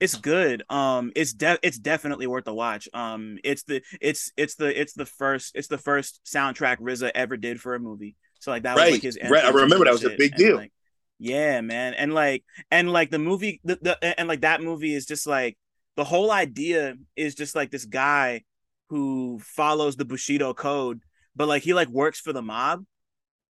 It's 0.00 0.16
good. 0.16 0.64
Um, 0.68 1.12
it's 1.16 1.32
de- 1.32 1.58
it's 1.62 1.78
definitely 1.78 2.26
worth 2.26 2.46
a 2.46 2.52
watch. 2.52 2.88
Um, 2.92 3.38
it's 3.42 3.62
the 3.62 3.82
it's 4.00 4.32
it's 4.36 4.56
the 4.56 4.78
it's 4.78 4.92
the 4.92 5.06
first 5.06 5.52
it's 5.54 5.68
the 5.68 5.78
first 5.78 6.20
soundtrack 6.26 6.78
RZA 6.78 7.12
ever 7.14 7.36
did 7.36 7.60
for 7.60 7.74
a 7.74 7.80
movie. 7.80 8.16
So 8.40 8.50
like 8.50 8.64
that 8.64 8.76
right. 8.76 8.86
was 8.86 8.92
like 8.94 9.02
his 9.02 9.18
right. 9.30 9.44
I 9.44 9.48
remember 9.48 9.86
that 9.86 9.92
was 9.92 10.04
a 10.04 10.10
big 10.10 10.32
and, 10.32 10.38
deal. 10.38 10.56
Like, 10.56 10.72
yeah, 11.18 11.62
man, 11.62 11.94
and 11.94 12.12
like 12.12 12.44
and 12.70 12.92
like 12.92 13.10
the 13.10 13.18
movie 13.18 13.60
the, 13.64 13.78
the 13.80 14.20
and 14.20 14.28
like 14.28 14.42
that 14.42 14.60
movie 14.62 14.94
is 14.94 15.06
just 15.06 15.26
like 15.26 15.56
the 15.96 16.04
whole 16.04 16.30
idea 16.30 16.96
is 17.16 17.34
just 17.34 17.54
like 17.54 17.70
this 17.70 17.86
guy 17.86 18.42
who 18.90 19.40
follows 19.42 19.96
the 19.96 20.04
Bushido 20.04 20.52
code, 20.52 21.00
but 21.34 21.48
like 21.48 21.62
he 21.62 21.72
like 21.72 21.88
works 21.88 22.20
for 22.20 22.32
the 22.32 22.42
mob. 22.42 22.84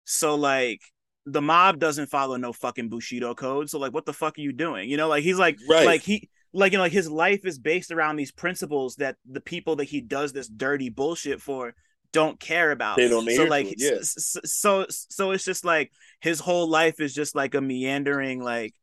So 0.05 0.37
like 0.37 0.81
the 1.27 1.43
mob 1.43 1.79
doesn't 1.79 2.09
follow 2.09 2.37
no 2.37 2.53
fucking 2.53 2.89
Bushido 2.89 3.35
code. 3.35 3.71
So 3.71 3.79
like 3.79 3.93
what 3.93 4.07
the 4.07 4.13
fuck 4.13 4.39
are 4.39 4.43
you 4.43 4.53
doing? 4.53 4.91
You 4.91 4.97
know, 4.97 5.09
like 5.09 5.23
he's 5.23 5.39
like 5.39 5.59
right. 5.69 5.87
like 5.87 6.03
he 6.03 6.29
like 6.53 6.73
you 6.73 6.79
know 6.79 6.85
like 6.85 6.93
his 6.93 7.11
life 7.11 7.45
is 7.45 7.59
based 7.59 7.91
around 7.91 8.17
these 8.17 8.33
principles 8.33 8.97
that 8.97 9.17
the 9.29 9.41
people 9.41 9.77
that 9.77 9.85
he 9.85 10.01
does 10.01 10.33
this 10.33 10.49
dirty 10.49 10.91
bullshit 10.91 11.41
for 11.41 11.75
don't 12.13 12.39
care 12.39 12.71
about. 12.71 12.97
They 12.97 13.09
don't 13.09 13.29
so 13.31 13.45
like 13.45 13.75
yeah. 13.77 13.99
so, 14.03 14.41
so 14.45 14.87
so 14.89 15.31
it's 15.33 15.45
just 15.45 15.65
like 15.65 15.91
his 16.21 16.41
whole 16.41 16.69
life 16.69 17.01
is 17.01 17.13
just 17.15 17.35
like 17.35 17.55
a 17.55 17.61
meandering 17.61 18.43
like 18.43 18.75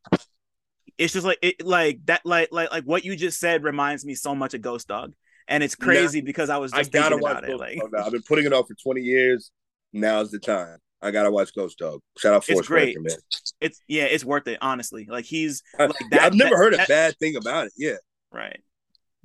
it's 0.97 1.13
just 1.13 1.25
like 1.25 1.39
it 1.41 1.65
like 1.65 2.05
that 2.05 2.21
like 2.25 2.49
like 2.51 2.71
like 2.71 2.83
what 2.83 3.05
you 3.05 3.15
just 3.15 3.39
said 3.39 3.63
reminds 3.63 4.05
me 4.05 4.15
so 4.15 4.35
much 4.35 4.53
of 4.53 4.61
Ghost 4.61 4.87
Dog. 4.87 5.13
And 5.47 5.63
it's 5.63 5.75
crazy 5.75 6.21
now, 6.21 6.25
because 6.25 6.49
I 6.49 6.57
was 6.57 6.71
just 6.71 6.95
I 6.95 7.01
thinking 7.01 7.19
about 7.19 7.47
it. 7.47 7.57
Like 7.57 7.79
I've 7.97 8.11
been 8.11 8.21
putting 8.21 8.45
it 8.45 8.53
off 8.53 8.67
for 8.67 8.75
20 8.75 9.01
years. 9.01 9.51
Now's 9.91 10.31
the 10.31 10.39
time. 10.39 10.77
I 11.01 11.11
gotta 11.11 11.31
watch 11.31 11.53
Ghost 11.55 11.77
Dog. 11.79 12.01
Shout 12.17 12.33
out 12.33 12.45
Forest 12.45 12.67
great. 12.67 12.97
Whitaker, 12.97 13.01
man. 13.01 13.17
It's 13.59 13.79
yeah, 13.87 14.03
it's 14.03 14.23
worth 14.25 14.47
it. 14.47 14.59
Honestly, 14.61 15.07
like 15.09 15.25
he's 15.25 15.63
like 15.79 15.91
that. 16.11 16.21
I've 16.21 16.33
never 16.35 16.51
that- 16.51 16.55
heard 16.57 16.73
a 16.73 16.77
that- 16.77 16.87
bad 16.87 17.17
thing 17.17 17.35
about 17.35 17.67
it. 17.67 17.73
Yeah, 17.77 17.95
Right. 18.31 18.61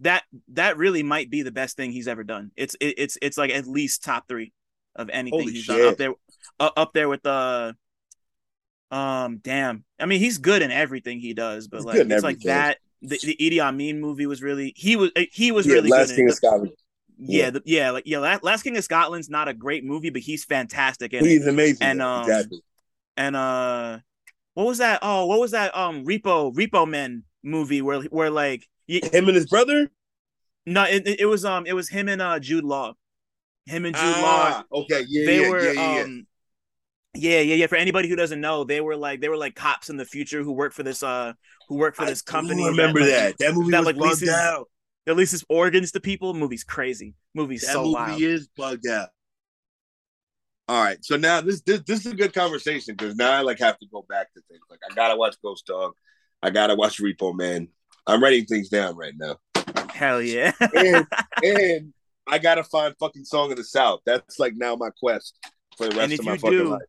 That 0.00 0.24
that 0.48 0.76
really 0.76 1.02
might 1.02 1.30
be 1.30 1.42
the 1.42 1.50
best 1.50 1.76
thing 1.76 1.90
he's 1.90 2.06
ever 2.08 2.22
done. 2.22 2.50
It's 2.56 2.74
it, 2.80 2.94
it's 2.98 3.16
it's 3.22 3.38
like 3.38 3.50
at 3.50 3.66
least 3.66 4.04
top 4.04 4.28
three 4.28 4.52
of 4.94 5.08
anything 5.10 5.40
Holy 5.40 5.52
he's 5.52 5.64
shit. 5.64 5.76
done 5.76 5.88
up 5.88 5.96
there, 5.96 6.12
uh, 6.60 6.70
up 6.76 6.92
there 6.92 7.08
with 7.08 7.22
the. 7.22 7.74
Um, 8.90 9.38
damn. 9.42 9.84
I 9.98 10.06
mean, 10.06 10.20
he's 10.20 10.38
good 10.38 10.62
in 10.62 10.70
everything 10.70 11.18
he 11.18 11.34
does, 11.34 11.66
but 11.68 11.78
He's 11.78 11.84
like 11.86 11.96
it's 11.96 12.22
like 12.22 12.40
that. 12.40 12.78
The, 13.02 13.18
the 13.22 13.36
Idi 13.40 13.58
Amin 13.60 14.00
movie 14.00 14.26
was 14.26 14.42
really 14.42 14.72
he 14.76 14.96
was 14.96 15.10
he 15.32 15.50
was 15.50 15.66
yeah. 15.66 15.74
really 15.74 15.90
Last 15.90 16.08
good. 16.08 16.16
King 16.16 16.24
in 16.26 16.30
of. 16.30 16.36
Scotland. 16.36 16.72
Yeah, 17.18 17.44
yeah. 17.44 17.50
the, 17.50 17.62
yeah, 17.64 17.90
like 17.90 18.04
yeah. 18.06 18.38
Last 18.42 18.62
King 18.62 18.76
of 18.76 18.84
Scotland's 18.84 19.30
not 19.30 19.48
a 19.48 19.54
great 19.54 19.84
movie, 19.84 20.10
but 20.10 20.22
he's 20.22 20.44
fantastic 20.44 21.12
in 21.12 21.24
it. 21.24 21.28
He's 21.28 21.46
amazing. 21.46 21.78
And, 21.86 22.02
um, 22.02 22.22
exactly. 22.22 22.60
and 23.16 23.36
uh 23.36 23.98
what 24.54 24.66
was 24.66 24.78
that 24.78 25.00
oh 25.02 25.26
what 25.26 25.38
was 25.38 25.50
that 25.50 25.76
um 25.76 26.04
repo 26.04 26.54
repo 26.54 26.88
men 26.88 27.22
movie 27.42 27.82
where 27.82 28.00
where 28.02 28.30
like 28.30 28.66
y- 28.88 29.00
Him 29.12 29.26
and 29.28 29.36
his 29.36 29.46
brother. 29.46 29.88
no 30.64 30.84
it, 30.84 31.06
it 31.20 31.26
was 31.26 31.44
um 31.44 31.66
it 31.66 31.74
was 31.74 31.88
him 31.88 32.08
and 32.08 32.20
uh 32.22 32.38
jude 32.38 32.64
law 32.64 32.94
him 33.66 33.84
and 33.84 33.94
jude 33.94 34.02
law 34.04 34.48
Ah, 34.48 34.64
okay. 34.72 35.04
Yeah. 35.08 35.26
they 35.26 35.42
yeah, 35.42 35.50
were 35.50 35.72
yeah, 35.72 36.00
um 36.02 36.26
yeah 37.14 37.40
yeah 37.40 37.54
yeah 37.54 37.66
for 37.66 37.76
anybody 37.76 38.08
who 38.08 38.16
doesn't 38.16 38.40
know 38.40 38.64
they 38.64 38.80
were 38.80 38.96
like 38.96 39.20
they 39.20 39.28
were 39.28 39.36
like 39.36 39.54
cops 39.54 39.90
in 39.90 39.96
the 39.96 40.04
future 40.04 40.42
who 40.42 40.52
work 40.52 40.72
for 40.72 40.82
this 40.82 41.02
uh 41.02 41.32
who 41.68 41.76
work 41.76 41.94
for 41.94 42.06
this 42.06 42.22
I 42.26 42.30
company 42.30 42.62
do 42.62 42.68
remember 42.68 43.00
like, 43.00 43.08
that. 43.10 43.38
That 43.38 43.54
movie 43.54 43.72
that, 43.72 43.78
was 43.78 43.86
like, 43.86 43.96
leases- 43.96 44.28
out. 44.30 44.68
That 45.06 45.14
leases 45.16 45.44
organs 45.48 45.92
to 45.92 46.00
people 46.00 46.34
movie's 46.34 46.64
crazy 46.64 47.14
movie's 47.34 47.62
That 47.62 47.72
so 47.72 47.82
movie 47.84 47.94
wild 47.94 48.20
is 48.20 48.48
bugged 48.56 48.86
out. 48.88 49.08
All 50.68 50.82
right, 50.82 50.98
so 51.04 51.16
now 51.16 51.40
this 51.40 51.60
this 51.62 51.80
this 51.86 52.04
is 52.04 52.12
a 52.12 52.16
good 52.16 52.32
conversation 52.34 52.96
because 52.96 53.14
now 53.14 53.30
I 53.30 53.40
like 53.42 53.60
have 53.60 53.78
to 53.78 53.86
go 53.86 54.04
back 54.08 54.32
to 54.34 54.40
things. 54.50 54.62
Like 54.68 54.80
I 54.90 54.94
gotta 54.94 55.16
watch 55.16 55.36
Ghost 55.42 55.64
Dog, 55.66 55.92
I 56.42 56.50
gotta 56.50 56.74
watch 56.74 56.98
Repo 57.00 57.34
Man. 57.36 57.68
I'm 58.06 58.20
writing 58.22 58.44
things 58.46 58.68
down 58.68 58.96
right 58.96 59.14
now, 59.16 59.36
hell 59.92 60.20
yeah 60.20 60.52
and 60.74 61.06
and 61.44 61.92
I 62.26 62.38
gotta 62.38 62.64
find 62.64 62.94
fucking 62.98 63.24
song 63.24 63.52
of 63.52 63.58
the 63.58 63.64
South. 63.64 64.00
That's 64.06 64.40
like 64.40 64.54
now 64.56 64.74
my 64.74 64.90
quest 64.98 65.38
for 65.76 65.84
the 65.84 65.90
and 65.90 65.98
rest 65.98 66.12
if 66.14 66.18
of 66.20 66.24
my 66.26 66.32
you 66.32 66.38
fucking 66.38 66.58
do 66.58 66.68
life. 66.70 66.82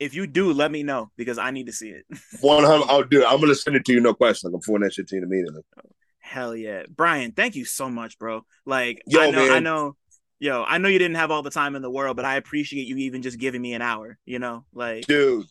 if 0.00 0.14
you 0.14 0.26
do 0.26 0.52
let 0.54 0.70
me 0.70 0.82
know 0.82 1.10
because 1.16 1.36
i 1.36 1.50
need 1.50 1.66
to 1.66 1.72
see 1.72 1.90
it 1.90 2.04
One 2.40 2.64
hundred, 2.64 2.86
I'll 2.88 3.04
do. 3.04 3.20
it. 3.22 3.26
I'm 3.28 3.38
gonna 3.40 3.54
send 3.54 3.76
it 3.76 3.84
to 3.84 3.92
you, 3.92 4.00
no 4.00 4.14
question. 4.14 4.50
Like 4.50 4.56
I'm 4.56 4.62
forwarding 4.62 4.86
that 4.86 4.94
shit 4.94 5.08
to 5.08 5.16
you 5.16 5.22
immediately. 5.24 5.60
Hell 6.24 6.56
yeah, 6.56 6.84
Brian! 6.88 7.32
Thank 7.32 7.54
you 7.54 7.66
so 7.66 7.90
much, 7.90 8.18
bro. 8.18 8.46
Like, 8.64 9.02
Yo, 9.06 9.20
I 9.20 9.30
know, 9.30 9.52
I 9.52 9.60
know, 9.60 9.96
yo, 10.38 10.64
I 10.66 10.78
know 10.78 10.88
you 10.88 10.98
didn't 10.98 11.16
have 11.16 11.30
all 11.30 11.42
the 11.42 11.50
time 11.50 11.76
in 11.76 11.82
the 11.82 11.90
world, 11.90 12.16
but 12.16 12.24
I 12.24 12.36
appreciate 12.36 12.86
you 12.86 12.96
even 12.96 13.20
just 13.20 13.38
giving 13.38 13.60
me 13.60 13.74
an 13.74 13.82
hour. 13.82 14.18
You 14.24 14.38
know, 14.38 14.64
like, 14.72 15.06
dude 15.06 15.44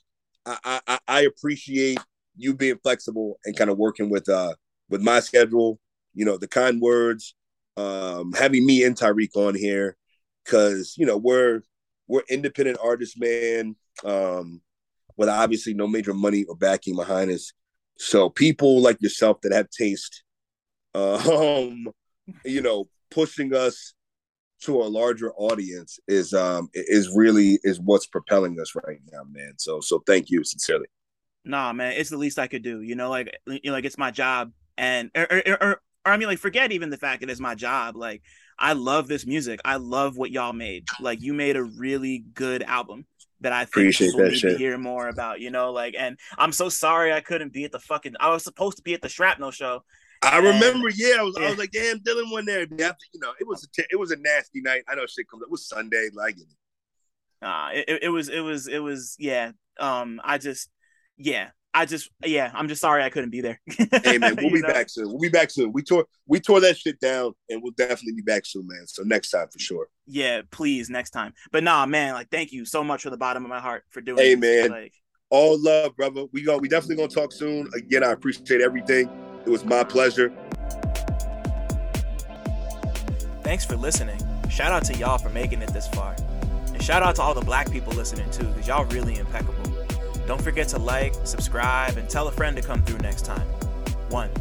I, 0.48 0.58
I 0.66 0.82
I- 0.88 1.00
I 1.08 1.22
appreciate 1.22 2.00
you 2.36 2.56
being 2.56 2.80
flexible 2.82 3.40
and 3.46 3.56
kind 3.56 3.70
of 3.70 3.78
working 3.78 4.10
with 4.10 4.28
uh 4.28 4.56
with 4.90 5.02
my 5.02 5.20
schedule 5.20 5.80
you 6.16 6.26
know 6.26 6.38
the 6.38 6.48
kind 6.48 6.82
words 6.82 7.36
um 7.78 8.34
having 8.34 8.66
me 8.66 8.84
and 8.84 8.96
tyreek 8.98 9.36
on 9.36 9.54
here 9.54 9.96
because 10.44 10.96
you 10.98 11.06
know 11.06 11.18
we're 11.18 11.62
we're 12.08 12.24
independent 12.30 12.80
artists 12.84 13.16
man 13.18 13.76
um 14.04 14.60
with 15.18 15.30
obviously 15.30 15.76
no 15.76 15.88
major 15.88 16.16
money 16.16 16.44
or 16.46 16.56
backing 16.56 16.96
behind 16.96 17.30
us 17.30 17.54
so 18.00 18.28
people 18.28 18.82
like 18.82 19.00
yourself 19.02 19.40
that 19.42 19.54
have 19.54 19.70
taste 19.70 20.24
um 20.96 21.88
you 22.46 22.62
know 22.62 22.88
pushing 23.12 23.54
us 23.54 23.94
to 24.62 24.82
a 24.82 24.86
larger 24.86 25.34
audience 25.34 26.00
is 26.08 26.34
um 26.34 26.70
is 26.74 27.12
really 27.16 27.60
is 27.64 27.80
what's 27.82 28.08
propelling 28.08 28.60
us 28.60 28.74
right 28.76 29.00
now, 29.12 29.24
man. 29.30 29.54
So 29.58 29.80
so 29.82 30.02
thank 30.08 30.30
you 30.30 30.44
sincerely. 30.44 30.88
nah, 31.46 31.74
man, 31.74 31.94
it's 31.94 32.10
the 32.10 32.18
least 32.18 32.40
I 32.40 32.48
could 32.48 32.64
do. 32.64 32.82
You 32.82 32.96
know, 32.96 33.10
like, 33.10 33.36
you 33.48 33.60
know, 33.66 33.72
like 33.74 33.86
it's 33.86 33.98
my 33.98 34.12
job, 34.12 34.52
and 34.78 35.12
or, 35.16 35.28
or, 35.30 35.44
or, 35.48 35.82
or 36.06 36.12
I 36.14 36.18
mean, 36.18 36.28
like, 36.28 36.40
forget 36.40 36.72
even 36.72 36.90
the 36.90 36.98
fact 36.98 37.22
that 37.22 37.30
it's 37.30 37.40
my 37.40 37.56
job. 37.56 37.96
Like, 37.96 38.22
I 38.58 38.74
love 38.74 39.08
this 39.08 39.26
music. 39.26 39.60
I 39.66 39.76
love 39.78 40.18
what 40.18 40.32
y'all 40.32 40.54
made. 40.54 40.86
Like, 41.00 41.22
you 41.22 41.34
made 41.34 41.56
a 41.58 41.64
really 41.64 42.26
good 42.34 42.64
album. 42.64 43.06
That 43.42 43.52
I 43.52 43.66
think 43.66 43.72
Appreciate 43.72 44.08
people 44.08 44.22
that 44.22 44.32
need 44.32 44.40
shit. 44.40 44.52
to 44.52 44.58
hear 44.58 44.78
more 44.78 45.10
about, 45.10 45.42
you 45.42 45.52
know, 45.52 45.74
like, 45.74 45.96
and 46.00 46.18
I'm 46.38 46.54
so 46.54 46.70
sorry 46.70 47.12
I 47.12 47.20
couldn't 47.20 47.52
be 47.52 47.66
at 47.66 47.74
the 47.74 47.80
fucking. 47.80 48.14
I 48.18 48.30
was 48.30 48.42
supposed 48.46 48.78
to 48.78 48.84
be 48.84 48.94
at 48.94 49.02
the 49.02 49.10
Shrapnel 49.10 49.52
show, 49.52 49.84
I 50.24 50.38
And- 50.38 50.46
remember, 50.48 50.90
yeah, 50.96 51.18
I 51.20 51.24
was, 51.24 51.36
I 51.38 51.50
was 51.50 51.58
like, 51.58 51.72
damn, 51.72 52.00
Dylan 52.00 52.32
went 52.32 52.46
there. 52.48 52.62
After, 52.64 53.06
you 53.14 53.20
know, 53.20 53.34
it 53.40 53.48
was 53.48 53.68
a 53.78 53.84
it 53.92 54.00
was 54.00 54.12
a 54.12 54.16
nasty 54.18 54.62
night. 54.62 54.84
I 54.88 54.96
know 54.96 55.06
shit 55.06 55.28
comes. 55.30 55.44
up. 55.44 55.48
It 55.48 55.52
was 55.52 55.68
Sunday, 55.68 56.10
like 56.14 56.36
it. 56.38 57.46
uh 57.46 57.70
it, 57.74 58.04
it- 58.04 58.10
was 58.10 58.30
it 58.30 58.40
was 58.40 58.68
it 58.68 58.80
was 58.80 59.16
yeah 59.20 59.52
um 59.80 60.22
i 60.24 60.38
just 60.38 60.70
yeah 61.18 61.50
i 61.74 61.84
just 61.86 62.10
yeah 62.24 62.52
i'm 62.54 62.68
just 62.68 62.80
sorry 62.80 63.04
i 63.04 63.10
couldn't 63.10 63.32
be 63.32 63.42
there 63.42 63.60
Hey 64.04 64.20
man, 64.20 64.36
we'll 64.40 64.52
be 64.52 64.62
know? 64.62 64.68
back 64.68 64.88
soon. 64.90 65.08
We'll 65.10 65.20
be 65.20 65.30
back 65.30 65.50
soon. 65.50 65.72
We 65.74 65.82
tore 65.82 66.06
we 66.28 66.40
tore 66.40 66.60
that 66.62 66.78
shit 66.78 67.00
down, 67.00 67.34
and 67.50 67.62
we'll 67.64 67.74
definitely 67.76 68.14
be 68.14 68.22
back 68.22 68.46
soon, 68.46 68.68
man. 68.68 68.86
So 68.88 69.02
next 69.04 69.32
time 69.32 69.48
for 69.52 69.58
sure. 69.60 69.88
yeah 70.06 70.42
please 70.52 70.90
next 70.90 71.10
time 71.10 71.34
but 71.52 71.64
nah 71.64 71.86
man 71.88 72.14
like 72.14 72.30
thank 72.30 72.52
you 72.52 72.66
so 72.66 72.84
much 72.84 73.02
from 73.02 73.12
the 73.12 73.18
bottom 73.18 73.44
of 73.44 73.50
my 73.50 73.60
heart 73.60 73.84
for 73.90 74.00
doing 74.02 74.20
Hey, 74.20 74.36
this. 74.36 74.70
man. 74.70 74.72
like 74.72 74.94
All 75.32 75.58
love, 75.60 75.96
brother. 75.98 76.26
We 76.32 76.44
go. 76.44 76.58
We 76.60 76.70
definitely 76.70 76.98
gonna 76.98 77.08
talk 77.10 77.32
soon. 77.34 77.68
Again, 77.76 78.04
I 78.04 78.12
appreciate 78.12 78.62
everything. 78.62 79.10
It 79.46 79.50
was 79.50 79.66
my 79.66 79.84
pleasure. 79.84 80.32
thanks 83.54 83.66
for 83.66 83.76
listening. 83.76 84.20
Shout 84.50 84.72
out 84.72 84.84
to 84.86 84.96
y'all 84.98 85.20
for 85.20 85.30
making 85.30 85.62
it 85.62 85.72
this 85.74 85.88
far. 85.90 86.16
And 86.74 86.82
shout 86.82 87.04
out 87.04 87.18
to 87.18 87.22
all 87.22 87.36
the 87.36 87.46
black 87.46 87.70
people 87.70 87.94
listening 87.94 88.28
too 88.32 88.46
because 88.46 88.68
y'all 88.68 88.86
really 88.86 89.20
impeccable. 89.20 89.72
Don't 90.26 90.42
forget 90.42 90.68
to 90.70 90.80
like 90.80 91.14
subscribe 91.24 91.98
and 91.98 92.10
tell 92.10 92.28
a 92.28 92.32
friend 92.32 92.56
to 92.56 92.64
come 92.64 92.82
through 92.82 92.98
next 92.98 93.26
time. 93.26 93.46
One 94.10 94.32